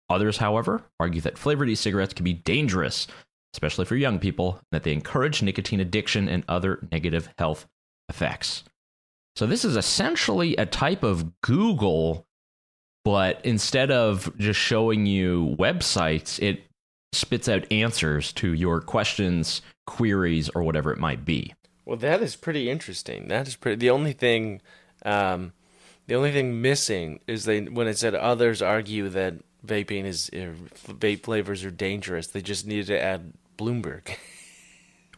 Others, 0.08 0.38
however, 0.38 0.82
argue 1.00 1.20
that 1.22 1.38
flavored 1.38 1.68
e 1.68 1.74
cigarettes 1.74 2.14
can 2.14 2.24
be 2.24 2.32
dangerous, 2.32 3.06
especially 3.54 3.84
for 3.84 3.96
young 3.96 4.18
people, 4.18 4.52
and 4.52 4.62
that 4.70 4.84
they 4.84 4.92
encourage 4.92 5.42
nicotine 5.42 5.80
addiction 5.80 6.28
and 6.28 6.44
other 6.48 6.86
negative 6.92 7.28
health 7.38 7.66
effects. 8.08 8.62
So, 9.34 9.46
this 9.46 9.64
is 9.64 9.76
essentially 9.76 10.56
a 10.56 10.66
type 10.66 11.02
of 11.02 11.40
Google, 11.40 12.26
but 13.04 13.40
instead 13.44 13.90
of 13.90 14.36
just 14.38 14.60
showing 14.60 15.06
you 15.06 15.56
websites, 15.58 16.40
it 16.42 16.62
spits 17.12 17.48
out 17.48 17.70
answers 17.72 18.32
to 18.34 18.52
your 18.52 18.80
questions, 18.80 19.62
queries, 19.86 20.48
or 20.50 20.62
whatever 20.62 20.92
it 20.92 20.98
might 20.98 21.24
be. 21.24 21.54
Well, 21.84 21.96
that 21.98 22.22
is 22.22 22.36
pretty 22.36 22.70
interesting. 22.70 23.28
That 23.28 23.46
is 23.48 23.56
pretty. 23.56 23.76
The 23.76 23.90
only 23.90 24.12
thing, 24.12 24.60
um, 25.04 25.52
the 26.06 26.14
only 26.14 26.32
thing 26.32 26.60
missing 26.60 27.20
is 27.26 27.44
they 27.44 27.62
when 27.62 27.86
it 27.86 27.98
said 27.98 28.14
others 28.14 28.62
argue 28.62 29.08
that 29.10 29.34
vaping 29.66 30.04
is 30.04 30.30
uh, 30.32 30.52
vape 30.92 31.22
flavors 31.22 31.64
are 31.64 31.70
dangerous. 31.70 32.28
They 32.28 32.42
just 32.42 32.66
needed 32.66 32.86
to 32.88 33.00
add 33.00 33.32
Bloomberg. 33.58 34.16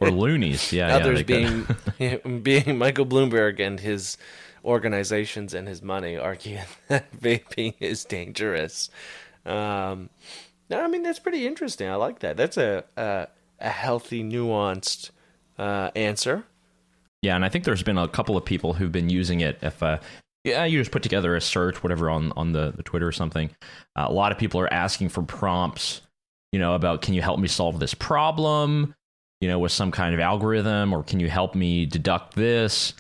Or 0.01 0.11
loonies, 0.11 0.73
yeah. 0.73 0.95
others 0.95 1.25
yeah, 1.27 1.65
being 1.99 2.41
being 2.43 2.79
Michael 2.79 3.05
Bloomberg 3.05 3.59
and 3.59 3.81
his 3.81 4.17
organizations 4.65 5.55
and 5.55 5.67
his 5.67 5.83
money 5.83 6.17
arguing 6.17 6.63
that 6.89 7.11
vaping 7.13 7.75
is 7.81 8.05
dangerous. 8.05 8.91
Um, 9.45 10.11
no, 10.71 10.81
I 10.81 10.87
mean 10.87 11.03
that's 11.03 11.19
pretty 11.19 11.47
interesting. 11.47 11.89
I 11.89 11.97
like 11.97 12.21
that. 12.21 12.37
That's 12.37 12.57
a 12.57 12.85
a, 12.97 13.27
a 13.59 13.71
healthy, 13.71 14.23
nuanced 14.23 15.11
uh, 15.59 15.91
answer. 15.97 16.45
Yeah, 17.23 17.35
and 17.35 17.45
I 17.45 17.49
think 17.49 17.65
there's 17.65 17.83
been 17.83 17.99
a 17.99 18.07
couple 18.07 18.37
of 18.37 18.45
people 18.45 18.75
who've 18.75 18.93
been 18.93 19.11
using 19.11 19.41
it. 19.41 19.59
If 19.63 19.83
uh, 19.83 19.99
yeah, 20.45 20.65
you 20.65 20.79
just 20.79 20.91
put 20.91 21.03
together 21.03 21.37
a 21.37 21.41
search, 21.41 21.83
whatever, 21.83 22.11
on 22.11 22.33
on 22.37 22.53
the, 22.53 22.73
the 22.77 22.83
Twitter 22.83 23.07
or 23.07 23.13
something. 23.13 23.51
Uh, 23.97 24.07
a 24.09 24.13
lot 24.13 24.33
of 24.33 24.39
people 24.39 24.61
are 24.61 24.73
asking 24.73 25.09
for 25.09 25.23
prompts, 25.23 26.01
you 26.53 26.59
know, 26.59 26.75
about 26.75 27.03
can 27.03 27.15
you 27.15 27.23
help 27.23 27.41
me 27.41 27.49
solve 27.49 27.79
this 27.79 27.95
problem, 27.95 28.95
you 29.41 29.49
know, 29.49 29.59
with 29.59 29.73
some 29.73 29.91
kind 29.91 30.15
of 30.15 30.21
algorithm, 30.21 30.93
or 30.93 31.03
can 31.03 31.21
you 31.21 31.29
help 31.29 31.55
me 31.55 31.87
deduct 31.87 32.35
this? 32.35 32.95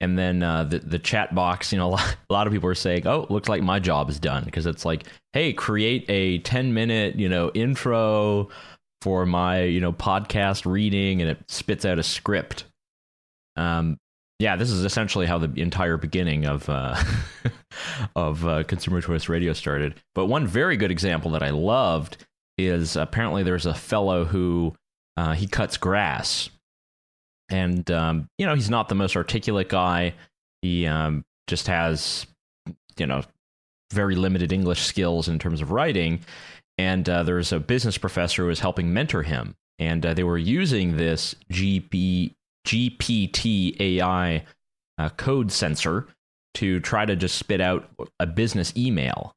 And 0.00 0.18
then 0.18 0.42
uh, 0.42 0.64
the 0.64 0.80
the 0.80 0.98
chat 0.98 1.34
box, 1.34 1.72
you 1.72 1.78
know, 1.78 1.88
a 1.90 1.90
lot, 1.90 2.16
a 2.28 2.32
lot 2.32 2.46
of 2.46 2.52
people 2.52 2.68
are 2.68 2.74
saying, 2.74 3.06
"Oh, 3.06 3.26
looks 3.30 3.48
like 3.48 3.62
my 3.62 3.78
job 3.78 4.10
is 4.10 4.18
done," 4.18 4.44
because 4.44 4.66
it's 4.66 4.84
like, 4.84 5.04
"Hey, 5.32 5.52
create 5.52 6.04
a 6.08 6.38
ten 6.38 6.74
minute, 6.74 7.16
you 7.16 7.28
know, 7.28 7.50
intro 7.54 8.48
for 9.02 9.26
my, 9.26 9.62
you 9.62 9.80
know, 9.80 9.92
podcast 9.92 10.66
reading," 10.66 11.22
and 11.22 11.30
it 11.30 11.38
spits 11.48 11.84
out 11.84 11.98
a 11.98 12.02
script. 12.02 12.64
Um, 13.56 13.98
yeah, 14.42 14.56
this 14.56 14.72
is 14.72 14.84
essentially 14.84 15.24
how 15.26 15.38
the 15.38 15.52
entire 15.60 15.96
beginning 15.96 16.46
of 16.46 16.68
uh, 16.68 17.00
of 18.16 18.44
uh, 18.44 18.64
Consumer 18.64 19.00
Choice 19.00 19.28
Radio 19.28 19.52
started. 19.52 19.94
But 20.16 20.26
one 20.26 20.48
very 20.48 20.76
good 20.76 20.90
example 20.90 21.30
that 21.30 21.44
I 21.44 21.50
loved 21.50 22.16
is 22.58 22.96
apparently 22.96 23.44
there's 23.44 23.66
a 23.66 23.74
fellow 23.74 24.24
who 24.24 24.74
uh, 25.16 25.34
he 25.34 25.46
cuts 25.46 25.76
grass, 25.76 26.50
and 27.50 27.88
um, 27.92 28.28
you 28.36 28.44
know 28.44 28.56
he's 28.56 28.68
not 28.68 28.88
the 28.88 28.96
most 28.96 29.14
articulate 29.14 29.68
guy. 29.68 30.14
He 30.60 30.88
um, 30.88 31.24
just 31.46 31.68
has 31.68 32.26
you 32.98 33.06
know 33.06 33.22
very 33.92 34.16
limited 34.16 34.52
English 34.52 34.82
skills 34.82 35.28
in 35.28 35.38
terms 35.38 35.60
of 35.60 35.70
writing. 35.70 36.18
And 36.78 37.08
uh, 37.08 37.22
there 37.22 37.38
a 37.52 37.60
business 37.60 37.96
professor 37.96 38.42
who 38.42 38.50
is 38.50 38.58
helping 38.58 38.92
mentor 38.92 39.22
him, 39.22 39.54
and 39.78 40.04
uh, 40.04 40.14
they 40.14 40.24
were 40.24 40.38
using 40.38 40.96
this 40.96 41.36
GP 41.52 42.34
GPT 42.66 43.78
AI 43.80 44.44
uh, 44.98 45.08
code 45.10 45.50
sensor 45.50 46.06
to 46.54 46.80
try 46.80 47.04
to 47.04 47.16
just 47.16 47.36
spit 47.36 47.60
out 47.60 47.88
a 48.20 48.26
business 48.26 48.72
email. 48.76 49.32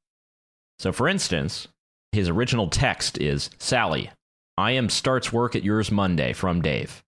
So, 0.80 0.92
for 0.92 1.08
instance, 1.08 1.68
his 2.12 2.30
original 2.30 2.70
text 2.70 3.18
is 3.18 3.50
Sally, 3.58 4.10
I 4.58 4.72
am 4.72 4.90
starts 4.90 5.34
work 5.34 5.56
at 5.56 5.64
yours 5.64 5.92
Monday 5.92 6.34
from 6.34 6.62
Dave. 6.62 7.04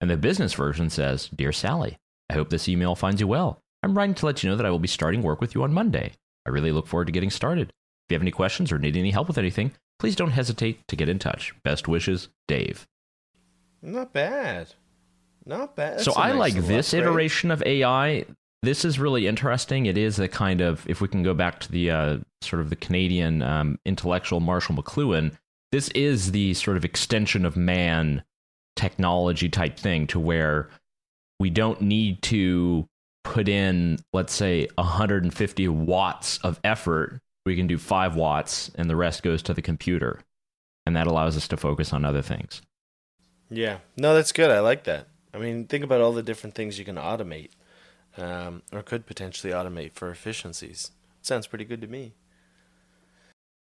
And 0.00 0.10
the 0.10 0.16
business 0.16 0.54
version 0.54 0.88
says, 0.90 1.28
Dear 1.34 1.52
Sally, 1.52 1.98
I 2.30 2.34
hope 2.34 2.50
this 2.50 2.68
email 2.68 2.94
finds 2.94 3.20
you 3.20 3.28
well. 3.28 3.60
I'm 3.82 3.96
writing 3.96 4.14
to 4.16 4.26
let 4.26 4.42
you 4.42 4.50
know 4.50 4.56
that 4.56 4.66
I 4.66 4.70
will 4.70 4.78
be 4.78 4.88
starting 4.88 5.22
work 5.22 5.40
with 5.40 5.54
you 5.54 5.62
on 5.62 5.72
Monday. 5.72 6.12
I 6.46 6.50
really 6.50 6.72
look 6.72 6.86
forward 6.86 7.06
to 7.06 7.12
getting 7.12 7.30
started. 7.30 7.68
If 7.68 8.12
you 8.12 8.14
have 8.14 8.22
any 8.22 8.30
questions 8.30 8.72
or 8.72 8.78
need 8.78 8.96
any 8.96 9.10
help 9.10 9.28
with 9.28 9.38
anything, 9.38 9.72
please 9.98 10.16
don't 10.16 10.30
hesitate 10.30 10.86
to 10.88 10.96
get 10.96 11.08
in 11.08 11.18
touch. 11.18 11.54
Best 11.62 11.88
wishes, 11.88 12.28
Dave. 12.48 12.86
Not 13.82 14.12
bad. 14.12 14.74
Not 15.46 15.76
bad. 15.76 16.00
so 16.00 16.12
I 16.16 16.30
nice 16.30 16.38
like 16.38 16.54
this 16.54 16.92
upgrade. 16.92 17.02
iteration 17.06 17.50
of 17.50 17.62
AI. 17.64 18.26
This 18.62 18.84
is 18.84 18.98
really 18.98 19.28
interesting. 19.28 19.86
It 19.86 19.96
is 19.96 20.18
a 20.18 20.26
kind 20.26 20.60
of, 20.60 20.84
if 20.88 21.00
we 21.00 21.06
can 21.06 21.22
go 21.22 21.34
back 21.34 21.60
to 21.60 21.72
the 21.72 21.90
uh, 21.90 22.18
sort 22.40 22.60
of 22.60 22.68
the 22.70 22.76
Canadian 22.76 23.42
um, 23.42 23.78
intellectual 23.86 24.40
Marshall 24.40 24.74
McLuhan, 24.74 25.36
this 25.70 25.88
is 25.90 26.32
the 26.32 26.54
sort 26.54 26.76
of 26.76 26.84
extension 26.84 27.44
of 27.44 27.56
man 27.56 28.24
technology 28.74 29.48
type 29.48 29.78
thing 29.78 30.06
to 30.08 30.18
where 30.18 30.68
we 31.38 31.48
don't 31.48 31.80
need 31.80 32.22
to 32.22 32.88
put 33.24 33.48
in, 33.48 33.98
let's 34.12 34.32
say, 34.32 34.68
150 34.76 35.68
watts 35.68 36.38
of 36.38 36.60
effort. 36.64 37.20
We 37.44 37.56
can 37.56 37.66
do 37.66 37.78
five 37.78 38.16
watts 38.16 38.70
and 38.74 38.90
the 38.90 38.96
rest 38.96 39.22
goes 39.22 39.42
to 39.42 39.54
the 39.54 39.62
computer. 39.62 40.20
And 40.86 40.96
that 40.96 41.06
allows 41.06 41.36
us 41.36 41.48
to 41.48 41.56
focus 41.56 41.92
on 41.92 42.04
other 42.04 42.22
things. 42.22 42.62
Yeah. 43.50 43.78
No, 43.96 44.14
that's 44.14 44.32
good. 44.32 44.50
I 44.50 44.60
like 44.60 44.84
that. 44.84 45.08
I 45.36 45.38
mean, 45.38 45.66
think 45.66 45.84
about 45.84 46.00
all 46.00 46.12
the 46.12 46.22
different 46.22 46.54
things 46.54 46.78
you 46.78 46.84
can 46.86 46.96
automate, 46.96 47.50
um, 48.16 48.62
or 48.72 48.82
could 48.82 49.06
potentially 49.06 49.52
automate 49.52 49.92
for 49.92 50.10
efficiencies. 50.10 50.90
Sounds 51.22 51.46
pretty 51.46 51.64
good 51.66 51.82
to 51.82 51.86
me. 51.86 52.14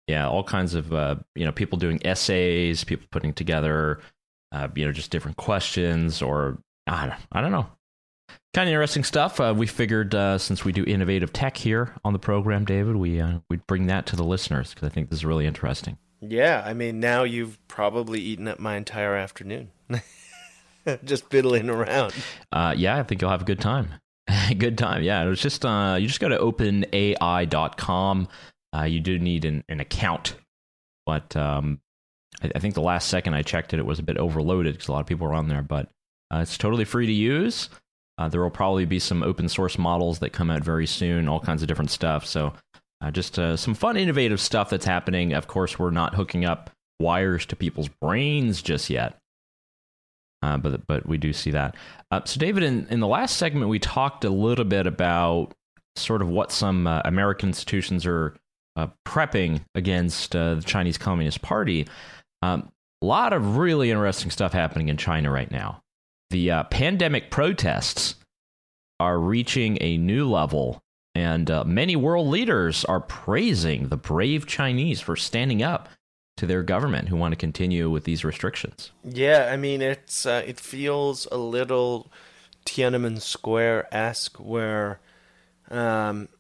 yeah 0.08 0.26
all 0.28 0.42
kinds 0.42 0.74
of 0.74 0.92
uh, 0.92 1.16
you 1.34 1.44
know 1.44 1.52
people 1.52 1.78
doing 1.78 2.00
essays 2.04 2.82
people 2.84 3.06
putting 3.10 3.32
together 3.32 4.00
uh, 4.52 4.68
you 4.74 4.84
know 4.84 4.92
just 4.92 5.10
different 5.10 5.36
questions 5.36 6.22
or 6.22 6.58
i 6.86 7.06
don't, 7.06 7.18
I 7.32 7.40
don't 7.40 7.52
know 7.52 7.66
kind 8.54 8.68
of 8.68 8.72
interesting 8.72 9.04
stuff 9.04 9.38
uh, 9.40 9.54
we 9.56 9.66
figured 9.66 10.14
uh, 10.14 10.38
since 10.38 10.64
we 10.64 10.72
do 10.72 10.84
innovative 10.84 11.32
tech 11.32 11.56
here 11.56 11.94
on 12.04 12.12
the 12.12 12.18
program 12.18 12.64
david 12.64 12.96
we 12.96 13.20
uh, 13.20 13.38
we'd 13.50 13.66
bring 13.66 13.86
that 13.86 14.06
to 14.06 14.16
the 14.16 14.24
listeners 14.24 14.74
because 14.74 14.86
i 14.88 14.90
think 14.92 15.10
this 15.10 15.20
is 15.20 15.24
really 15.24 15.46
interesting 15.46 15.96
Yeah, 16.20 16.62
I 16.66 16.74
mean, 16.74 17.00
now 17.00 17.22
you've 17.24 17.56
probably 17.68 18.20
eaten 18.20 18.46
up 18.46 18.58
my 18.58 18.76
entire 18.76 19.14
afternoon. 19.16 19.70
Just 21.04 21.28
fiddling 21.30 21.68
around. 21.70 22.12
uh, 22.52 22.74
yeah 22.76 22.96
i 22.98 23.02
think 23.02 23.20
you'll 23.20 23.30
have 23.30 23.42
a 23.42 23.46
good 23.46 23.60
time. 23.60 23.88
Good 24.58 24.78
time 24.78 25.02
yeah. 25.02 25.24
It 25.24 25.28
was 25.28 25.40
just 25.40 25.64
uh, 25.64 25.96
you 25.98 26.06
just 26.06 26.20
go 26.20 26.28
to 26.28 26.38
openai.com 26.38 28.28
uh, 28.76 28.82
you 28.82 29.00
do 29.00 29.18
need 29.18 29.44
an, 29.44 29.64
an 29.68 29.80
account. 29.80 30.36
But 31.06 31.34
um, 31.36 31.80
I, 32.42 32.50
I 32.54 32.58
think 32.60 32.74
the 32.74 32.80
last 32.80 33.08
second 33.08 33.34
i 33.34 33.42
checked 33.42 33.72
it 33.74 33.80
it 33.80 33.86
was 33.86 33.98
a 33.98 34.04
bit 34.04 34.18
overloaded 34.18 34.74
because 34.74 34.88
a 34.88 34.92
lot 34.92 35.00
of 35.00 35.06
people 35.06 35.26
were 35.26 35.34
on 35.34 35.48
there. 35.48 35.62
But 35.62 35.88
uh, 36.32 36.38
it's 36.38 36.56
totally 36.56 36.84
free 36.84 37.06
to 37.06 37.12
use. 37.12 37.68
Uh, 38.18 38.28
there 38.28 38.40
will 38.40 38.50
probably 38.50 38.84
be 38.84 38.98
some 39.00 39.22
open 39.24 39.48
source 39.48 39.78
models 39.78 40.20
that 40.20 40.30
come 40.30 40.50
out 40.50 40.62
very 40.62 40.86
soon 40.86 41.26
all 41.28 41.40
kinds 41.40 41.62
of 41.62 41.68
different 41.68 41.90
stuff. 41.90 42.24
So 42.26 42.52
uh, 43.00 43.10
just 43.10 43.38
uh, 43.38 43.56
some 43.56 43.74
fun 43.74 43.96
innovative 43.96 44.40
stuff 44.40 44.70
that's 44.70 44.84
happening. 44.84 45.32
Of 45.32 45.48
course 45.48 45.78
we're 45.78 45.90
not 45.90 46.14
hooking 46.14 46.44
up 46.44 46.70
wires 47.00 47.46
to 47.46 47.56
people's 47.56 47.88
brains 47.88 48.62
just 48.62 48.90
yet 48.90 49.16
uh, 50.42 50.56
but 50.56 50.86
but 50.86 51.06
we 51.06 51.18
do 51.18 51.32
see 51.32 51.50
that. 51.50 51.76
Uh, 52.10 52.20
so, 52.24 52.40
David, 52.40 52.62
in, 52.62 52.86
in 52.90 53.00
the 53.00 53.06
last 53.06 53.36
segment, 53.36 53.68
we 53.68 53.78
talked 53.78 54.24
a 54.24 54.30
little 54.30 54.64
bit 54.64 54.86
about 54.86 55.52
sort 55.96 56.22
of 56.22 56.28
what 56.28 56.50
some 56.50 56.86
uh, 56.86 57.02
American 57.04 57.50
institutions 57.50 58.06
are 58.06 58.34
uh, 58.76 58.88
prepping 59.06 59.60
against 59.74 60.34
uh, 60.34 60.54
the 60.54 60.62
Chinese 60.62 60.96
Communist 60.96 61.42
Party. 61.42 61.86
Um, 62.42 62.70
a 63.02 63.06
lot 63.06 63.32
of 63.32 63.56
really 63.56 63.90
interesting 63.90 64.30
stuff 64.30 64.52
happening 64.52 64.88
in 64.88 64.96
China 64.96 65.30
right 65.30 65.50
now. 65.50 65.82
The 66.30 66.50
uh, 66.50 66.64
pandemic 66.64 67.30
protests 67.30 68.14
are 68.98 69.18
reaching 69.18 69.78
a 69.80 69.96
new 69.98 70.28
level, 70.30 70.80
and 71.14 71.50
many 71.66 71.96
world 71.96 72.28
leaders 72.28 72.84
are 72.84 73.00
praising 73.00 73.88
the 73.88 73.96
brave 73.96 74.46
Chinese 74.46 75.00
for 75.00 75.16
standing 75.16 75.62
up 75.62 75.88
to 76.40 76.46
their 76.46 76.62
government 76.62 77.08
who 77.08 77.16
want 77.16 77.32
to 77.32 77.36
continue 77.36 77.90
with 77.90 78.04
these 78.04 78.24
restrictions. 78.24 78.92
Yeah, 79.04 79.50
I 79.52 79.58
mean, 79.58 79.82
it's 79.82 80.24
uh, 80.24 80.42
it 80.46 80.58
feels 80.58 81.28
a 81.30 81.36
little 81.36 82.10
Tiananmen 82.64 83.20
Square 83.20 83.94
esque, 83.94 84.38
where 84.38 85.00
um, 85.70 86.30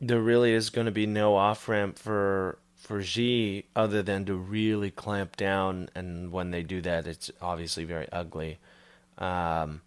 there 0.00 0.20
really 0.20 0.52
is 0.52 0.70
going 0.70 0.86
to 0.86 0.90
be 0.90 1.06
no 1.06 1.36
off 1.36 1.68
ramp 1.68 2.00
for 2.00 2.58
for 2.74 3.00
Xi 3.00 3.66
other 3.76 4.02
than 4.02 4.24
to 4.24 4.34
really 4.34 4.90
clamp 4.90 5.36
down. 5.36 5.88
And 5.94 6.32
when 6.32 6.50
they 6.50 6.64
do 6.64 6.80
that, 6.80 7.06
it's 7.06 7.30
obviously 7.40 7.84
very 7.84 8.08
ugly. 8.10 8.58
Um, 9.18 9.82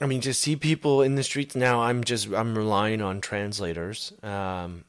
I 0.00 0.06
mean, 0.06 0.22
to 0.22 0.32
see 0.32 0.56
people 0.56 1.02
in 1.02 1.14
the 1.16 1.22
streets 1.22 1.54
now, 1.54 1.82
I'm 1.82 2.02
just 2.02 2.32
I'm 2.32 2.56
relying 2.56 3.02
on 3.02 3.20
translators. 3.20 4.14
Um, 4.22 4.84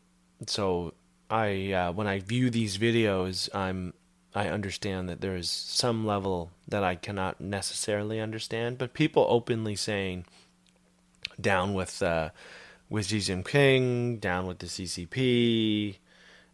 so 0.47 0.93
I 1.29 1.71
uh, 1.71 1.91
when 1.91 2.07
I 2.07 2.19
view 2.19 2.49
these 2.49 2.77
videos, 2.77 3.53
I'm 3.55 3.93
I 4.33 4.49
understand 4.49 5.07
that 5.09 5.21
there 5.21 5.35
is 5.35 5.49
some 5.49 6.05
level 6.05 6.51
that 6.67 6.83
I 6.83 6.95
cannot 6.95 7.39
necessarily 7.39 8.19
understand, 8.19 8.77
but 8.77 8.93
people 8.93 9.25
openly 9.29 9.75
saying 9.75 10.25
down 11.39 11.73
with 11.73 12.01
uh, 12.03 12.29
with 12.89 13.07
Xi 13.07 13.17
Jinping, 13.17 14.19
down 14.19 14.45
with 14.45 14.59
the 14.59 14.67
CCP. 14.67 15.97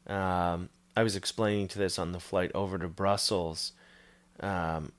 Um, 0.08 0.70
I 0.96 1.04
was 1.04 1.16
explaining 1.16 1.68
to 1.70 1.80
this 1.80 1.98
on 1.98 2.12
the 2.12 2.20
flight 2.20 2.52
over 2.54 2.78
to 2.78 2.88
Brussels. 2.88 3.74
Um, 4.40 4.92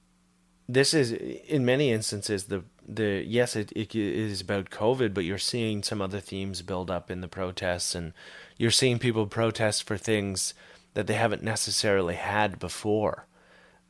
this 0.68 0.94
is 0.94 1.12
in 1.12 1.64
many 1.64 1.90
instances 1.90 2.44
the 2.44 2.64
the 2.86 3.24
yes 3.26 3.54
it, 3.56 3.72
it 3.72 3.94
is 3.94 4.40
about 4.40 4.70
covid 4.70 5.14
but 5.14 5.24
you're 5.24 5.38
seeing 5.38 5.82
some 5.82 6.02
other 6.02 6.20
themes 6.20 6.62
build 6.62 6.90
up 6.90 7.10
in 7.10 7.20
the 7.20 7.28
protests 7.28 7.94
and 7.94 8.12
you're 8.58 8.70
seeing 8.70 8.98
people 8.98 9.26
protest 9.26 9.84
for 9.84 9.96
things 9.96 10.54
that 10.94 11.06
they 11.06 11.14
haven't 11.14 11.42
necessarily 11.42 12.16
had 12.16 12.58
before 12.58 13.26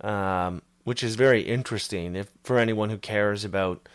um, 0.03 0.63
which 0.85 1.03
is 1.03 1.15
very 1.15 1.43
interesting. 1.43 2.17
If 2.17 2.31
for 2.43 2.59
anyone 2.59 2.91
who 2.91 2.99
cares 2.99 3.45
about 3.45 3.89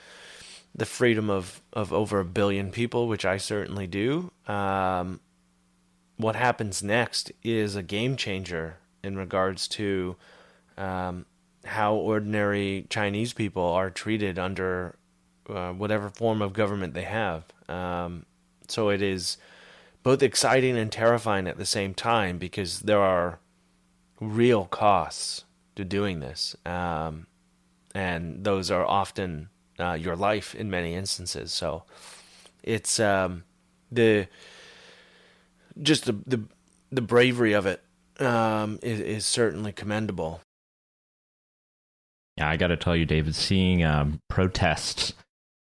the 0.74 0.86
freedom 0.86 1.30
of, 1.30 1.62
of 1.74 1.92
over 1.92 2.20
a 2.20 2.26
billion 2.26 2.72
people 2.72 3.08
which 3.08 3.26
i 3.26 3.38
certainly 3.38 3.88
do 3.88 4.32
um, 4.48 5.20
what 6.18 6.36
happens 6.36 6.84
next 6.84 7.32
is 7.44 7.76
a 7.76 7.82
game 7.82 8.16
changer 8.16 8.78
in 9.04 9.18
regards 9.18 9.68
to 9.68 10.16
um, 10.78 11.26
how 11.68 11.96
ordinary 11.96 12.86
Chinese 12.90 13.34
people 13.34 13.64
are 13.64 13.90
treated 13.90 14.40
under 14.40 14.96
uh, 15.50 15.72
whatever 15.72 16.10
form 16.10 16.42
of 16.42 16.54
government 16.54 16.94
they 16.94 17.04
have. 17.04 17.46
Um, 17.70 18.26
so 18.68 18.90
it 18.90 19.02
is 19.02 19.38
both 20.04 20.24
exciting 20.24 20.78
and 20.78 20.92
terrifying 20.92 21.48
at 21.48 21.58
the 21.58 21.66
same 21.66 21.94
time 21.94 22.38
because 22.38 22.82
there 22.82 23.02
are 23.02 23.40
real 24.20 24.66
costs 24.66 25.46
to 25.76 25.86
doing 25.86 26.20
this. 26.20 26.56
Um, 26.66 27.28
and 27.94 28.44
those 28.44 28.72
are 28.72 28.86
often 28.86 29.50
uh, 29.80 29.94
your 29.94 30.16
life 30.16 30.56
in 30.56 30.70
many 30.70 30.94
instances. 30.94 31.52
So 31.52 31.84
it's 32.64 33.00
um, 33.00 33.44
the 33.92 34.28
just 35.82 36.06
the, 36.06 36.14
the 36.26 36.44
the 36.92 37.02
bravery 37.02 37.54
of 37.54 37.66
it 37.66 37.82
um, 38.20 38.80
is, 38.82 39.00
is 39.00 39.26
certainly 39.26 39.72
commendable. 39.72 40.42
Yeah, 42.38 42.50
I 42.50 42.58
got 42.58 42.68
to 42.68 42.78
tell 42.78 42.96
you, 42.96 43.06
David, 43.06 43.36
seeing 43.36 43.84
um, 43.84 44.22
protests 44.30 45.14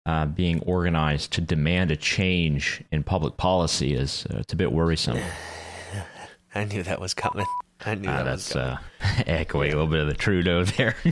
uh, 0.05 0.25
being 0.25 0.59
organized 0.61 1.31
to 1.33 1.41
demand 1.41 1.91
a 1.91 1.95
change 1.95 2.83
in 2.91 3.03
public 3.03 3.37
policy 3.37 3.93
is 3.93 4.25
uh, 4.29 4.37
it's 4.39 4.53
a 4.53 4.57
bit 4.57 4.71
worrisome. 4.71 5.19
I 6.55 6.63
knew 6.63 6.83
that 6.83 7.01
was 7.01 7.13
coming. 7.13 7.45
I 7.85 7.95
knew 7.95 8.07
Uh, 8.09 8.17
that 8.23 8.23
that's 8.23 8.53
was 8.55 8.63
coming. 8.63 8.77
uh, 9.19 9.23
echoing 9.27 9.71
a 9.71 9.75
little 9.75 9.89
bit 9.91 9.99
of 9.99 10.07
the 10.07 10.13
Trudeau 10.13 10.63
there. 10.63 10.95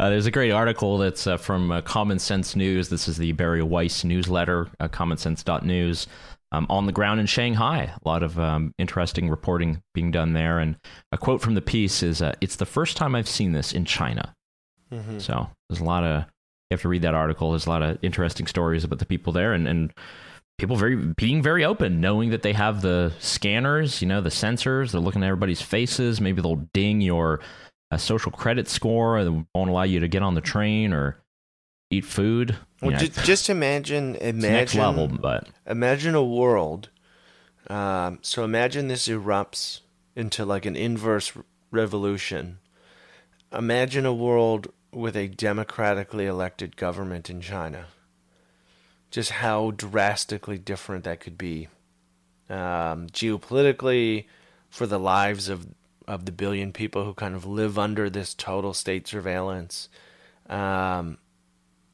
uh, 0.00 0.08
there's 0.10 0.26
a 0.26 0.30
great 0.32 0.50
article 0.50 0.98
that's 0.98 1.26
uh, 1.26 1.36
from 1.36 1.70
uh, 1.70 1.80
Common 1.82 2.18
Sense 2.18 2.56
News. 2.56 2.88
This 2.88 3.06
is 3.08 3.16
the 3.18 3.32
Bari 3.32 3.62
Weiss 3.62 4.02
newsletter, 4.04 4.68
uh, 4.80 4.88
commonsense.news. 4.88 6.06
Um, 6.50 6.66
on 6.68 6.84
the 6.86 6.92
ground 6.92 7.18
in 7.18 7.24
Shanghai, 7.26 7.84
a 8.04 8.08
lot 8.08 8.22
of 8.22 8.38
um, 8.38 8.74
interesting 8.78 9.30
reporting 9.30 9.80
being 9.94 10.10
done 10.10 10.32
there. 10.34 10.58
And 10.58 10.76
a 11.10 11.16
quote 11.18 11.40
from 11.40 11.54
the 11.54 11.62
piece 11.62 12.02
is 12.02 12.20
uh, 12.20 12.34
It's 12.42 12.56
the 12.56 12.66
first 12.66 12.96
time 12.96 13.14
I've 13.14 13.28
seen 13.28 13.52
this 13.52 13.72
in 13.72 13.84
China. 13.86 14.34
Mm-hmm. 14.92 15.18
So 15.18 15.48
there's 15.68 15.80
a 15.80 15.84
lot 15.84 16.04
of, 16.04 16.20
you 16.22 16.74
have 16.74 16.82
to 16.82 16.88
read 16.88 17.02
that 17.02 17.14
article. 17.14 17.50
There's 17.50 17.66
a 17.66 17.70
lot 17.70 17.82
of 17.82 17.98
interesting 18.02 18.46
stories 18.46 18.84
about 18.84 18.98
the 18.98 19.06
people 19.06 19.32
there 19.32 19.52
and, 19.52 19.66
and 19.66 19.92
people 20.58 20.76
very 20.76 20.96
being 20.96 21.42
very 21.42 21.64
open, 21.64 22.00
knowing 22.00 22.30
that 22.30 22.42
they 22.42 22.52
have 22.52 22.82
the 22.82 23.12
scanners, 23.18 24.00
you 24.00 24.08
know, 24.08 24.20
the 24.20 24.30
sensors. 24.30 24.92
They're 24.92 25.00
looking 25.00 25.22
at 25.22 25.26
everybody's 25.26 25.62
faces. 25.62 26.20
Maybe 26.20 26.40
they'll 26.42 26.68
ding 26.72 27.00
your 27.00 27.40
uh, 27.90 27.96
social 27.96 28.32
credit 28.32 28.68
score. 28.68 29.24
They 29.24 29.30
won't 29.30 29.70
allow 29.70 29.82
you 29.82 30.00
to 30.00 30.08
get 30.08 30.22
on 30.22 30.34
the 30.34 30.40
train 30.40 30.92
or 30.92 31.18
eat 31.90 32.04
food. 32.04 32.56
Well, 32.80 32.92
You 32.92 32.96
know, 32.96 32.98
just, 32.98 33.24
just 33.24 33.50
imagine, 33.50 34.16
it's 34.16 34.38
next 34.38 34.74
imagine, 34.74 34.80
level, 34.80 35.08
but 35.08 35.48
imagine 35.66 36.14
a 36.14 36.24
world. 36.24 36.90
Um, 37.68 38.18
so 38.22 38.44
imagine 38.44 38.88
this 38.88 39.08
erupts 39.08 39.80
into 40.16 40.44
like 40.44 40.66
an 40.66 40.76
inverse 40.76 41.32
revolution. 41.70 42.58
Imagine 43.52 44.06
a 44.06 44.14
world 44.14 44.72
with 44.92 45.16
a 45.16 45.28
democratically 45.28 46.26
elected 46.26 46.76
government 46.76 47.30
in 47.30 47.40
China. 47.40 47.86
Just 49.10 49.30
how 49.30 49.72
drastically 49.72 50.58
different 50.58 51.04
that 51.04 51.20
could 51.20 51.36
be, 51.36 51.68
um, 52.48 53.08
geopolitically, 53.08 54.26
for 54.70 54.86
the 54.86 54.98
lives 54.98 55.48
of 55.48 55.66
of 56.08 56.24
the 56.24 56.32
billion 56.32 56.72
people 56.72 57.04
who 57.04 57.14
kind 57.14 57.34
of 57.34 57.46
live 57.46 57.78
under 57.78 58.10
this 58.10 58.34
total 58.34 58.74
state 58.74 59.06
surveillance. 59.06 59.88
Um, 60.48 61.18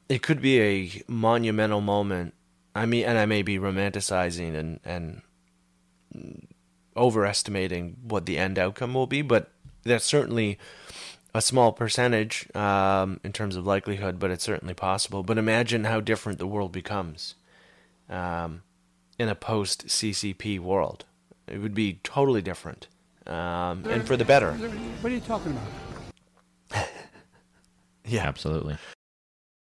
it 0.07 0.23
could 0.23 0.41
be 0.41 0.59
a 0.61 1.03
monumental 1.07 1.81
moment. 1.81 2.33
I 2.75 2.85
mean, 2.85 3.05
and 3.05 3.17
I 3.17 3.25
may 3.25 3.41
be 3.43 3.59
romanticizing 3.59 4.55
and 4.55 4.79
and 4.83 5.21
overestimating 6.95 7.97
what 8.03 8.25
the 8.25 8.37
end 8.37 8.57
outcome 8.57 8.93
will 8.93 9.07
be, 9.07 9.21
but 9.21 9.51
that's 9.83 10.05
certainly 10.05 10.57
a 11.33 11.41
small 11.41 11.71
percentage 11.71 12.47
um, 12.55 13.19
in 13.23 13.31
terms 13.31 13.55
of 13.55 13.65
likelihood, 13.65 14.19
but 14.19 14.31
it's 14.31 14.43
certainly 14.43 14.73
possible. 14.73 15.23
But 15.23 15.37
imagine 15.37 15.83
how 15.83 15.99
different 15.99 16.39
the 16.39 16.47
world 16.47 16.71
becomes 16.71 17.35
um, 18.09 18.63
in 19.17 19.29
a 19.29 19.35
post 19.35 19.87
CCP 19.87 20.59
world. 20.59 21.05
It 21.47 21.59
would 21.59 21.73
be 21.73 21.99
totally 22.03 22.41
different, 22.41 22.87
um, 23.25 23.83
and 23.85 24.05
for 24.05 24.15
the 24.15 24.25
better. 24.25 24.53
What 24.53 25.11
are 25.11 25.15
you 25.15 25.21
talking 25.21 25.51
about? 25.51 26.87
Yeah, 28.05 28.27
absolutely. 28.27 28.75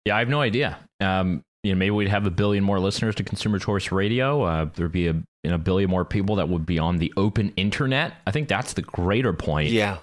Yeah, 0.05 0.15
I 0.15 0.19
have 0.19 0.29
no 0.29 0.41
idea. 0.41 0.79
Um, 0.99 1.43
you 1.63 1.73
know, 1.73 1.77
maybe 1.77 1.91
we'd 1.91 2.07
have 2.07 2.25
a 2.25 2.31
billion 2.31 2.63
more 2.63 2.79
listeners 2.79 3.13
to 3.15 3.23
Consumer 3.23 3.59
Choice 3.59 3.91
Radio. 3.91 4.41
Uh, 4.41 4.65
there'd 4.73 4.91
be 4.91 5.07
a 5.07 5.13
you 5.13 5.51
know, 5.51 5.59
billion 5.59 5.91
more 5.91 6.05
people 6.05 6.37
that 6.37 6.49
would 6.49 6.65
be 6.65 6.79
on 6.79 6.97
the 6.97 7.13
open 7.17 7.53
internet. 7.55 8.13
I 8.25 8.31
think 8.31 8.47
that's 8.47 8.73
the 8.73 8.81
greater 8.81 9.31
point. 9.33 9.69
yeah. 9.69 9.97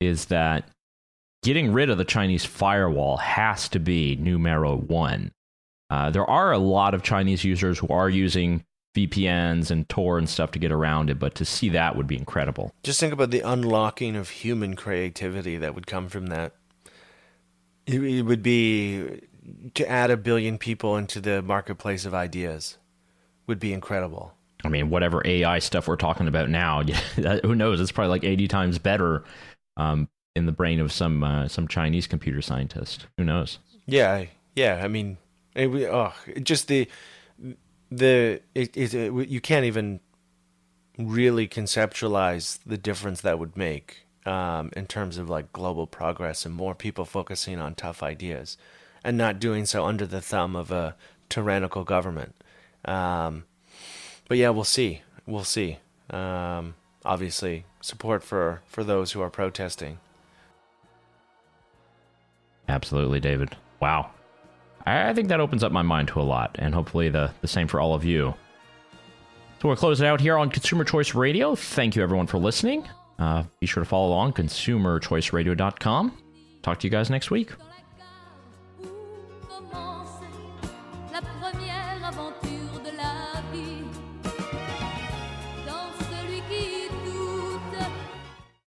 is 0.00 0.26
that 0.26 0.68
getting 1.46 1.72
rid 1.72 1.88
of 1.88 1.96
the 1.96 2.04
Chinese 2.04 2.44
firewall 2.44 3.18
has 3.18 3.68
to 3.68 3.78
be 3.78 4.16
numero 4.16 4.74
one. 4.74 5.30
Uh, 5.88 6.10
there 6.10 6.28
are 6.28 6.50
a 6.50 6.58
lot 6.58 6.92
of 6.92 7.04
Chinese 7.04 7.44
users 7.44 7.78
who 7.78 7.86
are 7.86 8.10
using 8.10 8.64
VPNs 8.96 9.70
and 9.70 9.88
Tor 9.88 10.18
and 10.18 10.28
stuff 10.28 10.50
to 10.50 10.58
get 10.58 10.72
around 10.72 11.08
it, 11.08 11.20
but 11.20 11.36
to 11.36 11.44
see 11.44 11.68
that 11.68 11.94
would 11.94 12.08
be 12.08 12.16
incredible. 12.16 12.72
Just 12.82 12.98
think 12.98 13.12
about 13.12 13.30
the 13.30 13.42
unlocking 13.42 14.16
of 14.16 14.28
human 14.28 14.74
creativity 14.74 15.56
that 15.56 15.72
would 15.76 15.86
come 15.86 16.08
from 16.08 16.26
that. 16.26 16.56
It, 17.86 18.02
it 18.02 18.22
would 18.22 18.42
be 18.42 19.20
to 19.74 19.88
add 19.88 20.10
a 20.10 20.16
billion 20.16 20.58
people 20.58 20.96
into 20.96 21.20
the 21.20 21.42
marketplace 21.42 22.04
of 22.04 22.12
ideas 22.12 22.76
would 23.46 23.60
be 23.60 23.72
incredible. 23.72 24.34
I 24.64 24.68
mean, 24.68 24.90
whatever 24.90 25.22
AI 25.24 25.60
stuff 25.60 25.86
we're 25.86 25.94
talking 25.94 26.26
about 26.26 26.50
now, 26.50 26.82
who 27.44 27.54
knows? 27.54 27.80
It's 27.80 27.92
probably 27.92 28.10
like 28.10 28.24
80 28.24 28.48
times 28.48 28.78
better 28.80 29.22
um, 29.76 30.08
in 30.36 30.44
the 30.44 30.52
brain 30.52 30.78
of 30.78 30.92
some 30.92 31.24
uh, 31.24 31.48
some 31.48 31.66
Chinese 31.66 32.06
computer 32.06 32.42
scientist. 32.42 33.06
Who 33.16 33.24
knows? 33.24 33.58
Yeah, 33.86 34.26
yeah. 34.54 34.80
I 34.84 34.88
mean, 34.88 35.16
it, 35.54 35.68
oh, 35.90 36.12
just 36.42 36.68
the 36.68 36.88
the 37.90 38.40
it, 38.54 38.76
it, 38.76 38.94
it 38.94 39.28
you 39.28 39.40
can't 39.40 39.64
even 39.64 40.00
really 40.98 41.48
conceptualize 41.48 42.58
the 42.66 42.76
difference 42.76 43.22
that 43.22 43.38
would 43.38 43.56
make 43.56 44.06
um, 44.26 44.70
in 44.76 44.86
terms 44.86 45.16
of 45.18 45.30
like 45.30 45.52
global 45.52 45.86
progress 45.86 46.44
and 46.44 46.54
more 46.54 46.74
people 46.74 47.04
focusing 47.04 47.58
on 47.58 47.74
tough 47.74 48.02
ideas 48.02 48.58
and 49.02 49.16
not 49.16 49.40
doing 49.40 49.64
so 49.64 49.86
under 49.86 50.06
the 50.06 50.20
thumb 50.20 50.54
of 50.54 50.70
a 50.70 50.96
tyrannical 51.28 51.84
government. 51.84 52.34
Um, 52.84 53.44
but 54.28 54.36
yeah, 54.36 54.50
we'll 54.50 54.64
see. 54.64 55.02
We'll 55.26 55.44
see. 55.44 55.78
Um, 56.10 56.74
obviously, 57.04 57.64
support 57.80 58.22
for 58.22 58.60
for 58.66 58.84
those 58.84 59.12
who 59.12 59.22
are 59.22 59.30
protesting. 59.30 59.98
Absolutely, 62.68 63.20
David. 63.20 63.56
Wow. 63.80 64.10
I 64.84 65.10
I 65.10 65.14
think 65.14 65.28
that 65.28 65.40
opens 65.40 65.62
up 65.64 65.72
my 65.72 65.82
mind 65.82 66.08
to 66.08 66.20
a 66.20 66.22
lot, 66.22 66.56
and 66.58 66.74
hopefully 66.74 67.08
the, 67.08 67.30
the 67.40 67.48
same 67.48 67.68
for 67.68 67.80
all 67.80 67.94
of 67.94 68.04
you. 68.04 68.34
So 69.60 69.68
we'll 69.68 69.76
close 69.76 70.00
it 70.00 70.06
out 70.06 70.20
here 70.20 70.36
on 70.36 70.50
Consumer 70.50 70.84
Choice 70.84 71.14
Radio. 71.14 71.54
Thank 71.54 71.96
you, 71.96 72.02
everyone, 72.02 72.26
for 72.26 72.38
listening. 72.38 72.86
Uh, 73.18 73.44
be 73.58 73.66
sure 73.66 73.82
to 73.82 73.88
follow 73.88 74.08
along, 74.08 74.34
consumerchoiceradio.com. 74.34 76.18
Talk 76.62 76.78
to 76.80 76.86
you 76.86 76.90
guys 76.90 77.08
next 77.08 77.30
week. 77.30 77.52